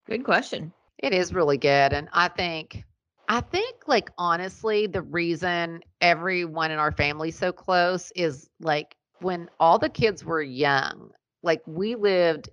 Good 0.07 0.25
question. 0.25 0.73
It 0.99 1.13
is 1.13 1.35
really 1.35 1.57
good. 1.57 1.93
And 1.93 2.09
I 2.13 2.29
think, 2.29 2.85
I 3.29 3.41
think, 3.41 3.89
like, 3.89 4.11
honestly, 4.19 4.87
the 4.87 5.03
reason 5.03 5.81
everyone 6.01 6.71
in 6.71 6.79
our 6.79 6.93
family 6.93 7.31
so 7.31 7.53
close 7.53 8.13
is 8.15 8.49
like 8.61 8.97
when 9.21 9.49
all 9.59 9.79
the 9.79 9.89
kids 9.89 10.25
were 10.25 10.43
young, 10.43 11.11
like, 11.43 11.63
we 11.67 11.95
lived 11.95 12.51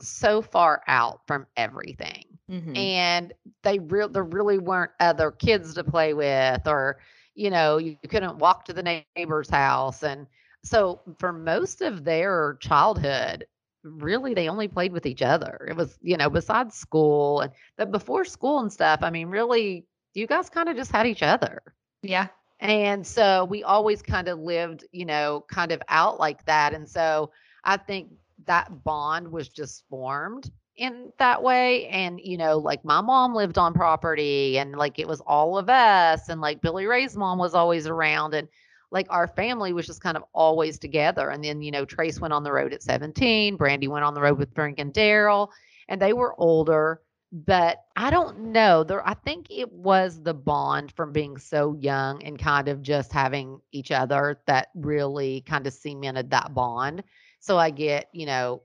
so 0.00 0.42
far 0.42 0.82
out 0.88 1.20
from 1.26 1.46
everything. 1.56 2.24
Mhm. 2.50 2.76
And 2.76 3.32
they 3.62 3.78
real 3.78 4.08
there 4.08 4.24
really 4.24 4.58
weren't 4.58 4.92
other 5.00 5.30
kids 5.30 5.74
to 5.74 5.84
play 5.84 6.14
with, 6.14 6.66
or, 6.66 6.98
you 7.34 7.50
know, 7.50 7.78
you, 7.78 7.96
you 8.02 8.08
couldn't 8.08 8.38
walk 8.38 8.64
to 8.66 8.72
the 8.72 8.82
neighbor's 8.82 9.50
house. 9.50 10.02
And 10.02 10.26
so 10.64 10.78
for 10.96 11.08
most 11.32 11.82
of 11.82 12.04
their 12.04 12.56
childhood, 12.60 13.46
really 13.82 14.34
they 14.34 14.48
only 14.48 14.68
played 14.68 14.92
with 14.92 15.06
each 15.06 15.22
other. 15.22 15.66
It 15.68 15.76
was, 15.76 15.98
you 16.02 16.16
know, 16.16 16.28
besides 16.30 16.74
school 16.74 17.40
and 17.40 17.52
but 17.76 17.90
before 17.90 18.24
school 18.24 18.58
and 18.60 18.72
stuff, 18.72 19.00
I 19.02 19.10
mean, 19.10 19.28
really, 19.28 19.86
you 20.14 20.26
guys 20.26 20.48
kind 20.50 20.68
of 20.68 20.76
just 20.76 20.90
had 20.92 21.06
each 21.06 21.22
other. 21.22 21.62
Yeah. 22.02 22.28
And 22.60 23.06
so 23.06 23.44
we 23.44 23.62
always 23.62 24.02
kind 24.02 24.28
of 24.28 24.38
lived, 24.38 24.84
you 24.92 25.04
know, 25.04 25.44
kind 25.48 25.72
of 25.72 25.82
out 25.88 26.18
like 26.18 26.44
that. 26.46 26.74
And 26.74 26.88
so 26.88 27.30
I 27.64 27.76
think 27.76 28.10
that 28.46 28.84
bond 28.84 29.30
was 29.30 29.48
just 29.48 29.84
formed 29.88 30.50
in 30.78 31.12
that 31.18 31.42
way. 31.42 31.86
And, 31.88 32.20
you 32.22 32.38
know, 32.38 32.58
like 32.58 32.84
my 32.84 33.00
mom 33.00 33.34
lived 33.34 33.58
on 33.58 33.74
property 33.74 34.58
and 34.58 34.76
like 34.76 34.98
it 34.98 35.06
was 35.06 35.20
all 35.20 35.58
of 35.58 35.68
us. 35.68 36.28
And 36.28 36.40
like 36.40 36.62
Billy 36.62 36.86
Ray's 36.86 37.16
mom 37.16 37.38
was 37.38 37.54
always 37.54 37.86
around. 37.86 38.34
And 38.34 38.48
like 38.90 39.06
our 39.10 39.26
family 39.26 39.72
was 39.72 39.86
just 39.86 40.00
kind 40.00 40.16
of 40.16 40.24
always 40.32 40.78
together. 40.78 41.30
And 41.30 41.44
then, 41.44 41.60
you 41.60 41.70
know, 41.70 41.84
Trace 41.84 42.20
went 42.20 42.32
on 42.32 42.44
the 42.44 42.52
road 42.52 42.72
at 42.72 42.82
17, 42.82 43.58
Brandi 43.58 43.88
went 43.88 44.04
on 44.04 44.14
the 44.14 44.20
road 44.22 44.38
with 44.38 44.54
Frank 44.54 44.78
and 44.78 44.94
Derol, 44.94 45.48
and 45.88 46.00
they 46.00 46.14
were 46.14 46.34
older 46.40 47.02
but 47.30 47.84
I 47.96 48.10
don't 48.10 48.52
know. 48.52 48.84
There, 48.84 49.06
I 49.06 49.14
think 49.14 49.48
it 49.50 49.70
was 49.70 50.22
the 50.22 50.34
bond 50.34 50.92
from 50.92 51.12
being 51.12 51.36
so 51.36 51.76
young 51.78 52.22
and 52.22 52.38
kind 52.38 52.68
of 52.68 52.80
just 52.80 53.12
having 53.12 53.60
each 53.70 53.90
other 53.90 54.40
that 54.46 54.68
really 54.74 55.42
kind 55.42 55.66
of 55.66 55.74
cemented 55.74 56.30
that 56.30 56.54
bond. 56.54 57.04
So 57.40 57.58
I 57.58 57.70
get, 57.70 58.08
you 58.12 58.26
know, 58.26 58.62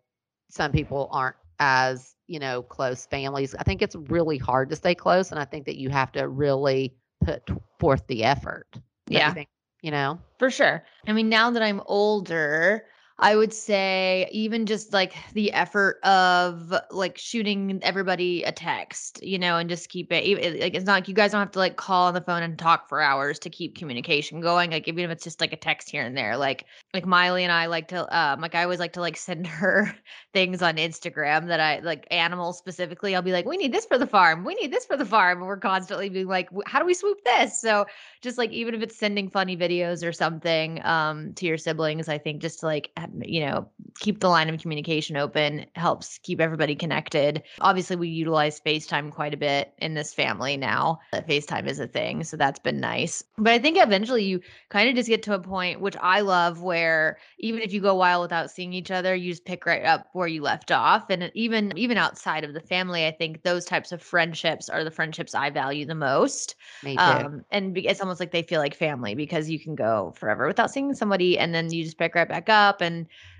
some 0.49 0.71
people 0.71 1.09
aren't 1.11 1.35
as, 1.59 2.15
you 2.27 2.39
know, 2.39 2.61
close 2.63 3.05
families. 3.05 3.55
I 3.55 3.63
think 3.63 3.81
it's 3.81 3.95
really 3.95 4.37
hard 4.37 4.69
to 4.69 4.75
stay 4.75 4.95
close, 4.95 5.31
and 5.31 5.39
I 5.39 5.45
think 5.45 5.65
that 5.65 5.77
you 5.77 5.89
have 5.89 6.11
to 6.13 6.27
really 6.27 6.93
put 7.23 7.49
forth 7.79 8.05
the 8.07 8.23
effort. 8.23 8.67
Don't 8.73 8.83
you 9.11 9.17
Yeah. 9.17 9.33
think? 9.33 9.49
You 9.81 9.91
know, 9.91 10.19
For 10.39 10.49
sure. 10.49 10.85
I 11.07 11.11
mean, 11.11 11.27
now 11.27 11.49
that 11.51 11.61
I'm 11.61 11.81
older, 11.87 12.85
I 13.23 13.37
would 13.37 13.53
say 13.53 14.27
even 14.33 14.65
just 14.65 14.91
like 14.91 15.15
the 15.31 15.53
effort 15.53 16.03
of 16.03 16.73
like 16.91 17.17
shooting 17.17 17.79
everybody 17.81 18.43
a 18.43 18.51
text, 18.51 19.23
you 19.23 19.39
know, 19.39 19.57
and 19.57 19.69
just 19.69 19.87
keep 19.87 20.11
it 20.11 20.59
like 20.59 20.75
it's 20.75 20.85
not 20.85 20.95
like 20.95 21.07
you 21.07 21.13
guys 21.13 21.31
don't 21.31 21.39
have 21.39 21.51
to 21.51 21.59
like 21.59 21.77
call 21.77 22.07
on 22.07 22.15
the 22.15 22.19
phone 22.19 22.43
and 22.43 22.59
talk 22.59 22.89
for 22.89 22.99
hours 22.99 23.39
to 23.39 23.49
keep 23.49 23.77
communication 23.77 24.41
going. 24.41 24.71
Like 24.71 24.89
even 24.89 25.05
if 25.05 25.09
it's 25.09 25.23
just 25.23 25.39
like 25.39 25.53
a 25.53 25.55
text 25.55 25.89
here 25.89 26.03
and 26.03 26.17
there, 26.17 26.35
like 26.35 26.65
like 26.93 27.05
Miley 27.05 27.43
and 27.43 27.51
I 27.53 27.67
like 27.67 27.87
to 27.87 28.01
um 28.13 28.41
like 28.41 28.55
I 28.55 28.63
always 28.63 28.79
like 28.79 28.91
to 28.93 28.99
like 28.99 29.15
send 29.29 29.47
her 29.47 29.95
things 30.33 30.61
on 30.61 30.75
Instagram 30.75 31.47
that 31.47 31.61
I 31.61 31.79
like 31.79 32.05
animals 32.11 32.57
specifically. 32.57 33.15
I'll 33.15 33.21
be 33.21 33.31
like, 33.31 33.45
we 33.45 33.55
need 33.55 33.71
this 33.73 33.85
for 33.85 33.97
the 33.97 34.05
farm. 34.05 34.43
We 34.43 34.55
need 34.55 34.73
this 34.73 34.83
for 34.83 34.97
the 34.97 35.05
farm. 35.05 35.37
And 35.37 35.47
we're 35.47 35.55
constantly 35.55 36.09
being 36.09 36.27
like, 36.27 36.49
how 36.65 36.77
do 36.77 36.85
we 36.85 36.93
swoop 36.93 37.23
this? 37.23 37.61
So 37.61 37.85
just 38.21 38.37
like 38.37 38.51
even 38.51 38.75
if 38.75 38.81
it's 38.81 38.97
sending 38.97 39.29
funny 39.29 39.55
videos 39.55 40.05
or 40.05 40.11
something 40.11 40.83
um 40.83 41.33
to 41.35 41.45
your 41.45 41.57
siblings, 41.57 42.09
I 42.09 42.17
think 42.17 42.41
just 42.41 42.59
to 42.59 42.65
like 42.65 42.91
you 43.21 43.41
know 43.41 43.67
keep 43.99 44.19
the 44.19 44.29
line 44.29 44.49
of 44.49 44.59
communication 44.59 45.17
open 45.17 45.65
helps 45.75 46.17
keep 46.19 46.41
everybody 46.41 46.75
connected. 46.75 47.43
Obviously, 47.61 47.95
we 47.95 48.07
utilize 48.07 48.59
FaceTime 48.59 49.11
quite 49.11 49.33
a 49.33 49.37
bit 49.37 49.73
in 49.77 49.93
this 49.93 50.13
family 50.13 50.57
now. 50.57 50.99
That 51.11 51.27
FaceTime 51.27 51.67
is 51.67 51.79
a 51.79 51.87
thing, 51.87 52.23
so 52.23 52.37
that's 52.37 52.59
been 52.59 52.79
nice. 52.79 53.23
But 53.37 53.53
I 53.53 53.59
think 53.59 53.77
eventually 53.77 54.23
you 54.23 54.41
kind 54.69 54.89
of 54.89 54.95
just 54.95 55.09
get 55.09 55.23
to 55.23 55.33
a 55.33 55.39
point 55.39 55.81
which 55.81 55.95
I 56.01 56.21
love 56.21 56.61
where 56.61 57.17
even 57.39 57.61
if 57.61 57.73
you 57.73 57.81
go 57.81 57.91
a 57.91 57.95
while 57.95 58.21
without 58.21 58.51
seeing 58.51 58.73
each 58.73 58.91
other, 58.91 59.13
you 59.15 59.31
just 59.31 59.45
pick 59.45 59.65
right 59.65 59.83
up 59.83 60.07
where 60.13 60.27
you 60.27 60.41
left 60.41 60.71
off. 60.71 61.09
And 61.09 61.31
even 61.33 61.77
even 61.77 61.97
outside 61.97 62.43
of 62.43 62.53
the 62.53 62.61
family, 62.61 63.05
I 63.05 63.11
think 63.11 63.43
those 63.43 63.65
types 63.65 63.91
of 63.91 64.01
friendships 64.01 64.69
are 64.69 64.83
the 64.83 64.91
friendships 64.91 65.35
I 65.35 65.49
value 65.49 65.85
the 65.85 65.95
most. 65.95 66.55
me 66.83 66.95
too. 66.95 67.01
Um, 67.01 67.45
and 67.51 67.77
it's 67.77 68.01
almost 68.01 68.19
like 68.19 68.31
they 68.31 68.43
feel 68.43 68.59
like 68.59 68.75
family 68.75 69.15
because 69.15 69.49
you 69.49 69.59
can 69.59 69.75
go 69.75 70.13
forever 70.17 70.47
without 70.47 70.71
seeing 70.71 70.93
somebody, 70.93 71.37
and 71.37 71.53
then 71.53 71.71
you 71.71 71.83
just 71.83 71.97
pick 71.97 72.15
right 72.15 72.27
back 72.27 72.49
up, 72.49 72.81
and 72.81 72.92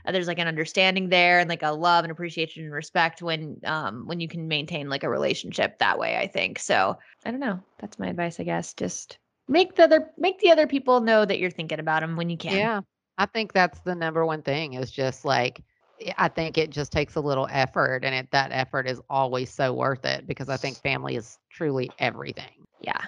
uh, 0.06 0.12
there's 0.12 0.28
like 0.28 0.40
an 0.40 0.48
understanding 0.48 1.10
there, 1.10 1.40
and 1.40 1.50
like 1.50 1.64
a 1.64 1.72
love 1.72 2.04
and 2.04 2.12
appreciation 2.12 2.64
and 2.64 2.74
respect 2.74 3.22
when 3.22 3.60
um 3.66 4.06
when 4.08 4.20
you 4.20 4.28
can 4.28 4.48
maintain 4.48 4.90
like 4.90 5.04
a 5.04 5.10
relationship 5.10 5.80
that 5.80 5.98
way. 5.98 6.18
I 6.18 6.28
think 6.28 6.60
so. 6.60 6.98
I 7.26 7.32
don't 7.32 7.40
know. 7.40 7.60
That's 7.80 8.00
my 8.00 8.08
advice, 8.08 8.40
I 8.40 8.44
guess. 8.44 8.74
Just 8.74 9.18
make 9.48 9.76
the 9.76 9.84
other 9.84 10.12
make 10.18 10.40
the 10.40 10.52
other 10.52 10.68
people 10.68 11.02
know 11.02 11.26
that 11.26 11.40
you're 11.40 11.52
thinking 11.52 11.80
about 11.80 12.02
them 12.02 12.16
when 12.16 12.30
you 12.30 12.38
can. 12.38 12.58
Yeah. 12.58 12.82
I 13.18 13.28
think 13.28 13.54
that's 13.54 13.80
the 13.82 13.94
number 13.96 14.26
one 14.26 14.42
thing 14.42 14.74
is 14.74 14.92
just 14.92 15.26
like 15.26 15.62
I- 16.02 16.14
I 16.18 16.28
think 16.28 16.58
it 16.58 16.70
just 16.72 16.92
takes 16.92 17.16
a 17.16 17.22
little 17.22 17.48
effort 17.52 18.04
and 18.04 18.16
it 18.16 18.32
that 18.32 18.52
effort 18.52 18.88
is 18.88 19.02
always 19.10 19.52
so 19.52 19.74
worth 19.74 20.06
it 20.06 20.26
because 20.28 20.50
I 20.50 20.58
think 20.58 20.78
family 20.78 21.16
is 21.16 21.38
truly 21.52 21.92
everything. 22.00 22.66
Yeah. 22.82 23.00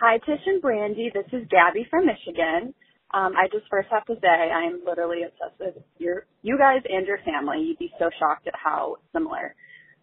Hi, 0.00 0.18
Tish 0.18 0.40
and 0.46 0.60
Brandi. 0.60 1.12
This 1.12 1.26
is 1.32 1.46
Gabby 1.48 1.86
from 1.88 2.06
Michigan. 2.06 2.74
Um, 3.14 3.34
I 3.36 3.48
just 3.52 3.64
first 3.70 3.88
have 3.90 4.04
to 4.06 4.14
say 4.20 4.28
I 4.28 4.64
am 4.66 4.82
literally 4.86 5.22
obsessed 5.24 5.60
with 5.60 5.84
your 5.98 6.26
you 6.42 6.58
guys 6.58 6.82
and 6.88 7.06
your 7.06 7.18
family. 7.24 7.62
You'd 7.62 7.78
be 7.78 7.92
so 7.98 8.10
shocked 8.18 8.46
at 8.46 8.54
how 8.56 8.96
similar 9.12 9.54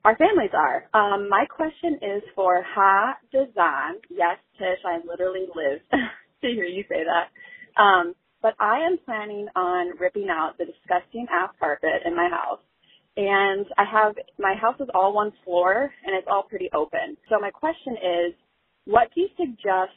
our 0.06 0.16
families 0.18 0.52
are. 0.54 0.86
Um, 0.94 1.30
my 1.30 1.46
question 1.46 1.96
is 2.02 2.24
for 2.36 2.64
Ha 2.64 3.16
Dazan. 3.34 4.00
Yes, 4.10 4.38
Tish, 4.58 4.80
I 4.86 5.00
literally 5.06 5.48
live 5.56 5.80
to 5.92 6.48
hear 6.48 6.66
you 6.66 6.84
say 6.90 7.04
that. 7.04 7.82
Um, 7.82 8.14
but 8.42 8.54
I 8.60 8.80
am 8.86 8.98
planning 9.06 9.48
on 9.56 9.98
ripping 10.00 10.28
out 10.30 10.58
the 10.58 10.66
disgusting 10.66 11.28
ass 11.32 11.50
carpet 11.60 12.04
in 12.06 12.16
my 12.16 12.30
house. 12.30 12.62
And 13.18 13.66
I 13.78 13.84
have 13.84 14.16
my 14.38 14.56
house 14.56 14.80
is 14.80 14.88
all 14.94 15.14
one 15.14 15.34
floor 15.44 15.92
and 16.06 16.16
it's 16.16 16.28
all 16.32 16.44
pretty 16.44 16.70
open. 16.74 17.18
So 17.30 17.38
my 17.40 17.50
question 17.50 17.94
is, 17.94 18.34
what 18.86 19.10
do 19.14 19.22
you 19.22 19.28
suggest 19.38 19.92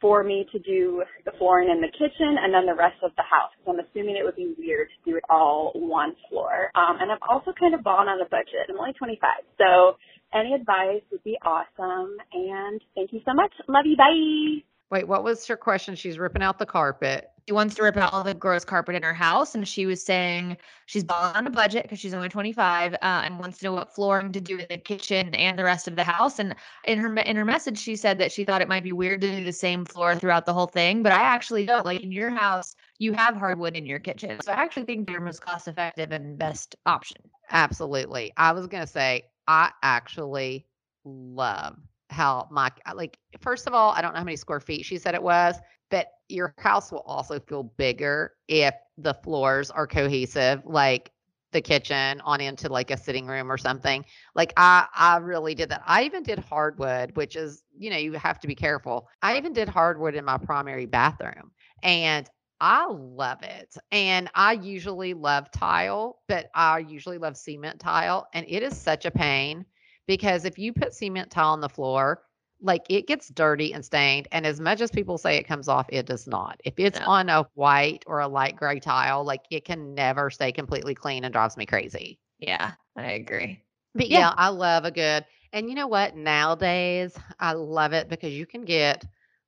for 0.00 0.24
me 0.24 0.46
to 0.52 0.58
do 0.60 1.02
the 1.24 1.32
flooring 1.38 1.70
in 1.70 1.80
the 1.80 1.88
kitchen 1.88 2.36
and 2.42 2.54
then 2.54 2.66
the 2.66 2.74
rest 2.74 2.96
of 3.02 3.12
the 3.16 3.24
house. 3.24 3.52
So 3.64 3.72
I'm 3.72 3.80
assuming 3.80 4.16
it 4.16 4.24
would 4.24 4.36
be 4.36 4.54
weird 4.58 4.88
to 4.88 5.10
do 5.10 5.16
it 5.16 5.24
all 5.30 5.72
one 5.74 6.14
floor. 6.30 6.70
Um, 6.74 6.98
and 7.00 7.12
I'm 7.12 7.18
also 7.28 7.52
kind 7.58 7.74
of 7.74 7.84
balling 7.84 8.08
on 8.08 8.20
a 8.20 8.28
budget. 8.28 8.68
I'm 8.70 8.78
only 8.78 8.94
25. 8.94 9.20
So 9.58 9.96
any 10.34 10.54
advice 10.54 11.02
would 11.12 11.24
be 11.24 11.38
awesome. 11.44 12.16
And 12.32 12.80
thank 12.94 13.12
you 13.12 13.20
so 13.26 13.34
much. 13.34 13.52
Love 13.68 13.86
you. 13.86 13.96
Bye. 13.96 14.75
Wait, 14.90 15.08
what 15.08 15.24
was 15.24 15.44
her 15.46 15.56
question? 15.56 15.96
She's 15.96 16.18
ripping 16.18 16.42
out 16.42 16.58
the 16.58 16.66
carpet. 16.66 17.28
She 17.48 17.52
wants 17.52 17.74
to 17.76 17.82
rip 17.82 17.96
out 17.96 18.12
all 18.12 18.22
the 18.22 18.34
gross 18.34 18.64
carpet 18.64 18.94
in 18.94 19.02
her 19.02 19.14
house, 19.14 19.54
and 19.54 19.66
she 19.66 19.86
was 19.86 20.04
saying 20.04 20.56
she's 20.86 21.04
on 21.08 21.46
a 21.46 21.50
budget 21.50 21.82
because 21.82 21.98
she's 21.98 22.14
only 22.14 22.28
25 22.28 22.94
uh, 22.94 22.96
and 23.02 23.38
wants 23.38 23.58
to 23.58 23.66
know 23.66 23.72
what 23.72 23.94
flooring 23.94 24.32
to 24.32 24.40
do 24.40 24.58
in 24.58 24.66
the 24.68 24.78
kitchen 24.78 25.34
and 25.34 25.58
the 25.58 25.64
rest 25.64 25.88
of 25.88 25.96
the 25.96 26.04
house. 26.04 26.38
And 26.38 26.54
in 26.84 26.98
her 26.98 27.14
in 27.16 27.36
her 27.36 27.44
message, 27.44 27.78
she 27.78 27.96
said 27.96 28.18
that 28.18 28.30
she 28.30 28.44
thought 28.44 28.62
it 28.62 28.68
might 28.68 28.84
be 28.84 28.92
weird 28.92 29.20
to 29.22 29.30
do 29.30 29.44
the 29.44 29.52
same 29.52 29.84
floor 29.84 30.14
throughout 30.14 30.46
the 30.46 30.54
whole 30.54 30.66
thing, 30.66 31.02
but 31.02 31.12
I 31.12 31.22
actually 31.22 31.66
don't. 31.66 31.84
Like 31.84 32.02
in 32.02 32.12
your 32.12 32.30
house, 32.30 32.74
you 32.98 33.12
have 33.12 33.36
hardwood 33.36 33.76
in 33.76 33.86
your 33.86 33.98
kitchen, 34.00 34.40
so 34.40 34.52
I 34.52 34.56
actually 34.56 34.84
think 34.84 35.06
they're 35.08 35.20
most 35.20 35.40
cost 35.40 35.68
effective 35.68 36.12
and 36.12 36.38
best 36.38 36.76
option. 36.86 37.18
Absolutely. 37.50 38.32
I 38.36 38.52
was 38.52 38.66
gonna 38.66 38.86
say 38.86 39.24
I 39.48 39.72
actually 39.82 40.66
love 41.04 41.76
how 42.10 42.48
my 42.50 42.70
like 42.94 43.18
first 43.40 43.66
of 43.66 43.74
all, 43.74 43.90
I 43.92 44.00
don't 44.00 44.12
know 44.12 44.18
how 44.18 44.24
many 44.24 44.36
square 44.36 44.60
feet 44.60 44.84
she 44.84 44.98
said 44.98 45.14
it 45.14 45.22
was, 45.22 45.56
but 45.90 46.08
your 46.28 46.54
house 46.58 46.90
will 46.92 47.00
also 47.00 47.38
feel 47.40 47.64
bigger 47.64 48.32
if 48.48 48.74
the 48.98 49.14
floors 49.14 49.70
are 49.70 49.86
cohesive, 49.86 50.62
like 50.64 51.12
the 51.52 51.60
kitchen 51.60 52.20
on 52.22 52.40
into 52.40 52.68
like 52.68 52.90
a 52.90 52.96
sitting 52.96 53.26
room 53.26 53.50
or 53.50 53.56
something. 53.56 54.04
Like 54.34 54.52
I 54.56 54.86
I 54.94 55.16
really 55.18 55.54
did 55.54 55.68
that. 55.70 55.82
I 55.86 56.04
even 56.04 56.22
did 56.22 56.38
hardwood, 56.38 57.16
which 57.16 57.36
is, 57.36 57.62
you 57.78 57.90
know, 57.90 57.96
you 57.96 58.12
have 58.12 58.38
to 58.40 58.46
be 58.46 58.54
careful. 58.54 59.08
I 59.22 59.36
even 59.36 59.52
did 59.52 59.68
hardwood 59.68 60.14
in 60.14 60.24
my 60.24 60.38
primary 60.38 60.86
bathroom. 60.86 61.52
And 61.82 62.28
I 62.60 62.86
love 62.86 63.42
it. 63.42 63.76
And 63.92 64.30
I 64.34 64.52
usually 64.52 65.14
love 65.14 65.50
tile, 65.50 66.18
but 66.28 66.50
I 66.54 66.78
usually 66.78 67.18
love 67.18 67.36
cement 67.36 67.80
tile. 67.80 68.26
And 68.32 68.46
it 68.48 68.62
is 68.62 68.76
such 68.76 69.04
a 69.04 69.10
pain 69.10 69.66
because 70.06 70.44
if 70.44 70.58
you 70.58 70.72
put 70.72 70.94
cement 70.94 71.30
tile 71.30 71.48
on 71.52 71.60
the 71.60 71.68
floor, 71.68 72.22
like 72.60 72.82
it 72.88 73.06
gets 73.06 73.28
dirty 73.28 73.72
and 73.72 73.84
stained. 73.84 74.28
And 74.32 74.46
as 74.46 74.60
much 74.60 74.80
as 74.80 74.90
people 74.90 75.18
say 75.18 75.36
it 75.36 75.44
comes 75.46 75.68
off, 75.68 75.86
it 75.90 76.06
does 76.06 76.26
not. 76.26 76.60
If 76.64 76.74
it's 76.78 77.00
No. 77.00 77.06
on 77.06 77.28
a 77.28 77.44
white 77.54 78.04
or 78.06 78.20
a 78.20 78.28
light 78.28 78.56
gray 78.56 78.80
tile, 78.80 79.24
like 79.24 79.42
it 79.50 79.64
can 79.64 79.94
never 79.94 80.30
stay 80.30 80.52
completely 80.52 80.94
clean 80.94 81.24
and 81.24 81.32
drives 81.32 81.56
me 81.56 81.66
crazy. 81.66 82.18
Yeah, 82.38 82.72
I 82.96 83.12
agree. 83.12 83.62
But 83.94 84.08
Yeah. 84.08 84.28
yeah, 84.28 84.32
I 84.36 84.48
love 84.48 84.84
a 84.84 84.90
good. 84.90 85.24
And 85.52 85.68
you 85.68 85.74
know 85.74 85.86
what? 85.86 86.16
Nowadays, 86.16 87.16
I 87.40 87.52
love 87.52 87.92
it 87.92 88.08
because 88.08 88.32
you 88.32 88.46
can 88.46 88.64
get 88.64 89.04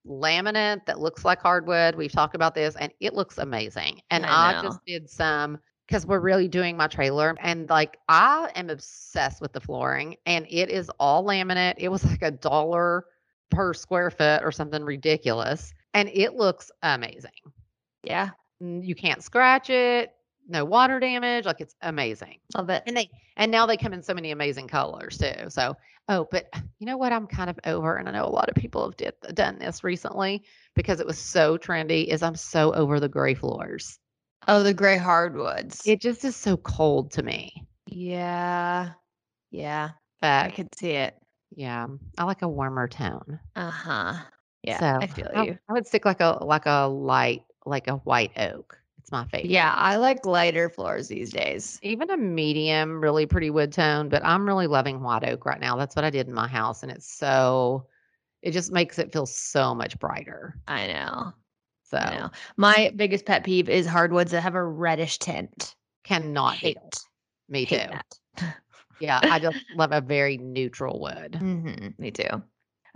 laminate 0.07 0.87
that 0.87 1.01
looks 1.01 1.25
like 1.25 1.41
hardwood. 1.41 1.95
We've 1.95 2.13
talked 2.13 2.35
about 2.35 2.55
this 2.55 2.77
and 2.77 2.93
it 3.01 3.15
looks 3.15 3.39
amazing. 3.39 4.01
And 4.11 4.25
I 4.27 4.55
I, 4.55 4.55
just 4.55 4.81
did 4.87 5.09
some 5.11 5.59
because 5.89 6.07
we're 6.07 6.21
really 6.21 6.49
doing 6.49 6.77
my 6.77 6.87
trailer 6.87 7.35
and 7.41 7.69
like 7.71 7.99
I 8.09 8.51
am 8.55 8.69
obsessed 8.69 9.41
with 9.41 9.53
the 9.55 9.61
flooring 9.61 10.17
and 10.27 10.47
it 10.51 10.69
is 10.69 10.91
all 11.01 11.25
laminate. 11.25 11.75
It 11.79 11.89
was 11.89 12.05
like 12.05 12.23
a 12.23 12.31
dollar 12.31 13.07
per 13.51 13.73
square 13.73 14.11
foot 14.11 14.43
or 14.45 14.53
something 14.53 14.85
ridiculous. 14.85 15.73
And 15.95 16.11
it 16.13 16.35
looks 16.35 16.71
amazing. 16.83 17.31
Yeah, 18.05 18.31
You 18.61 18.95
can't 18.95 19.23
scratch 19.23 19.71
it, 19.71 20.13
no 20.47 20.65
water 20.65 21.01
damage. 21.01 21.47
Like 21.47 21.61
it's 21.61 21.75
amazing. 21.81 22.39
love 22.55 22.69
it. 22.69 22.83
And 22.87 22.97
they 22.97 23.11
and 23.37 23.51
now 23.51 23.67
they 23.67 23.77
come 23.77 23.95
in 23.95 24.03
so 24.03 24.15
many 24.15 24.31
amazing 24.31 24.69
colors 24.69 25.17
too. 25.17 25.49
So 25.49 25.75
oh, 26.09 26.27
but 26.31 26.53
you 26.79 26.87
know 26.87 26.97
what 26.97 27.13
I'm 27.13 27.27
kind 27.27 27.51
of 27.51 27.59
over, 27.65 27.97
and 27.97 28.09
I 28.09 28.13
know 28.13 28.25
a 28.25 28.29
lot 28.29 28.49
of 28.49 28.55
people 28.55 28.85
have 28.85 28.97
did 28.97 29.15
done 29.35 29.59
this 29.59 29.83
recently 29.85 30.43
because 30.75 31.01
it 31.01 31.07
was 31.07 31.19
so 31.19 31.57
trendy. 31.57 32.07
Is 32.07 32.23
I'm 32.23 32.37
so 32.37 32.75
over 32.75 33.01
the 33.01 33.09
gray 33.09 33.35
floors. 33.35 33.99
Oh, 34.49 34.65
the 34.65 34.75
gray 34.75 34.97
hardwoods. 34.97 35.87
It 35.87 36.01
just 36.01 36.25
is 36.25 36.35
so 36.35 36.57
cold 36.57 37.13
to 37.13 37.23
me. 37.23 37.67
yeah, 37.87 38.95
yeah, 39.51 39.93
But 40.21 40.47
I 40.47 40.51
could 40.51 40.75
see 40.79 40.93
it. 40.93 41.21
yeah, 41.57 41.87
I 42.19 42.25
like 42.25 42.43
a 42.43 42.49
warmer 42.49 42.89
tone. 42.89 43.41
Uh 43.55 43.71
huh. 43.71 44.15
Yeah, 44.63 44.81
so 44.81 44.87
I 45.01 45.07
feel 45.07 45.31
I, 45.35 45.43
you. 45.43 45.59
I 45.69 45.73
would 45.73 45.87
stick 45.87 46.05
like 46.05 46.21
a 46.21 46.39
like 46.43 46.67
a 46.67 46.87
light 46.89 47.45
like 47.67 47.89
a 47.89 47.97
white 47.97 48.33
oak. 48.39 48.79
It's 48.99 49.13
my 49.13 49.25
favorite. 49.27 49.51
Yeah, 49.51 49.73
I 49.75 49.97
like 49.97 50.25
lighter 50.27 50.69
floors 50.69 51.09
these 51.09 51.33
days. 51.33 51.83
even 51.83 52.11
a 52.11 52.17
medium, 52.17 53.01
really 53.01 53.27
pretty 53.27 53.51
wood 53.51 53.73
tone, 53.73 54.09
but 54.09 54.25
I'm 54.25 54.47
really 54.47 54.67
loving 54.67 55.01
white 55.03 55.25
oak 55.25 55.45
right 55.47 55.61
now. 55.61 55.77
That's 55.77 55.95
what 55.97 56.05
I 56.05 56.11
did 56.11 56.29
in 56.29 56.35
my 56.35 56.49
house, 56.49 56.83
and 56.83 56.91
it's 56.91 57.07
so 57.09 57.87
it 58.43 58.53
just 58.53 58.73
makes 58.73 58.99
it 58.99 59.13
feel 59.13 59.27
so 59.27 59.75
much 59.75 59.99
brighter. 59.99 60.57
I 60.69 60.87
know. 60.89 61.33
So 61.91 61.99
I 61.99 62.19
know. 62.19 62.31
My 62.57 62.93
biggest 62.95 63.25
pet 63.25 63.45
peeve 63.45 63.69
is 63.69 63.87
hardwoods 63.87 64.33
that 64.33 64.43
have 64.43 64.55
a 64.55 64.63
reddish 64.65 65.19
tint. 65.19 65.75
cannot 66.05 66.55
Hate 66.57 66.77
it. 66.77 66.99
Me 67.49 67.65
too. 67.65 67.77
That. 67.77 68.57
Yeah, 69.01 69.21
I 69.23 69.39
just 69.39 69.59
love 69.77 69.93
a 69.93 70.01
very 70.01 70.37
neutral 70.37 71.01
wood. 71.01 71.37
hmm 71.37 71.89
Me 71.99 72.11
too. 72.11 72.29
All 72.31 72.43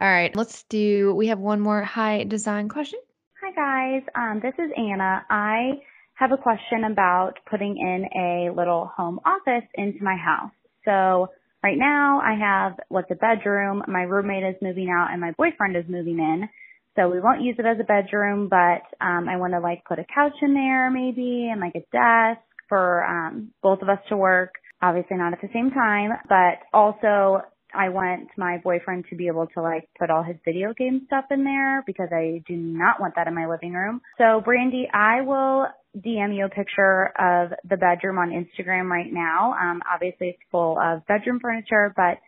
right, 0.08 0.34
let's 0.34 0.64
do. 0.64 1.14
We 1.14 1.28
have 1.28 1.38
one 1.38 1.60
more 1.60 1.82
high 1.82 2.24
design 2.24 2.68
question. 2.68 2.98
Hi 3.40 3.52
guys, 3.52 4.02
um, 4.14 4.40
this 4.40 4.54
is 4.58 4.70
Anna. 4.76 5.24
I 5.28 5.80
have 6.14 6.32
a 6.32 6.36
question 6.36 6.84
about 6.84 7.34
putting 7.50 7.76
in 7.76 8.04
a 8.16 8.54
little 8.54 8.90
home 8.96 9.20
office 9.24 9.68
into 9.74 10.02
my 10.02 10.16
house. 10.16 10.52
So 10.84 11.28
right 11.62 11.76
now 11.76 12.20
I 12.20 12.34
have 12.38 12.78
what's 12.88 13.10
a 13.10 13.14
bedroom. 13.14 13.82
My 13.88 14.02
roommate 14.02 14.44
is 14.44 14.54
moving 14.62 14.90
out 14.90 15.08
and 15.10 15.20
my 15.20 15.32
boyfriend 15.32 15.76
is 15.76 15.84
moving 15.88 16.18
in. 16.18 16.48
So 16.96 17.08
we 17.08 17.20
won't 17.20 17.42
use 17.42 17.56
it 17.58 17.66
as 17.66 17.78
a 17.80 17.84
bedroom, 17.84 18.48
but 18.48 18.82
um, 19.00 19.28
I 19.28 19.36
want 19.36 19.54
to 19.54 19.60
like 19.60 19.84
put 19.84 19.98
a 19.98 20.04
couch 20.14 20.36
in 20.42 20.54
there 20.54 20.90
maybe 20.90 21.48
and 21.50 21.60
like 21.60 21.74
a 21.74 21.86
desk 21.92 22.42
for 22.68 23.04
um, 23.04 23.50
both 23.62 23.82
of 23.82 23.88
us 23.88 23.98
to 24.08 24.16
work. 24.16 24.54
Obviously 24.82 25.16
not 25.16 25.32
at 25.32 25.40
the 25.40 25.48
same 25.54 25.70
time, 25.70 26.10
but 26.28 26.58
also 26.72 27.42
I 27.74 27.88
want 27.88 28.28
my 28.36 28.58
boyfriend 28.58 29.06
to 29.10 29.16
be 29.16 29.28
able 29.28 29.46
to 29.54 29.62
like 29.62 29.88
put 29.98 30.10
all 30.10 30.22
his 30.22 30.36
video 30.44 30.74
game 30.74 31.02
stuff 31.06 31.24
in 31.30 31.44
there 31.44 31.82
because 31.86 32.08
I 32.12 32.42
do 32.46 32.56
not 32.56 33.00
want 33.00 33.14
that 33.16 33.26
in 33.26 33.34
my 33.34 33.46
living 33.46 33.72
room. 33.72 34.00
So 34.18 34.42
Brandi, 34.44 34.84
I 34.92 35.22
will 35.22 35.68
DM 35.96 36.36
you 36.36 36.46
a 36.46 36.48
picture 36.48 37.06
of 37.18 37.52
the 37.68 37.76
bedroom 37.76 38.18
on 38.18 38.30
Instagram 38.30 38.90
right 38.90 39.10
now. 39.10 39.54
Um, 39.54 39.82
obviously 39.90 40.28
it's 40.28 40.42
full 40.50 40.78
of 40.82 41.06
bedroom 41.06 41.38
furniture, 41.40 41.92
but 41.96 42.18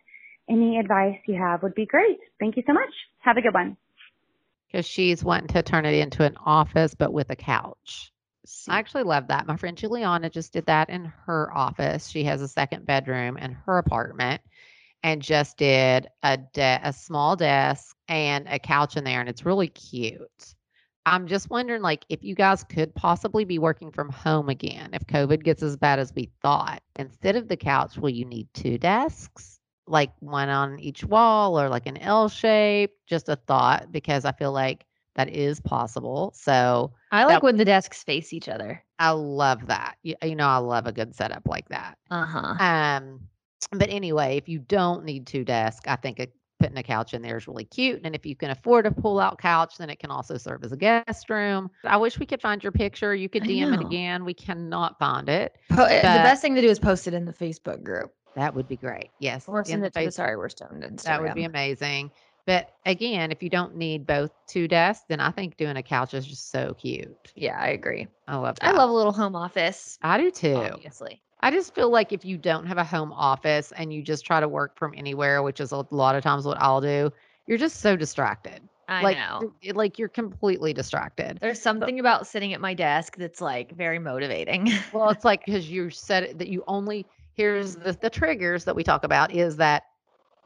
any 0.49 0.79
advice 0.79 1.19
you 1.27 1.39
have 1.39 1.63
would 1.63 1.75
be 1.75 1.85
great. 1.85 2.19
Thank 2.39 2.57
you 2.57 2.63
so 2.65 2.73
much. 2.73 2.89
Have 3.19 3.37
a 3.37 3.41
good 3.41 3.53
one. 3.53 3.77
Because 4.75 4.87
she's 4.87 5.23
wanting 5.23 5.47
to 5.47 5.63
turn 5.63 5.85
it 5.85 5.93
into 5.93 6.25
an 6.25 6.35
office, 6.45 6.93
but 6.93 7.13
with 7.13 7.29
a 7.29 7.35
couch. 7.37 8.11
I 8.67 8.77
actually 8.77 9.03
love 9.03 9.29
that. 9.29 9.47
My 9.47 9.55
friend 9.55 9.77
Juliana 9.77 10.29
just 10.29 10.51
did 10.51 10.65
that 10.65 10.89
in 10.89 11.05
her 11.25 11.49
office. 11.55 12.09
She 12.09 12.25
has 12.25 12.41
a 12.41 12.47
second 12.49 12.85
bedroom 12.85 13.37
in 13.37 13.53
her 13.53 13.77
apartment 13.77 14.41
and 15.01 15.21
just 15.21 15.57
did 15.57 16.09
a 16.23 16.35
de- 16.35 16.81
a 16.83 16.91
small 16.91 17.37
desk 17.37 17.95
and 18.09 18.49
a 18.49 18.59
couch 18.59 18.97
in 18.97 19.05
there 19.05 19.21
and 19.21 19.29
it's 19.29 19.45
really 19.45 19.69
cute. 19.69 20.55
I'm 21.05 21.27
just 21.27 21.49
wondering 21.49 21.81
like 21.81 22.03
if 22.09 22.21
you 22.21 22.35
guys 22.35 22.65
could 22.65 22.93
possibly 22.95 23.45
be 23.45 23.59
working 23.59 23.91
from 23.91 24.09
home 24.09 24.49
again 24.49 24.89
if 24.91 25.07
COVID 25.07 25.41
gets 25.41 25.63
as 25.63 25.77
bad 25.77 25.99
as 25.99 26.13
we 26.13 26.31
thought. 26.41 26.83
Instead 26.97 27.37
of 27.37 27.47
the 27.47 27.55
couch, 27.55 27.97
will 27.97 28.09
you 28.09 28.25
need 28.25 28.49
two 28.53 28.77
desks? 28.77 29.54
Like 29.87 30.11
one 30.19 30.49
on 30.49 30.79
each 30.79 31.03
wall 31.03 31.59
or 31.59 31.69
like 31.69 31.85
an 31.85 31.97
L 31.97 32.27
shape? 32.29 32.91
Just 33.07 33.29
a 33.29 33.35
thought 33.35 33.91
because 33.91 34.25
I 34.25 34.31
feel 34.31 34.51
like 34.51 34.85
that 35.15 35.29
is 35.29 35.59
possible. 35.61 36.33
So 36.35 36.91
I 37.11 37.23
like 37.23 37.35
That- 37.35 37.43
when 37.43 37.57
the 37.57 37.65
desks 37.65 38.03
face 38.03 38.33
each 38.33 38.49
other. 38.49 38.83
I 38.99 39.11
love 39.11 39.67
that. 39.67 39.95
You, 40.03 40.15
you 40.23 40.35
know, 40.35 40.47
I 40.47 40.57
love 40.57 40.87
a 40.87 40.91
good 40.91 41.15
setup 41.15 41.47
like 41.47 41.67
that. 41.69 41.97
Uh 42.09 42.25
huh. 42.25 42.63
Um, 42.63 43.21
but 43.71 43.89
anyway, 43.89 44.37
if 44.37 44.47
you 44.47 44.59
don't 44.59 45.03
need 45.03 45.27
two 45.27 45.43
desks, 45.43 45.85
I 45.87 45.95
think 45.97 46.19
a, 46.19 46.27
putting 46.59 46.77
a 46.77 46.83
couch 46.83 47.13
in 47.13 47.21
there 47.21 47.37
is 47.37 47.47
really 47.47 47.65
cute. 47.65 48.01
And 48.05 48.15
if 48.15 48.25
you 48.25 48.35
can 48.35 48.51
afford 48.51 48.85
a 48.85 48.91
pull-out 48.91 49.37
couch, 49.37 49.77
then 49.77 49.89
it 49.89 49.99
can 49.99 50.11
also 50.11 50.37
serve 50.37 50.63
as 50.63 50.71
a 50.71 50.77
guest 50.77 51.29
room. 51.29 51.69
I 51.83 51.97
wish 51.97 52.19
we 52.19 52.25
could 52.25 52.41
find 52.41 52.63
your 52.63 52.71
picture. 52.71 53.13
You 53.13 53.27
could 53.27 53.43
DM 53.43 53.73
it 53.73 53.81
again. 53.81 54.23
We 54.23 54.33
cannot 54.33 54.97
find 54.99 55.27
it. 55.27 55.57
Po- 55.69 55.83
uh, 55.83 55.89
the 55.89 56.01
best 56.01 56.41
thing 56.41 56.55
to 56.55 56.61
do 56.61 56.69
is 56.69 56.79
post 56.79 57.07
it 57.07 57.13
in 57.13 57.25
the 57.25 57.33
Facebook 57.33 57.83
group 57.83 58.13
That 58.35 58.53
would 58.53 58.67
be 58.67 58.75
great. 58.75 59.09
Yes, 59.19 59.45
or 59.47 59.63
send 59.63 59.85
it 59.85 59.93
to 59.93 60.05
the 60.05 60.11
Sorry 60.11 60.35
We're 60.35 60.49
Stoned 60.49 60.83
Instagram. 60.83 61.03
That 61.03 61.21
would 61.21 61.33
be 61.35 61.43
amazing. 61.45 62.11
But 62.45 62.69
again, 62.85 63.31
if 63.31 63.41
you 63.41 63.49
don't 63.49 63.75
need 63.75 64.05
both 64.05 64.31
two 64.47 64.67
desks, 64.67 65.05
then 65.09 65.19
I 65.19 65.31
think 65.31 65.57
doing 65.57 65.77
a 65.77 65.83
couch 65.83 66.13
is 66.13 66.27
just 66.27 66.51
so 66.51 66.75
cute. 66.75 67.33
Yeah, 67.35 67.57
I 67.59 67.69
agree. 67.69 68.07
I 68.27 68.35
love 68.35 68.59
that. 68.59 68.67
I 68.67 68.77
love 68.77 68.89
a 68.89 68.93
little 68.93 69.13
home 69.13 69.35
office. 69.35 69.97
I 70.03 70.19
do 70.19 70.29
too. 70.29 70.55
Obviously. 70.55 71.21
I 71.39 71.51
just 71.51 71.73
feel 71.73 71.89
like 71.89 72.11
if 72.11 72.23
you 72.23 72.37
don't 72.37 72.65
have 72.65 72.77
a 72.77 72.83
home 72.83 73.11
office 73.11 73.73
and 73.75 73.91
you 73.91 74.01
just 74.01 74.25
try 74.25 74.39
to 74.39 74.47
work 74.47 74.77
from 74.77 74.93
anywhere, 74.95 75.41
which 75.43 75.59
is 75.59 75.71
a 75.71 75.85
lot 75.91 76.15
of 76.15 76.23
times 76.23 76.45
what 76.45 76.57
I'll 76.61 76.81
do, 76.81 77.11
you're 77.47 77.57
just 77.57 77.81
so 77.81 77.95
distracted. 77.95 78.61
I 78.87 79.01
like, 79.01 79.17
know. 79.17 79.53
like 79.73 79.97
you're 79.97 80.07
completely 80.07 80.73
distracted. 80.73 81.39
There's 81.41 81.61
something 81.61 81.99
about 81.99 82.27
sitting 82.27 82.53
at 82.53 82.61
my 82.61 82.73
desk 82.73 83.15
that's 83.17 83.41
like 83.41 83.75
very 83.75 83.97
motivating. 83.97 84.71
Well, 84.93 85.09
it's 85.09 85.25
like 85.25 85.43
because 85.45 85.69
you 85.69 85.89
said 85.89 86.37
that 86.37 86.47
you 86.47 86.63
only 86.67 87.05
here's 87.35 87.75
the, 87.75 87.93
the 87.93 88.09
triggers 88.09 88.65
that 88.65 88.75
we 88.75 88.83
talk 88.83 89.03
about 89.03 89.33
is 89.33 89.57
that 89.57 89.83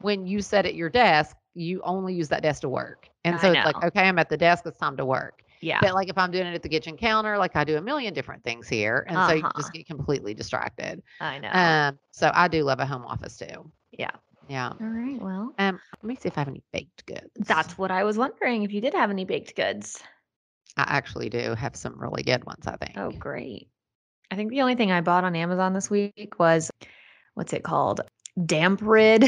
when 0.00 0.26
you 0.26 0.40
sit 0.42 0.66
at 0.66 0.74
your 0.74 0.88
desk, 0.90 1.36
you 1.54 1.80
only 1.84 2.14
use 2.14 2.28
that 2.28 2.42
desk 2.42 2.62
to 2.62 2.68
work. 2.68 3.08
And 3.24 3.36
I 3.36 3.38
so 3.38 3.52
it's 3.52 3.64
like, 3.64 3.82
okay, 3.82 4.08
I'm 4.08 4.18
at 4.18 4.28
the 4.28 4.36
desk, 4.36 4.64
it's 4.66 4.78
time 4.78 4.96
to 4.98 5.04
work. 5.04 5.42
Yeah. 5.60 5.80
But 5.80 5.94
like 5.94 6.08
if 6.08 6.18
I'm 6.18 6.30
doing 6.30 6.46
it 6.46 6.54
at 6.54 6.62
the 6.62 6.68
kitchen 6.68 6.96
counter, 6.96 7.36
like 7.38 7.56
I 7.56 7.64
do 7.64 7.76
a 7.76 7.82
million 7.82 8.14
different 8.14 8.44
things 8.44 8.68
here. 8.68 9.04
And 9.08 9.24
so 9.24 9.32
you 9.32 9.42
Uh-huh. 9.42 9.52
just 9.56 9.72
get 9.72 9.86
completely 9.86 10.34
distracted. 10.34 11.02
I 11.20 11.38
know. 11.38 11.50
Um, 11.52 11.98
so 12.12 12.30
I 12.34 12.48
do 12.48 12.62
love 12.64 12.80
a 12.80 12.86
home 12.86 13.04
office 13.04 13.36
too. 13.36 13.70
yeah. 13.92 14.10
Yeah. 14.48 14.72
All 14.80 14.86
right. 14.86 15.20
Well, 15.20 15.54
Um, 15.58 15.80
let 16.02 16.08
me 16.08 16.16
see 16.16 16.28
if 16.28 16.36
I 16.38 16.40
have 16.42 16.48
any 16.48 16.62
baked 16.72 17.06
goods. 17.06 17.30
that's 17.46 17.78
what 17.78 17.90
I 17.90 18.04
was 18.04 18.18
wondering 18.18 18.62
if 18.62 18.72
you 18.72 18.80
did 18.80 18.94
have 18.94 19.10
any 19.10 19.24
baked 19.24 19.54
goods. 19.56 20.02
I 20.76 20.84
actually 20.88 21.28
do 21.28 21.54
have 21.54 21.76
some 21.76 22.00
really 22.00 22.22
good 22.22 22.44
ones, 22.44 22.66
I 22.66 22.76
think. 22.76 22.96
Oh, 22.96 23.10
great. 23.12 23.69
I 24.30 24.36
think 24.36 24.50
the 24.50 24.60
only 24.60 24.76
thing 24.76 24.92
I 24.92 25.00
bought 25.00 25.24
on 25.24 25.34
Amazon 25.34 25.72
this 25.72 25.90
week 25.90 26.34
was 26.38 26.70
what's 27.34 27.52
it 27.52 27.64
called? 27.64 28.00
Damp 28.46 28.80
Rid. 28.82 29.24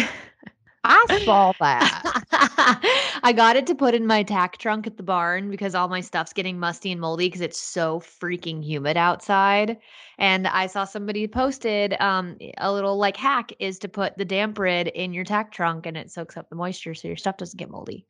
I 0.85 1.23
saw 1.25 1.53
that. 1.61 3.21
I 3.23 3.33
got 3.33 3.55
it 3.55 3.67
to 3.69 3.75
put 3.75 3.95
in 3.95 4.07
my 4.07 4.25
tack 4.25 4.59
trunk 4.59 4.87
at 4.87 4.97
the 4.97 5.03
barn 5.03 5.49
because 5.49 5.75
all 5.77 5.89
my 5.89 6.01
stuff's 6.01 6.33
getting 6.33 6.59
musty 6.59 6.91
and 6.91 7.01
moldy 7.01 7.29
because 7.29 7.41
it's 7.41 7.61
so 7.61 8.01
freaking 8.01 8.65
humid 8.65 8.97
outside. 8.97 9.79
And 10.19 10.49
I 10.49 10.67
saw 10.67 10.85
somebody 10.85 11.29
posted 11.29 11.95
um, 12.01 12.37
a 12.59 12.73
little 12.73 12.97
like 12.97 13.17
hack 13.17 13.53
is 13.61 13.79
to 13.81 13.89
put 13.89 14.19
the 14.19 14.25
damp 14.25 14.59
rid 14.59 14.89
in 14.89 15.13
your 15.13 15.25
tack 15.25 15.53
trunk 15.53 15.87
and 15.87 15.97
it 15.97 16.11
soaks 16.11 16.37
up 16.37 16.49
the 16.49 16.57
moisture 16.57 16.95
so 16.95 17.09
your 17.09 17.17
stuff 17.17 17.37
doesn't 17.37 17.59
get 17.59 17.71
moldy. 17.71 18.07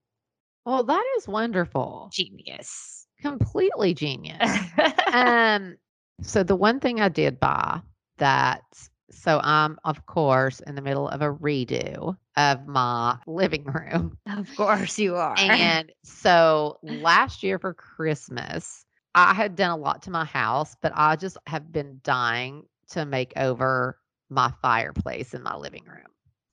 well, 0.65 0.83
that 0.85 1.05
is 1.19 1.29
wonderful. 1.29 2.09
Genius. 2.13 3.07
Completely 3.21 3.95
genius. 3.95 4.59
um, 5.13 5.77
so 6.23 6.43
the 6.43 6.57
one 6.57 6.81
thing 6.81 7.01
I 7.01 7.09
did 7.09 7.39
buy 7.41 7.81
that 8.19 8.63
so 9.11 9.41
I'm 9.43 9.79
of 9.85 10.07
course 10.07 10.61
in 10.61 10.75
the 10.75 10.83
middle 10.83 11.09
of 11.09 11.21
a 11.23 11.33
redo 11.33 12.17
of 12.37 12.67
my 12.67 13.19
living 13.27 13.65
room. 13.65 14.17
of 14.27 14.55
course 14.57 14.99
you 14.99 15.17
are. 15.17 15.35
And 15.37 15.93
so 16.03 16.79
last 16.83 17.43
year 17.43 17.59
for 17.59 17.75
Christmas, 17.75 18.85
I 19.15 19.35
had 19.35 19.57
done 19.57 19.71
a 19.71 19.77
lot 19.77 20.03
to 20.03 20.11
my 20.11 20.25
house, 20.25 20.75
but 20.81 20.93
I 20.95 21.17
just 21.17 21.37
have 21.47 21.71
been 21.71 22.01
dying 22.03 22.65
to 22.91 23.05
make 23.05 23.33
over 23.37 23.99
my 24.31 24.53
fireplace 24.63 25.35
in 25.35 25.43
my 25.43 25.57
living 25.57 25.85
room. 25.85 26.07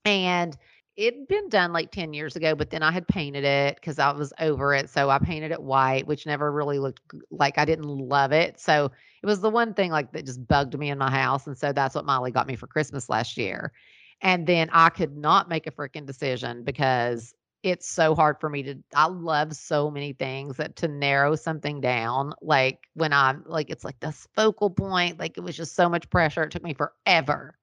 And 0.05 0.57
it'd 0.99 1.29
been 1.29 1.47
done 1.47 1.71
like 1.71 1.91
10 1.91 2.13
years 2.13 2.35
ago, 2.35 2.53
but 2.55 2.71
then 2.71 2.83
I 2.83 2.91
had 2.91 3.07
painted 3.07 3.45
it 3.45 3.75
because 3.75 3.99
I 3.99 4.11
was 4.11 4.33
over 4.37 4.73
it. 4.73 4.89
So 4.89 5.09
I 5.09 5.17
painted 5.17 5.51
it 5.51 5.63
white, 5.63 6.05
which 6.05 6.25
never 6.25 6.51
really 6.51 6.77
looked 6.77 6.99
like 7.31 7.57
I 7.57 7.63
didn't 7.63 7.87
love 7.87 8.33
it. 8.33 8.59
So 8.59 8.91
it 9.23 9.25
was 9.25 9.39
the 9.39 9.49
one 9.49 9.73
thing 9.73 9.91
like 9.91 10.11
that 10.11 10.25
just 10.25 10.45
bugged 10.45 10.77
me 10.77 10.89
in 10.89 10.97
my 10.97 11.09
house. 11.09 11.47
And 11.47 11.57
so 11.57 11.71
that's 11.71 11.95
what 11.95 12.05
Molly 12.05 12.31
got 12.31 12.47
me 12.47 12.57
for 12.57 12.67
Christmas 12.67 13.07
last 13.07 13.37
year. 13.37 13.71
And 14.21 14.45
then 14.45 14.69
I 14.73 14.89
could 14.89 15.15
not 15.15 15.47
make 15.47 15.67
a 15.67 15.71
freaking 15.71 16.05
decision 16.05 16.65
because 16.65 17.33
it's 17.63 17.87
so 17.87 18.13
hard 18.13 18.37
for 18.41 18.49
me 18.49 18.63
to 18.63 18.75
I 18.93 19.07
love 19.07 19.53
so 19.53 19.89
many 19.89 20.11
things 20.11 20.57
that 20.57 20.75
to 20.77 20.89
narrow 20.89 21.35
something 21.35 21.79
down 21.79 22.33
like 22.41 22.87
when 22.93 23.13
I'm 23.13 23.43
like 23.45 23.69
it's 23.69 23.83
like 23.83 23.99
this 23.99 24.27
focal 24.33 24.69
point 24.69 25.19
like 25.19 25.37
it 25.37 25.41
was 25.41 25.57
just 25.57 25.75
so 25.75 25.89
much 25.89 26.09
pressure 26.09 26.43
it 26.43 26.51
took 26.51 26.63
me 26.63 26.73
forever 26.73 27.57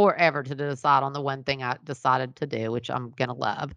forever 0.00 0.42
to 0.42 0.54
decide 0.54 1.02
on 1.02 1.12
the 1.12 1.20
one 1.20 1.44
thing 1.44 1.62
I 1.62 1.76
decided 1.84 2.36
to 2.36 2.46
do 2.46 2.72
which 2.72 2.90
I'm 2.90 3.10
going 3.10 3.28
to 3.28 3.34
love 3.34 3.74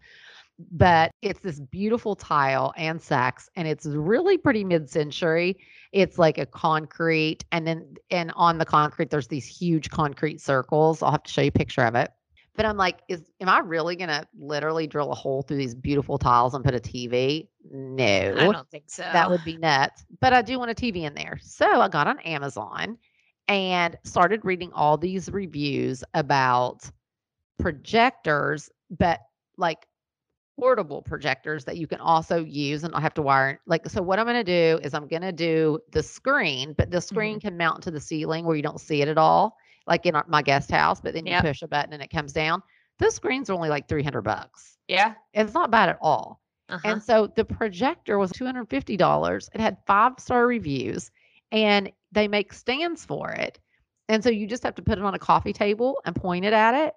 but 0.70 1.10
it's 1.20 1.40
this 1.40 1.60
beautiful 1.60 2.14
tile 2.14 2.72
and 2.76 3.02
sacks 3.02 3.50
and 3.56 3.66
it's 3.66 3.86
really 3.86 4.38
pretty 4.38 4.64
mid-century 4.64 5.58
it's 5.92 6.18
like 6.18 6.38
a 6.38 6.46
concrete 6.46 7.44
and 7.52 7.66
then 7.66 7.94
and 8.10 8.32
on 8.36 8.58
the 8.58 8.64
concrete 8.64 9.10
there's 9.10 9.28
these 9.28 9.46
huge 9.46 9.90
concrete 9.90 10.40
circles 10.40 11.02
I'll 11.02 11.10
have 11.10 11.24
to 11.24 11.30
show 11.30 11.42
you 11.42 11.48
a 11.48 11.52
picture 11.52 11.82
of 11.82 11.94
it 11.94 12.10
but 12.56 12.66
I'm 12.66 12.76
like, 12.76 13.00
is 13.08 13.28
am 13.40 13.48
I 13.48 13.58
really 13.58 13.96
gonna 13.96 14.26
literally 14.38 14.86
drill 14.86 15.10
a 15.10 15.14
hole 15.14 15.42
through 15.42 15.56
these 15.56 15.74
beautiful 15.74 16.18
tiles 16.18 16.54
and 16.54 16.64
put 16.64 16.74
a 16.74 16.78
TV? 16.78 17.48
No. 17.68 18.04
I 18.38 18.52
don't 18.52 18.70
think 18.70 18.84
so. 18.86 19.02
That 19.02 19.28
would 19.28 19.44
be 19.44 19.56
nuts. 19.56 20.04
But 20.20 20.32
I 20.32 20.42
do 20.42 20.58
want 20.58 20.70
a 20.70 20.74
TV 20.74 21.02
in 21.02 21.14
there. 21.14 21.38
So 21.42 21.66
I 21.80 21.88
got 21.88 22.06
on 22.06 22.20
Amazon 22.20 22.98
and 23.48 23.96
started 24.04 24.44
reading 24.44 24.72
all 24.72 24.96
these 24.96 25.30
reviews 25.30 26.02
about 26.14 26.90
projectors, 27.58 28.70
but 28.90 29.20
like 29.56 29.86
portable 30.58 31.02
projectors 31.02 31.64
that 31.64 31.76
you 31.76 31.86
can 31.86 32.00
also 32.00 32.44
use 32.44 32.84
and 32.84 32.92
not 32.92 33.02
have 33.02 33.14
to 33.14 33.22
wire. 33.22 33.60
Like, 33.66 33.88
so 33.88 34.02
what 34.02 34.18
I'm 34.18 34.26
going 34.26 34.44
to 34.44 34.44
do 34.44 34.80
is 34.82 34.94
I'm 34.94 35.08
going 35.08 35.22
to 35.22 35.32
do 35.32 35.78
the 35.92 36.02
screen, 36.02 36.74
but 36.76 36.90
the 36.90 37.00
screen 37.00 37.40
can 37.40 37.56
mount 37.56 37.82
to 37.84 37.90
the 37.90 38.00
ceiling 38.00 38.44
where 38.44 38.56
you 38.56 38.62
don't 38.62 38.80
see 38.80 39.02
it 39.02 39.08
at 39.08 39.18
all, 39.18 39.56
like 39.86 40.06
in 40.06 40.14
our, 40.14 40.24
my 40.28 40.42
guest 40.42 40.70
house. 40.70 41.00
But 41.00 41.14
then 41.14 41.26
you 41.26 41.32
Yep. 41.32 41.44
push 41.44 41.62
a 41.62 41.68
button 41.68 41.92
and 41.92 42.02
it 42.02 42.10
comes 42.10 42.32
down. 42.32 42.62
Those 42.98 43.14
screens 43.14 43.50
are 43.50 43.54
only 43.54 43.68
like 43.68 43.88
300 43.88 44.22
bucks. 44.22 44.78
Yeah. 44.86 45.14
It's 45.32 45.54
not 45.54 45.70
bad 45.70 45.88
at 45.88 45.98
all. 46.00 46.40
Uh-huh. 46.68 46.80
And 46.88 47.02
so 47.02 47.26
the 47.26 47.44
projector 47.44 48.18
was 48.18 48.32
$250. 48.32 49.48
It 49.54 49.60
had 49.60 49.76
five 49.86 50.12
star 50.18 50.46
reviews 50.46 51.10
and 51.52 51.90
they 52.12 52.28
make 52.28 52.52
stands 52.52 53.04
for 53.04 53.30
it. 53.30 53.58
And 54.08 54.22
so 54.22 54.30
you 54.30 54.46
just 54.46 54.62
have 54.62 54.74
to 54.76 54.82
put 54.82 54.98
it 54.98 55.04
on 55.04 55.14
a 55.14 55.18
coffee 55.18 55.52
table 55.52 56.00
and 56.04 56.14
point 56.14 56.44
it 56.44 56.52
at 56.52 56.74
it. 56.74 56.94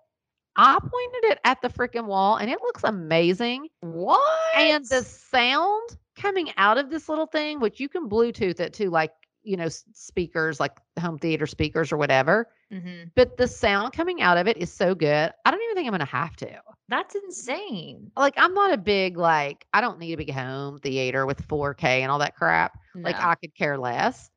I 0.57 0.79
pointed 0.79 1.31
it 1.31 1.39
at 1.43 1.61
the 1.61 1.69
freaking 1.69 2.05
wall 2.05 2.37
and 2.37 2.49
it 2.49 2.59
looks 2.61 2.83
amazing. 2.83 3.69
what? 3.81 4.57
And 4.57 4.83
the 4.85 5.03
sound 5.03 5.97
coming 6.17 6.51
out 6.57 6.77
of 6.79 6.89
this 6.89 7.07
little 7.07 7.27
thing, 7.27 7.59
which 7.59 7.79
you 7.79 7.87
can 7.87 8.09
Bluetooth 8.09 8.59
it 8.59 8.73
to 8.73 8.89
like, 8.89 9.11
you 9.43 9.55
know, 9.55 9.67
speakers, 9.69 10.59
like 10.59 10.73
home 10.99 11.19
theater 11.19 11.45
speakers 11.45 11.91
or 11.91 11.97
whatever. 11.97 12.49
Mhm. 12.73 13.11
But 13.15 13.37
the 13.37 13.47
sound 13.47 13.93
coming 13.93 14.21
out 14.21 14.37
of 14.37 14.47
it 14.47 14.57
is 14.57 14.73
so 14.73 14.93
good. 14.95 15.31
I 15.45 15.51
don't 15.51 15.61
even 15.61 15.75
think 15.75 15.85
I'm 15.85 15.91
going 15.91 15.99
to 15.99 16.05
have 16.05 16.35
to. 16.37 16.59
That's 16.89 17.15
insane. 17.15 18.11
Like, 18.17 18.33
I'm 18.35 18.53
not 18.53 18.73
a 18.73 18.77
big, 18.77 19.15
like, 19.15 19.65
I 19.73 19.79
don't 19.79 19.99
need 19.99 20.13
a 20.13 20.17
big 20.17 20.31
home 20.33 20.79
theater 20.79 21.25
with 21.25 21.47
4K 21.47 22.01
and 22.01 22.11
all 22.11 22.19
that 22.19 22.35
crap. 22.35 22.77
Like, 22.95 23.15
I 23.15 23.35
could 23.35 23.55
care 23.55 23.77
less. 23.77 24.29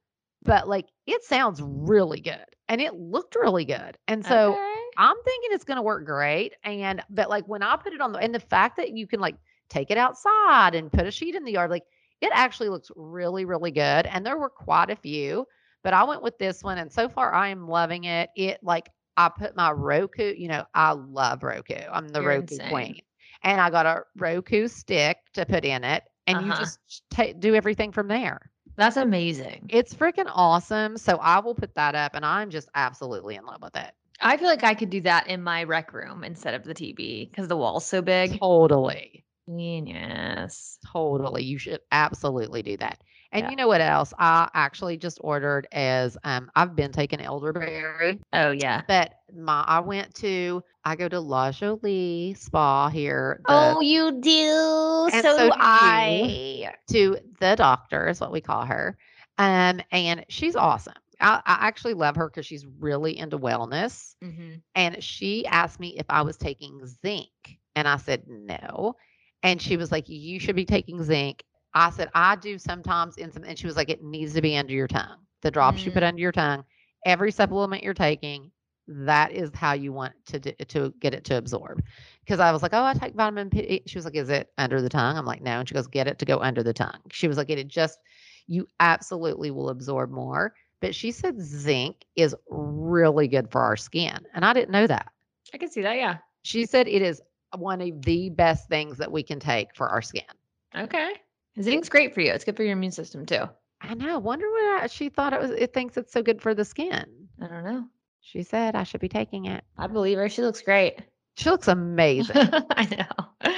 But 0.42 0.68
like, 0.68 0.86
it 1.06 1.22
sounds 1.24 1.60
really 1.62 2.20
good 2.20 2.44
and 2.68 2.80
it 2.80 2.94
looked 2.94 3.34
really 3.34 3.64
good. 3.64 3.98
And 4.08 4.24
so, 4.24 4.52
Okay. 4.52 4.76
I'm 4.96 5.16
thinking 5.24 5.50
it's 5.52 5.64
going 5.64 5.76
to 5.76 5.82
work 5.82 6.04
great. 6.04 6.54
And, 6.64 7.02
but 7.10 7.28
like 7.28 7.46
when 7.46 7.62
I 7.62 7.76
put 7.76 7.92
it 7.92 8.00
on 8.00 8.12
the, 8.12 8.18
and 8.18 8.34
the 8.34 8.40
fact 8.40 8.76
that 8.76 8.96
you 8.96 9.06
can 9.06 9.20
like 9.20 9.36
take 9.68 9.90
it 9.90 9.98
outside 9.98 10.74
and 10.74 10.90
put 10.92 11.06
a 11.06 11.10
sheet 11.10 11.34
in 11.34 11.44
the 11.44 11.52
yard, 11.52 11.70
like 11.70 11.84
it 12.20 12.30
actually 12.34 12.68
looks 12.68 12.90
really, 12.96 13.44
really 13.44 13.70
good. 13.70 14.06
And 14.06 14.26
there 14.26 14.38
were 14.38 14.50
quite 14.50 14.90
a 14.90 14.96
few, 14.96 15.46
but 15.82 15.94
I 15.94 16.04
went 16.04 16.22
with 16.22 16.38
this 16.38 16.62
one. 16.62 16.78
And 16.78 16.90
so 16.92 17.08
far 17.08 17.32
I 17.32 17.48
am 17.48 17.68
loving 17.68 18.04
it. 18.04 18.30
It 18.36 18.58
like, 18.62 18.88
I 19.16 19.28
put 19.28 19.56
my 19.56 19.70
Roku, 19.70 20.34
you 20.36 20.48
know, 20.48 20.64
I 20.74 20.92
love 20.92 21.42
Roku. 21.42 21.74
I'm 21.74 22.08
the 22.08 22.20
You're 22.20 22.30
Roku 22.30 22.54
insane. 22.54 22.68
queen. 22.68 23.00
And 23.42 23.60
I 23.60 23.70
got 23.70 23.86
a 23.86 24.02
Roku 24.16 24.66
stick 24.68 25.18
to 25.34 25.44
put 25.44 25.64
in 25.64 25.84
it. 25.84 26.04
And 26.26 26.40
you 26.40 26.52
Uh-huh. 26.52 26.62
just 26.62 26.78
ta 27.10 27.32
do 27.38 27.54
everything 27.54 27.92
from 27.92 28.08
there. 28.08 28.50
That's 28.80 28.96
amazing. 28.96 29.66
It's 29.68 29.94
freaking 29.94 30.30
awesome. 30.34 30.96
So 30.96 31.18
I 31.20 31.40
will 31.40 31.54
put 31.54 31.74
that 31.74 31.94
up 31.94 32.14
and 32.14 32.24
I'm 32.24 32.48
just 32.48 32.70
absolutely 32.74 33.36
in 33.36 33.44
love 33.44 33.60
with 33.60 33.76
it. 33.76 33.92
I 34.22 34.38
feel 34.38 34.48
like 34.48 34.64
I 34.64 34.72
could 34.72 34.88
do 34.88 35.02
that 35.02 35.26
in 35.26 35.42
my 35.42 35.64
rec 35.64 35.92
room 35.92 36.24
instead 36.24 36.54
of 36.54 36.64
the 36.64 36.72
TV 36.72 37.28
because 37.30 37.46
the 37.46 37.58
wall's 37.58 37.84
so 37.84 38.00
big. 38.00 38.40
Totally. 38.40 39.26
Genius. 39.46 40.78
Totally. 40.90 41.44
You 41.44 41.58
should 41.58 41.80
absolutely 41.92 42.62
do 42.62 42.78
that. 42.78 43.02
And 43.32 43.44
Yeah. 43.44 43.50
you 43.50 43.56
know 43.56 43.68
what 43.68 43.80
else? 43.80 44.12
I 44.18 44.48
actually 44.54 44.96
just 44.96 45.18
ordered 45.22 45.66
as 45.72 46.16
um 46.24 46.50
I've 46.54 46.74
been 46.74 46.92
taking 46.92 47.20
elderberry, 47.20 48.20
Oh 48.32 48.50
yeah. 48.50 48.82
but 48.88 49.14
my 49.34 49.64
I 49.66 49.80
went 49.80 50.14
to 50.16 50.62
I 50.84 50.96
go 50.96 51.08
to 51.08 51.20
La 51.20 51.50
Jolie 51.52 52.34
Spa 52.36 52.88
here. 52.88 53.40
the- 53.46 53.74
oh, 53.76 53.80
you 53.80 54.12
do. 54.20 55.08
And 55.12 55.22
so, 55.22 55.36
so 55.36 55.46
do 55.48 55.52
I. 55.58 56.72
to 56.90 57.18
the 57.40 57.54
doctor 57.56 58.08
is 58.08 58.20
what 58.20 58.32
we 58.32 58.40
call 58.40 58.64
her. 58.64 58.96
Um, 59.38 59.80
and 59.92 60.24
she's 60.28 60.56
awesome. 60.56 60.94
I, 61.20 61.40
I 61.44 61.66
actually 61.68 61.94
love 61.94 62.16
her 62.16 62.28
because 62.28 62.46
she's 62.46 62.66
really 62.66 63.16
into 63.16 63.38
wellness. 63.38 64.14
hmm 64.22 64.54
And 64.74 65.02
she 65.02 65.46
asked 65.46 65.78
me 65.80 65.96
if 65.98 66.06
I 66.08 66.22
was 66.22 66.36
taking 66.36 66.84
zinc. 66.86 67.30
And 67.76 67.86
I 67.86 67.96
said, 67.96 68.24
no. 68.26 68.96
And 69.42 69.60
she 69.62 69.76
was 69.76 69.90
like, 69.92 70.08
you 70.08 70.38
should 70.40 70.56
be 70.56 70.64
taking 70.64 71.02
zinc. 71.02 71.44
I 71.74 71.90
said, 71.90 72.10
I 72.14 72.36
do 72.36 72.58
sometimes 72.58 73.16
in 73.16 73.30
some, 73.30 73.44
and 73.44 73.58
she 73.58 73.66
was 73.66 73.76
like, 73.76 73.90
it 73.90 74.02
needs 74.02 74.34
to 74.34 74.42
be 74.42 74.56
under 74.56 74.72
your 74.72 74.88
tongue. 74.88 75.18
The 75.42 75.50
drops 75.50 75.84
you 75.86 75.92
put 75.92 76.02
Mm. 76.02 76.08
under 76.08 76.20
your 76.20 76.32
tongue, 76.32 76.64
every 77.06 77.30
supplement 77.32 77.82
you're 77.82 77.94
taking, 77.94 78.50
that 78.88 79.30
is 79.32 79.50
how 79.54 79.72
you 79.72 79.92
want 79.92 80.14
to 80.26 80.40
do, 80.40 80.52
to 80.68 80.92
get 80.98 81.14
it 81.14 81.24
to 81.26 81.36
absorb. 81.36 81.82
Because 82.24 82.40
I 82.40 82.50
was 82.50 82.62
like, 82.62 82.74
oh, 82.74 82.82
I 82.82 82.94
take 82.94 83.14
vitamin 83.14 83.48
P. 83.48 83.82
She 83.86 83.96
was 83.96 84.04
like, 84.04 84.16
is 84.16 84.28
it 84.30 84.50
under 84.58 84.82
the 84.82 84.88
tongue? 84.88 85.16
I'm 85.16 85.24
like, 85.24 85.42
no. 85.42 85.60
And 85.60 85.68
she 85.68 85.74
goes, 85.74 85.86
get 85.86 86.08
it 86.08 86.18
to 86.18 86.24
go 86.24 86.38
under 86.40 86.62
the 86.62 86.72
tongue. 86.72 87.00
She 87.12 87.28
was 87.28 87.36
like, 87.36 87.50
it 87.50 87.68
just, 87.68 88.00
you 88.48 88.66
absolutely 88.80 89.50
will 89.52 89.68
absorb 89.70 90.10
more. 90.10 90.54
But 90.80 90.94
she 90.94 91.12
said 91.12 91.40
zinc 91.40 92.04
is 92.16 92.34
really 92.48 93.28
good 93.28 93.50
for 93.50 93.60
our 93.60 93.76
skin. 93.76 94.18
And 94.34 94.44
I 94.44 94.52
didn't 94.52 94.70
know 94.70 94.86
that. 94.88 95.06
I 95.54 95.58
can 95.58 95.70
see 95.70 95.82
that. 95.82 95.96
Yeah. 95.96 96.16
She 96.42 96.66
said 96.66 96.88
it 96.88 97.02
is 97.02 97.22
one 97.56 97.80
of 97.80 98.02
the 98.02 98.30
best 98.30 98.68
things 98.68 98.98
that 98.98 99.12
we 99.12 99.22
can 99.22 99.38
take 99.38 99.74
for 99.74 99.88
our 99.88 100.02
skin. 100.02 100.24
Okay. 100.76 101.12
Zinc's 101.60 101.88
great 101.88 102.14
for 102.14 102.20
you. 102.20 102.32
It's 102.32 102.44
good 102.44 102.56
for 102.56 102.62
your 102.62 102.72
immune 102.72 102.92
system 102.92 103.26
too. 103.26 103.48
I 103.80 103.94
know. 103.94 104.18
Wonder 104.18 104.48
what 104.50 104.82
I, 104.82 104.86
she 104.86 105.08
thought 105.08 105.32
it 105.32 105.40
was. 105.40 105.50
It 105.52 105.72
thinks 105.72 105.96
it's 105.96 106.12
so 106.12 106.22
good 106.22 106.42
for 106.42 106.54
the 106.54 106.64
skin. 106.64 107.06
I 107.40 107.46
don't 107.46 107.64
know. 107.64 107.84
She 108.20 108.42
said 108.42 108.76
I 108.76 108.84
should 108.84 109.00
be 109.00 109.08
taking 109.08 109.46
it. 109.46 109.64
I 109.78 109.86
believe 109.86 110.18
her. 110.18 110.28
She 110.28 110.42
looks 110.42 110.60
great. 110.60 111.00
She 111.36 111.48
looks 111.48 111.68
amazing. 111.68 112.36
I 112.70 112.86
know. 112.96 113.50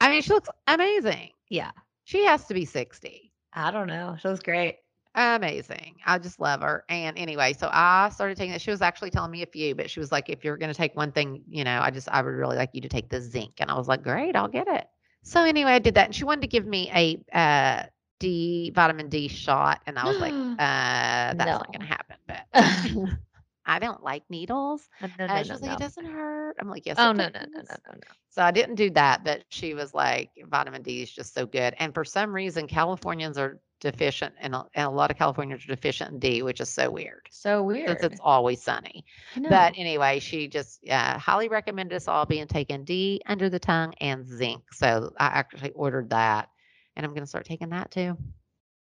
I 0.00 0.10
mean, 0.10 0.22
she 0.22 0.32
looks 0.32 0.48
amazing. 0.68 1.30
Yeah. 1.48 1.72
She 2.04 2.24
has 2.24 2.46
to 2.46 2.54
be 2.54 2.64
60. 2.64 3.32
I 3.52 3.70
don't 3.70 3.88
know. 3.88 4.16
She 4.20 4.28
looks 4.28 4.42
great. 4.42 4.76
Amazing. 5.14 5.96
I 6.06 6.18
just 6.18 6.38
love 6.38 6.60
her. 6.62 6.84
And 6.88 7.18
anyway, 7.18 7.52
so 7.52 7.68
I 7.72 8.10
started 8.10 8.36
taking 8.36 8.54
it. 8.54 8.60
She 8.60 8.70
was 8.70 8.80
actually 8.80 9.10
telling 9.10 9.32
me 9.32 9.42
a 9.42 9.46
few, 9.46 9.74
but 9.74 9.90
she 9.90 9.98
was 9.98 10.12
like, 10.12 10.28
if 10.28 10.44
you're 10.44 10.56
going 10.56 10.72
to 10.72 10.76
take 10.76 10.94
one 10.94 11.10
thing, 11.10 11.42
you 11.48 11.64
know, 11.64 11.80
I 11.82 11.90
just, 11.90 12.08
I 12.08 12.22
would 12.22 12.30
really 12.30 12.56
like 12.56 12.70
you 12.72 12.80
to 12.82 12.88
take 12.88 13.08
the 13.10 13.20
zinc. 13.20 13.54
And 13.58 13.70
I 13.70 13.74
was 13.74 13.88
like, 13.88 14.02
great, 14.02 14.36
I'll 14.36 14.48
get 14.48 14.68
it. 14.68 14.86
So 15.22 15.44
anyway, 15.44 15.72
I 15.72 15.78
did 15.78 15.94
that. 15.94 16.06
And 16.06 16.14
she 16.14 16.24
wanted 16.24 16.42
to 16.42 16.48
give 16.48 16.66
me 16.66 16.90
a 16.94 17.36
uh, 17.36 17.86
D, 18.18 18.70
vitamin 18.70 19.08
D 19.08 19.28
shot. 19.28 19.82
And 19.86 19.98
I 19.98 20.06
was 20.06 20.20
like, 20.20 20.36
uh, 20.58 21.34
that's 21.34 21.58
not 21.58 21.72
going 21.72 21.80
to 21.80 21.86
happen. 21.86 22.16
But 22.26 22.46
I 23.70 23.78
don't 23.78 24.02
like 24.02 24.24
needles. 24.30 24.88
no, 25.00 25.08
no, 25.18 25.26
Uh, 25.28 25.36
no, 25.36 25.42
she 25.42 25.52
was 25.52 25.62
no, 25.62 25.68
like, 25.68 25.80
it 25.80 25.82
doesn't 25.82 26.06
hurt. 26.06 26.56
I'm 26.60 26.68
like, 26.68 26.86
yes. 26.86 26.98
Oh 26.98 27.12
no, 27.12 27.28
no, 27.28 27.40
no, 27.40 27.62
no, 27.62 27.76
no, 27.86 27.92
no. 27.94 28.14
So 28.30 28.42
I 28.42 28.50
didn't 28.50 28.76
do 28.76 28.90
that, 28.90 29.24
but 29.24 29.44
she 29.48 29.74
was 29.74 29.94
like, 29.94 30.30
vitamin 30.48 30.82
D 30.82 31.02
is 31.02 31.10
just 31.12 31.34
so 31.34 31.46
good. 31.46 31.74
And 31.78 31.94
for 31.94 32.04
some 32.04 32.32
reason, 32.34 32.66
Californians 32.66 33.38
are 33.38 33.60
deficient, 33.80 34.34
and 34.40 34.54
a, 34.54 34.66
and 34.74 34.86
a 34.86 34.90
lot 34.90 35.10
of 35.10 35.16
Californians 35.18 35.64
are 35.64 35.68
deficient 35.68 36.12
in 36.12 36.18
D, 36.20 36.42
which 36.42 36.60
is 36.60 36.68
so 36.68 36.90
weird 36.90 37.28
So 37.30 37.62
weird. 37.62 37.86
since 37.86 38.02
it's 38.02 38.20
always 38.22 38.62
sunny. 38.62 39.04
But 39.48 39.74
anyway, 39.76 40.20
she 40.20 40.48
just 40.48 40.86
uh, 40.88 41.18
highly 41.18 41.48
recommended 41.48 41.96
us 41.96 42.08
all 42.08 42.26
being 42.26 42.46
taken 42.46 42.84
D 42.84 43.22
under 43.26 43.48
the 43.48 43.58
tongue 43.60 43.94
and 44.00 44.26
zinc. 44.26 44.62
So 44.72 45.12
I 45.18 45.26
actually 45.26 45.70
ordered 45.72 46.10
that, 46.10 46.48
and 46.96 47.04
I'm 47.06 47.12
going 47.12 47.22
to 47.22 47.28
start 47.28 47.46
taking 47.46 47.70
that 47.70 47.90
too. 47.90 48.16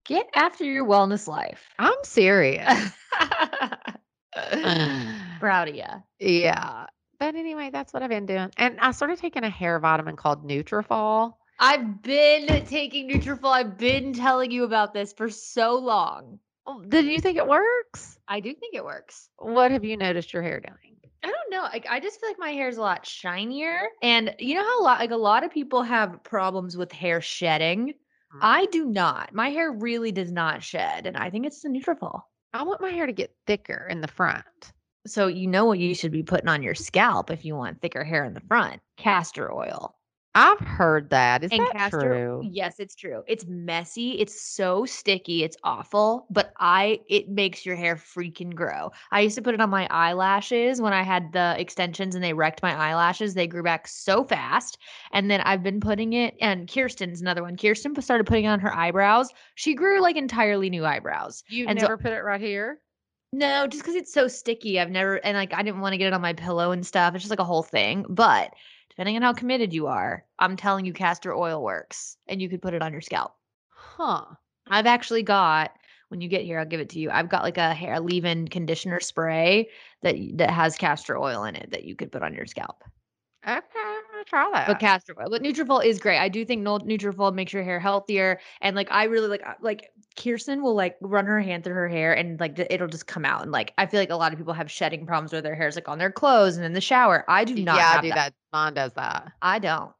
Get 0.04 0.28
after 0.34 0.64
your 0.64 0.86
wellness 0.86 1.26
life. 1.28 1.74
I'm 1.78 2.02
serious. 2.04 2.92
Proud 5.40 5.68
of 5.68 5.74
you. 5.74 5.84
yeah. 6.18 6.86
But 7.18 7.34
anyway, 7.34 7.70
that's 7.72 7.94
what 7.94 8.02
I've 8.02 8.10
been 8.10 8.26
doing. 8.26 8.50
And 8.58 8.78
I 8.78 8.90
started 8.90 9.18
taking 9.18 9.42
a 9.42 9.48
hair 9.50 9.78
vitamin 9.78 10.16
called 10.16 10.46
Nutrafol. 10.46 11.32
I've 11.58 12.02
been 12.02 12.66
taking 12.66 13.08
Nutrafol. 13.08 13.50
I've 13.50 13.78
been 13.78 14.12
telling 14.12 14.50
you 14.50 14.64
about 14.64 14.92
this 14.92 15.14
for 15.14 15.30
so 15.30 15.76
long. 15.76 16.38
Oh, 16.66 16.82
Did 16.82 17.06
you 17.06 17.20
think 17.20 17.38
it 17.38 17.46
works? 17.46 18.18
I 18.28 18.40
do 18.40 18.52
think 18.52 18.74
it 18.74 18.84
works. 18.84 19.30
What 19.38 19.70
have 19.70 19.84
you 19.84 19.96
noticed 19.96 20.34
your 20.34 20.42
hair 20.42 20.60
doing? 20.60 20.96
I 21.22 21.28
don't 21.28 21.50
know. 21.50 21.62
Like 21.62 21.86
I 21.88 22.00
just 22.00 22.20
feel 22.20 22.28
like 22.28 22.38
my 22.38 22.50
hair 22.50 22.68
is 22.68 22.76
a 22.76 22.82
lot 22.82 23.06
shinier. 23.06 23.88
And 24.02 24.34
you 24.38 24.54
know 24.56 24.62
how 24.64 24.82
a 24.82 24.84
lot 24.84 24.98
like 25.00 25.10
a 25.12 25.16
lot 25.16 25.44
of 25.44 25.50
people 25.50 25.82
have 25.82 26.22
problems 26.22 26.76
with 26.76 26.92
hair 26.92 27.20
shedding? 27.22 27.94
Mhm. 28.34 28.38
I 28.42 28.66
do 28.66 28.84
not. 28.84 29.32
My 29.32 29.48
hair 29.50 29.72
really 29.72 30.12
does 30.12 30.30
not 30.30 30.62
shed. 30.62 31.06
And 31.06 31.16
I 31.16 31.30
think 31.30 31.46
it's 31.46 31.62
the 31.62 31.68
Nutrafol. 31.70 32.20
I 32.56 32.62
want 32.62 32.80
my 32.80 32.90
hair 32.90 33.06
to 33.06 33.12
get 33.12 33.36
thicker 33.46 33.86
in 33.90 34.00
the 34.00 34.08
front. 34.08 34.72
So 35.06 35.26
you 35.26 35.46
know 35.46 35.66
what 35.66 35.78
you 35.78 35.94
should 35.94 36.10
be 36.10 36.22
putting 36.22 36.48
on 36.48 36.62
your 36.62 36.74
scalp 36.74 37.30
if 37.30 37.44
you 37.44 37.54
want 37.54 37.80
thicker 37.80 38.02
hair 38.02 38.24
in 38.24 38.34
the 38.34 38.40
front. 38.40 38.80
Castor 38.96 39.52
oil. 39.52 39.94
I've 40.36 40.60
heard 40.60 41.10
that. 41.10 41.42
Is 41.42 41.50
and 41.50 41.62
that 41.62 41.72
castor 41.72 42.00
true? 42.00 42.42
yes 42.52 42.78
it's 42.78 42.94
true 42.94 43.22
it's 43.26 43.46
messy 43.46 44.12
it's 44.20 44.40
so 44.40 44.84
sticky 44.84 45.42
it's 45.44 45.56
awful 45.64 46.26
but 46.30 46.52
i 46.58 47.00
it 47.08 47.28
makes 47.28 47.64
your 47.66 47.74
hair 47.76 47.96
freaking 47.96 48.54
grow 48.54 48.92
i 49.10 49.20
used 49.20 49.34
to 49.36 49.42
put 49.42 49.54
it 49.54 49.60
on 49.60 49.70
my 49.70 49.86
eyelashes 49.90 50.80
when 50.80 50.92
i 50.92 51.02
had 51.02 51.32
the 51.32 51.54
extensions 51.58 52.14
and 52.14 52.22
they 52.22 52.34
wrecked 52.34 52.62
my 52.62 52.74
eyelashes 52.74 53.34
they 53.34 53.46
grew 53.46 53.62
back 53.62 53.88
so 53.88 54.22
fast 54.24 54.78
and 55.12 55.30
then 55.30 55.40
i've 55.42 55.62
been 55.62 55.80
putting 55.80 56.12
it 56.12 56.34
and 56.40 56.70
kirsten's 56.70 57.20
another 57.20 57.42
one 57.42 57.56
kirsten 57.56 58.00
started 58.02 58.26
putting 58.26 58.44
it 58.44 58.48
on 58.48 58.60
her 58.60 58.74
eyebrows 58.76 59.30
she 59.54 59.74
grew 59.74 60.00
like 60.02 60.16
entirely 60.16 60.68
new 60.70 60.84
eyebrows 60.84 61.42
You've 61.48 61.68
And 61.68 61.80
so- 61.80 61.86
never 61.86 61.96
put 61.98 62.12
it 62.12 62.20
right 62.22 62.40
here? 62.40 62.80
no, 63.32 63.66
just 63.66 63.82
because 63.82 63.96
it's 63.96 64.12
so 64.12 64.28
sticky. 64.28 64.80
I've 64.80 64.90
never 64.90 65.16
and 65.24 65.36
like 65.36 65.52
I 65.52 65.62
didn't 65.62 65.80
want 65.80 65.92
to 65.92 65.98
get 65.98 66.06
it 66.06 66.12
on 66.14 66.20
my 66.22 66.32
pillow 66.32 66.70
and 66.70 66.86
stuff. 66.86 67.14
It's 67.14 67.22
just 67.22 67.30
like 67.30 67.38
a 67.40 67.44
whole 67.44 67.62
thing. 67.62 68.04
But 68.08 68.54
depending 68.96 69.16
on 69.16 69.22
how 69.22 69.34
committed 69.34 69.74
you 69.74 69.86
are, 69.88 70.24
I'm 70.38 70.56
telling 70.56 70.86
you 70.86 70.94
castor 70.94 71.34
oil 71.34 71.62
works 71.62 72.16
and 72.26 72.40
you 72.40 72.48
could 72.48 72.62
put 72.62 72.72
it 72.72 72.82
on 72.82 72.92
your 72.92 73.02
scalp. 73.02 73.34
Huh. 73.68 74.24
I've 74.68 74.86
actually 74.86 75.22
got 75.22 75.72
when 76.08 76.20
you 76.20 76.28
get 76.28 76.44
here, 76.44 76.58
I'll 76.58 76.66
give 76.66 76.80
it 76.80 76.90
to 76.90 77.00
you. 77.00 77.10
I've 77.10 77.28
got 77.28 77.42
like 77.42 77.58
a 77.58 77.74
hair 77.74 78.00
leave-in 78.00 78.48
conditioner 78.48 79.00
spray 79.00 79.68
that 80.02 80.16
that 80.34 80.50
has 80.50 80.76
castor 80.76 81.18
oil 81.18 81.44
in 81.44 81.56
it 81.56 81.70
that 81.72 81.84
you 81.84 81.94
could 81.94 82.12
put 82.12 82.22
on 82.22 82.32
your 82.32 82.46
scalp. 82.46 82.82
Okay, 83.46 83.95
try 84.26 84.48
that. 84.52 84.66
But 84.66 84.78
castor 84.78 85.14
oil, 85.18 85.28
but 85.30 85.42
Nutrafol 85.42 85.84
is 85.84 85.98
great. 85.98 86.18
I 86.18 86.28
do 86.28 86.44
think 86.44 86.64
Nutrafol 86.64 87.34
makes 87.34 87.52
your 87.52 87.62
hair 87.62 87.80
healthier, 87.80 88.40
and 88.60 88.76
like 88.76 88.88
I 88.90 89.04
really 89.04 89.28
like 89.28 89.42
uh, 89.46 89.54
like 89.60 89.90
Kirsten 90.16 90.62
will 90.62 90.74
like 90.74 90.96
run 91.00 91.26
her 91.26 91.40
hand 91.40 91.64
through 91.64 91.74
her 91.74 91.88
hair, 91.88 92.12
and 92.12 92.38
like 92.38 92.58
it'll 92.70 92.88
just 92.88 93.06
come 93.06 93.24
out. 93.24 93.42
And 93.42 93.52
like 93.52 93.72
I 93.78 93.86
feel 93.86 94.00
like 94.00 94.10
a 94.10 94.16
lot 94.16 94.32
of 94.32 94.38
people 94.38 94.52
have 94.52 94.70
shedding 94.70 95.06
problems 95.06 95.32
where 95.32 95.42
their 95.42 95.54
hair's 95.54 95.74
like 95.74 95.88
on 95.88 95.98
their 95.98 96.12
clothes 96.12 96.56
and 96.56 96.64
in 96.64 96.72
the 96.72 96.80
shower. 96.80 97.24
I 97.28 97.44
do 97.44 97.54
not. 97.54 97.76
yeah, 97.76 97.94
I 97.98 98.00
do 98.00 98.10
that. 98.10 98.34
Mom 98.52 98.74
does 98.74 98.92
that. 98.94 99.32
I 99.42 99.58
don't. 99.58 99.92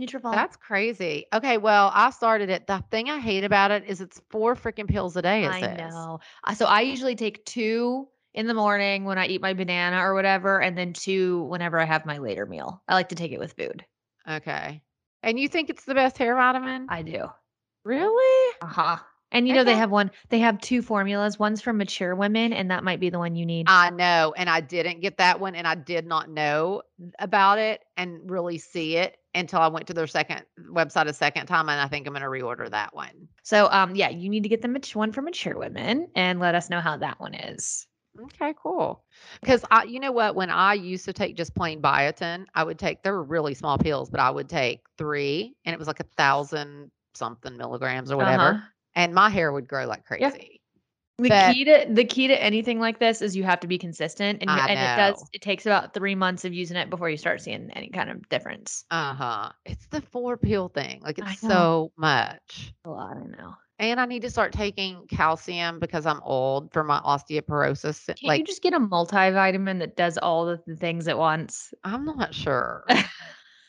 Nutrafol. 0.00 0.32
That's 0.32 0.56
crazy. 0.56 1.26
Okay, 1.32 1.58
well, 1.58 1.92
I 1.94 2.10
started 2.10 2.48
it. 2.48 2.66
The 2.66 2.82
thing 2.90 3.10
I 3.10 3.18
hate 3.18 3.44
about 3.44 3.70
it 3.70 3.84
is 3.86 4.00
it's 4.00 4.20
four 4.30 4.56
freaking 4.56 4.88
pills 4.88 5.16
a 5.16 5.22
day. 5.22 5.46
I 5.46 5.60
says. 5.60 5.92
know. 5.92 6.20
So 6.54 6.64
I 6.64 6.80
usually 6.80 7.14
take 7.14 7.44
two 7.44 8.08
in 8.34 8.46
the 8.46 8.54
morning 8.54 9.04
when 9.04 9.18
I 9.18 9.26
eat 9.26 9.40
my 9.40 9.54
banana 9.54 9.98
or 9.98 10.14
whatever, 10.14 10.60
and 10.60 10.76
then 10.76 10.92
two 10.92 11.42
whenever 11.44 11.78
I 11.78 11.84
have 11.84 12.06
my 12.06 12.18
later 12.18 12.46
meal. 12.46 12.82
I 12.88 12.94
like 12.94 13.08
to 13.10 13.14
take 13.14 13.32
it 13.32 13.40
with 13.40 13.54
food. 13.54 13.84
Okay. 14.28 14.82
And 15.22 15.38
you 15.38 15.48
think 15.48 15.70
it's 15.70 15.84
the 15.84 15.94
best 15.94 16.16
hair 16.18 16.34
vitamin? 16.34 16.86
I 16.88 17.02
do. 17.02 17.26
really? 17.84 18.54
Uh 18.62 18.66
huh. 18.66 18.96
And 19.32 19.46
you 19.46 19.54
know 19.54 19.62
they 19.62 19.76
have 19.76 19.92
one. 19.92 20.10
They 20.28 20.40
have 20.40 20.60
two 20.60 20.82
formulas. 20.82 21.38
One's 21.38 21.62
for 21.62 21.72
mature 21.72 22.16
women, 22.16 22.52
and 22.52 22.72
that 22.72 22.82
might 22.82 22.98
be 22.98 23.10
the 23.10 23.18
one 23.18 23.36
you 23.36 23.46
need. 23.46 23.66
I 23.68 23.90
know. 23.90 24.34
And 24.36 24.50
I 24.50 24.60
didn't 24.60 25.00
get 25.00 25.18
that 25.18 25.38
one 25.38 25.54
and 25.54 25.68
I 25.68 25.76
did 25.76 26.04
not 26.04 26.28
know 26.28 26.82
about 27.20 27.58
it 27.58 27.80
and 27.96 28.28
really 28.28 28.58
see 28.58 28.96
it 28.96 29.18
until 29.32 29.60
I 29.60 29.68
went 29.68 29.86
to 29.86 29.94
their 29.94 30.08
second 30.08 30.42
website 30.72 31.06
a 31.06 31.12
second 31.12 31.46
time 31.46 31.68
and 31.68 31.80
I 31.80 31.86
think 31.86 32.08
I'm 32.08 32.12
going 32.12 32.22
to 32.22 32.28
reorder 32.28 32.68
that 32.70 32.92
one. 32.92 33.28
So 33.44 33.68
um 33.70 33.94
yeah, 33.94 34.08
you 34.08 34.28
need 34.28 34.42
to 34.42 34.48
get 34.48 34.62
the 34.62 34.68
mat- 34.68 34.96
one 34.96 35.12
for 35.12 35.22
mature 35.22 35.56
women 35.56 36.08
and 36.16 36.40
let 36.40 36.56
us 36.56 36.68
know 36.68 36.80
how 36.80 36.96
that 36.96 37.20
one 37.20 37.34
is. 37.34 37.86
Okay, 38.18 38.54
cool. 38.60 39.04
Because 39.40 39.64
I, 39.70 39.84
you 39.84 40.00
know 40.00 40.12
what, 40.12 40.34
when 40.34 40.50
I 40.50 40.74
used 40.74 41.04
to 41.04 41.12
take 41.12 41.36
just 41.36 41.54
plain 41.54 41.80
biotin, 41.80 42.46
I 42.54 42.64
would 42.64 42.78
take. 42.78 43.02
They 43.02 43.10
were 43.10 43.22
really 43.22 43.54
small 43.54 43.78
pills, 43.78 44.10
but 44.10 44.20
I 44.20 44.30
would 44.30 44.48
take 44.48 44.80
three, 44.98 45.54
and 45.64 45.72
it 45.72 45.78
was 45.78 45.86
like 45.88 46.00
a 46.00 46.06
thousand 46.16 46.90
something 47.14 47.56
milligrams 47.56 48.10
or 48.10 48.16
whatever, 48.16 48.42
Uh-huh. 48.42 48.60
and 48.94 49.14
my 49.14 49.30
hair 49.30 49.52
would 49.52 49.66
grow 49.68 49.86
like 49.86 50.02
Yeah. 50.10 50.30
crazy. 50.30 50.60
The 51.18 51.28
But- 51.28 51.52
key 51.54 51.64
to 51.66 51.86
the 51.90 52.04
key 52.04 52.28
to 52.28 52.42
anything 52.42 52.80
like 52.80 52.98
this 52.98 53.20
is 53.20 53.36
you 53.36 53.44
have 53.44 53.60
to 53.60 53.66
be 53.66 53.76
consistent, 53.78 54.38
and 54.40 54.48
and 54.50 54.70
it 54.70 54.96
does. 54.96 55.22
It 55.34 55.42
takes 55.42 55.66
about 55.66 55.92
three 55.92 56.14
months 56.14 56.44
of 56.46 56.54
using 56.54 56.78
it 56.78 56.88
before 56.88 57.10
you 57.10 57.18
start 57.18 57.42
seeing 57.42 57.70
any 57.72 57.90
kind 57.90 58.08
of 58.10 58.26
difference. 58.30 58.86
Uh 58.90 59.12
huh. 59.14 59.52
It's 59.66 59.86
the 59.88 60.00
four 60.00 60.36
pill 60.38 60.68
thing. 60.68 61.00
Like 61.02 61.18
it's 61.18 61.40
so 61.40 61.92
much. 61.96 62.72
A 62.86 62.90
lot, 62.90 63.16
I 63.18 63.24
know. 63.26 63.54
And 63.80 64.00
I 64.00 64.06
need 64.06 64.22
to 64.22 64.30
start 64.30 64.52
taking 64.52 65.08
calcium 65.08 65.80
because 65.80 66.06
I'm 66.06 66.20
old 66.22 66.72
for 66.72 66.84
my 66.84 67.00
osteoporosis. 67.00 68.08
Can't 68.16 68.36
like 68.36 68.38
you 68.38 68.44
just 68.44 68.62
get 68.62 68.74
a 68.74 68.80
multivitamin 68.80 69.80
that 69.80 69.96
does 69.96 70.18
all 70.18 70.46
the, 70.46 70.76
things 70.76 71.08
at 71.08 71.18
once? 71.18 71.74
I'm 71.84 72.04
not 72.04 72.34
sure. 72.34 72.84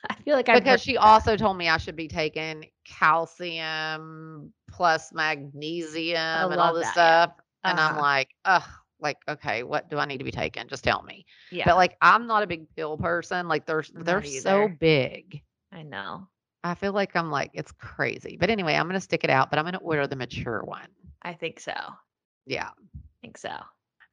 I 0.09 0.15
feel 0.25 0.35
like 0.35 0.49
I 0.49 0.59
because 0.59 0.81
she 0.81 0.97
also 0.97 1.35
told 1.37 1.57
me 1.57 1.69
I 1.69 1.77
should 1.77 1.95
be 1.95 2.07
taking 2.07 2.65
calcium 2.85 4.53
plus 4.69 5.13
magnesium 5.13 6.51
and 6.51 6.61
all 6.61 6.73
this 6.73 6.87
that, 6.87 6.95
yeah. 6.99 7.17
stuff. 7.19 7.31
And 7.63 7.79
I'm 7.79 7.95
Uh-huh. 7.95 7.97
like, 7.97 8.29
ugh, 8.45 8.63
like, 8.99 9.17
okay, 9.27 9.63
what 9.63 9.89
do 9.89 9.97
I 9.97 10.05
need 10.05 10.19
to 10.19 10.23
be 10.25 10.31
taking? 10.31 10.67
Just 10.67 10.83
tell 10.83 11.03
me. 11.03 11.25
yeah, 11.51 11.65
But 11.65 11.77
like 11.77 11.97
I'm 12.01 12.27
not 12.27 12.43
a 12.43 12.47
big 12.47 12.67
pill 12.75 12.97
person. 12.97 13.47
Like 13.47 13.65
they're 13.65 13.83
I'm 13.95 14.05
they're 14.05 14.23
so 14.23 14.67
big. 14.67 15.43
I 15.71 15.83
know. 15.83 16.27
I 16.63 16.75
feel 16.75 16.93
like 16.93 17.15
I'm 17.15 17.31
like, 17.31 17.51
it's 17.53 17.71
crazy. 17.71 18.37
But 18.39 18.49
anyway, 18.49 18.75
I'm 18.75 18.87
gonna 18.87 19.01
stick 19.01 19.23
it 19.23 19.29
out, 19.29 19.49
but 19.49 19.59
I'm 19.59 19.65
gonna 19.65 19.79
order 19.79 20.07
the 20.07 20.15
mature 20.15 20.61
one. 20.63 20.87
I 21.21 21.33
think 21.33 21.59
so. 21.59 21.73
Yeah. 22.45 22.69
I 22.69 22.99
think 23.21 23.37
so. 23.37 23.51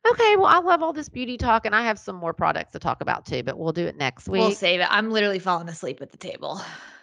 Okay, 0.06 0.36
well, 0.36 0.46
I 0.46 0.58
love 0.58 0.82
all 0.82 0.92
this 0.92 1.08
beauty 1.08 1.36
talk, 1.36 1.66
and 1.66 1.74
I 1.74 1.82
have 1.82 1.98
some 1.98 2.16
more 2.16 2.32
products 2.32 2.72
to 2.72 2.78
talk 2.78 3.00
about 3.00 3.26
too, 3.26 3.42
but 3.42 3.58
we'll 3.58 3.72
do 3.72 3.86
it 3.86 3.96
next 3.96 4.28
week. 4.28 4.40
We'll 4.40 4.52
save 4.52 4.80
it. 4.80 4.86
I'm 4.90 5.10
literally 5.10 5.38
falling 5.38 5.68
asleep 5.68 6.00
at 6.00 6.10
the 6.10 6.16
table. 6.16 6.60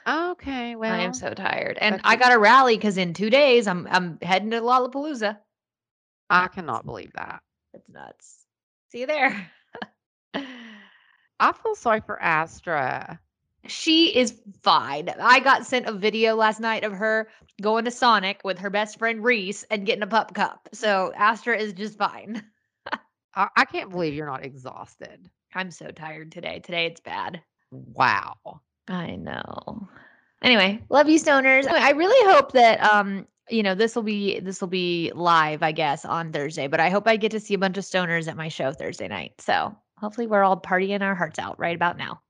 Okay, 0.08 0.76
well, 0.76 0.94
I 1.00 1.04
am 1.04 1.14
so 1.14 1.34
tired, 1.34 1.78
and 1.80 2.02
I 2.04 2.16
got 2.16 2.30
to 2.30 2.40
rally 2.40 2.78
because 2.78 2.98
in 2.98 3.14
two 3.14 3.30
days 3.30 3.68
I'm 3.68 3.88
I'm 3.90 4.18
heading 4.22 4.52
to 4.52 4.62
Lollapalooza. 4.62 5.38
I 6.30 6.48
cannot 6.48 6.86
believe 6.86 7.12
that. 7.14 7.42
It's 7.74 7.90
nuts. 7.90 8.46
See 8.92 9.02
you 9.02 9.08
there. 9.08 9.52
I 11.40 11.52
feel 11.52 11.76
sorry 11.76 12.02
for 12.02 12.20
Astra. 12.20 13.20
She 13.68 14.16
is 14.16 14.40
fine. 14.64 15.10
I 15.20 15.40
got 15.40 15.66
sent 15.66 15.88
a 15.88 15.92
video 15.92 16.36
last 16.36 16.60
night 16.60 16.84
of 16.84 16.94
her 16.94 17.30
going 17.62 17.86
to 17.86 17.92
Sonic 17.92 18.42
with 18.44 18.60
her 18.60 18.70
best 18.70 19.00
friend 19.00 19.24
Reese 19.24 19.64
and 19.64 19.86
getting 19.86 20.04
a 20.04 20.08
pup 20.08 20.34
cup. 20.34 20.70
So 20.74 21.14
Astra 21.16 21.58
is 21.58 21.74
just 21.74 21.98
fine. 21.98 22.44
I, 23.36 23.48
I 23.56 23.66
can't 23.66 23.90
believe 23.90 24.14
you're 24.14 24.26
not 24.26 24.46
exhausted. 24.46 25.30
I'm 25.54 25.72
so 25.72 25.90
tired 25.92 26.32
today. 26.32 26.60
Today 26.60 26.86
it's 26.86 27.00
bad. 27.00 27.42
Wow. 27.72 28.62
I 28.88 29.16
know. 29.16 29.88
Anyway, 30.42 30.84
love 30.90 31.10
you 31.10 31.20
stoners. 31.20 31.68
I 31.68 31.92
really 31.92 32.34
hope 32.34 32.52
that 32.52 32.84
um 32.84 33.26
you 33.50 33.64
know 33.64 33.76
this 33.76 33.96
will 33.96 34.04
be 34.04 34.40
this 34.40 34.60
will 34.60 34.68
be 34.68 35.12
live 35.16 35.64
I 35.64 35.72
guess 35.72 36.04
on 36.06 36.32
Thursday, 36.32 36.68
but 36.68 36.80
I 36.80 36.90
hope 36.90 37.08
I 37.08 37.16
get 37.16 37.32
to 37.32 37.40
see 37.40 37.54
a 37.54 37.60
bunch 37.60 37.78
of 37.78 37.84
stoners 37.84 38.28
at 38.28 38.38
my 38.38 38.48
show 38.48 38.72
Thursday 38.72 39.08
night. 39.08 39.34
So, 39.40 39.76
hopefully 39.98 40.28
we're 40.28 40.44
all 40.44 40.60
partying 40.60 41.02
our 41.02 41.16
hearts 41.16 41.40
out 41.40 41.58
right 41.60 41.76
about 41.76 41.98
now. 41.98 42.22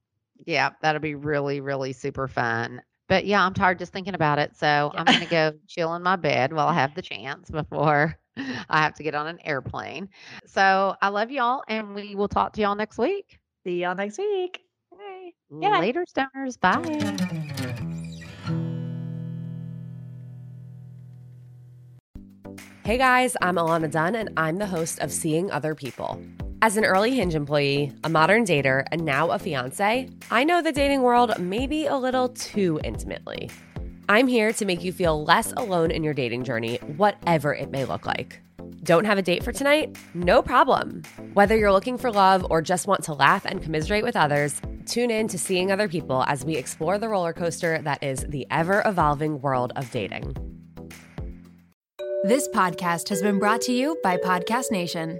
Yeah, 0.45 0.71
that'll 0.81 1.01
be 1.01 1.15
really, 1.15 1.61
really 1.61 1.93
super 1.93 2.27
fun. 2.27 2.81
But 3.07 3.25
yeah, 3.25 3.45
I'm 3.45 3.53
tired 3.53 3.79
just 3.79 3.93
thinking 3.93 4.15
about 4.15 4.39
it. 4.39 4.55
So 4.55 4.91
I'm 4.95 5.05
going 5.05 5.19
to 5.19 5.25
go 5.25 5.53
chill 5.67 5.93
in 5.95 6.01
my 6.03 6.15
bed 6.15 6.53
while 6.53 6.67
I 6.67 6.73
have 6.73 6.95
the 6.95 7.01
chance 7.03 7.49
before 7.49 8.17
I 8.37 8.81
have 8.81 8.95
to 8.95 9.03
get 9.03 9.15
on 9.15 9.27
an 9.27 9.39
airplane. 9.45 10.09
So 10.45 10.95
I 11.01 11.09
love 11.09 11.31
y'all 11.31 11.63
and 11.67 11.93
we 11.93 12.15
will 12.15 12.27
talk 12.27 12.53
to 12.53 12.61
y'all 12.61 12.75
next 12.75 12.97
week. 12.97 13.39
See 13.63 13.81
y'all 13.81 13.95
next 13.95 14.17
week. 14.17 14.61
Bye. 14.91 15.79
Later, 15.79 16.05
stoners. 16.05 16.59
Bye. 16.59 17.75
Hey 22.85 22.99
guys, 22.99 23.35
I'm 23.41 23.55
Alana 23.55 23.89
Dunn, 23.89 24.13
and 24.13 24.29
I'm 24.37 24.59
the 24.59 24.67
host 24.67 24.99
of 24.99 25.11
Seeing 25.11 25.49
Other 25.49 25.73
People. 25.73 26.21
As 26.65 26.77
an 26.77 26.83
early 26.83 27.13
Hinge 27.13 27.35
employee, 27.35 27.93
a 28.03 28.09
modern 28.09 28.43
dater, 28.43 28.85
and 28.91 29.05
now 29.05 29.29
a 29.29 29.37
fiance, 29.37 30.09
I 30.31 30.43
know 30.43 30.63
the 30.63 30.71
dating 30.71 31.03
world 31.03 31.37
maybe 31.37 31.85
a 31.85 31.95
little 31.95 32.29
too 32.29 32.79
intimately. 32.83 33.51
I'm 34.09 34.25
here 34.25 34.51
to 34.53 34.65
make 34.65 34.83
you 34.83 34.91
feel 34.91 35.23
less 35.23 35.53
alone 35.57 35.91
in 35.91 36.03
your 36.03 36.15
dating 36.15 36.43
journey, 36.43 36.77
whatever 36.97 37.53
it 37.53 37.69
may 37.69 37.85
look 37.85 38.07
like. 38.07 38.41
Don't 38.81 39.05
have 39.05 39.19
a 39.19 39.21
date 39.21 39.43
for 39.43 39.51
tonight? 39.51 39.95
No 40.15 40.41
problem. 40.41 41.03
Whether 41.33 41.55
you're 41.55 41.71
looking 41.71 41.99
for 41.99 42.11
love 42.11 42.43
or 42.49 42.63
just 42.63 42.87
want 42.87 43.03
to 43.03 43.13
laugh 43.13 43.45
and 43.45 43.61
commiserate 43.61 44.03
with 44.03 44.15
others, 44.15 44.59
tune 44.87 45.11
in 45.11 45.27
to 45.27 45.37
Seeing 45.37 45.71
Other 45.71 45.87
People 45.87 46.23
as 46.25 46.43
we 46.43 46.55
explore 46.55 46.97
the 46.97 47.09
roller 47.09 47.33
coaster 47.33 47.79
that 47.83 48.01
is 48.01 48.25
the 48.27 48.47
ever 48.49 48.81
evolving 48.87 49.39
world 49.39 49.71
of 49.75 49.91
dating. 49.91 50.35
This 52.23 52.47
podcast 52.47 53.09
has 53.09 53.21
been 53.21 53.37
brought 53.37 53.61
to 53.61 53.71
you 53.71 53.99
by 54.01 54.17
Podcast 54.17 54.71
Nation. 54.71 55.19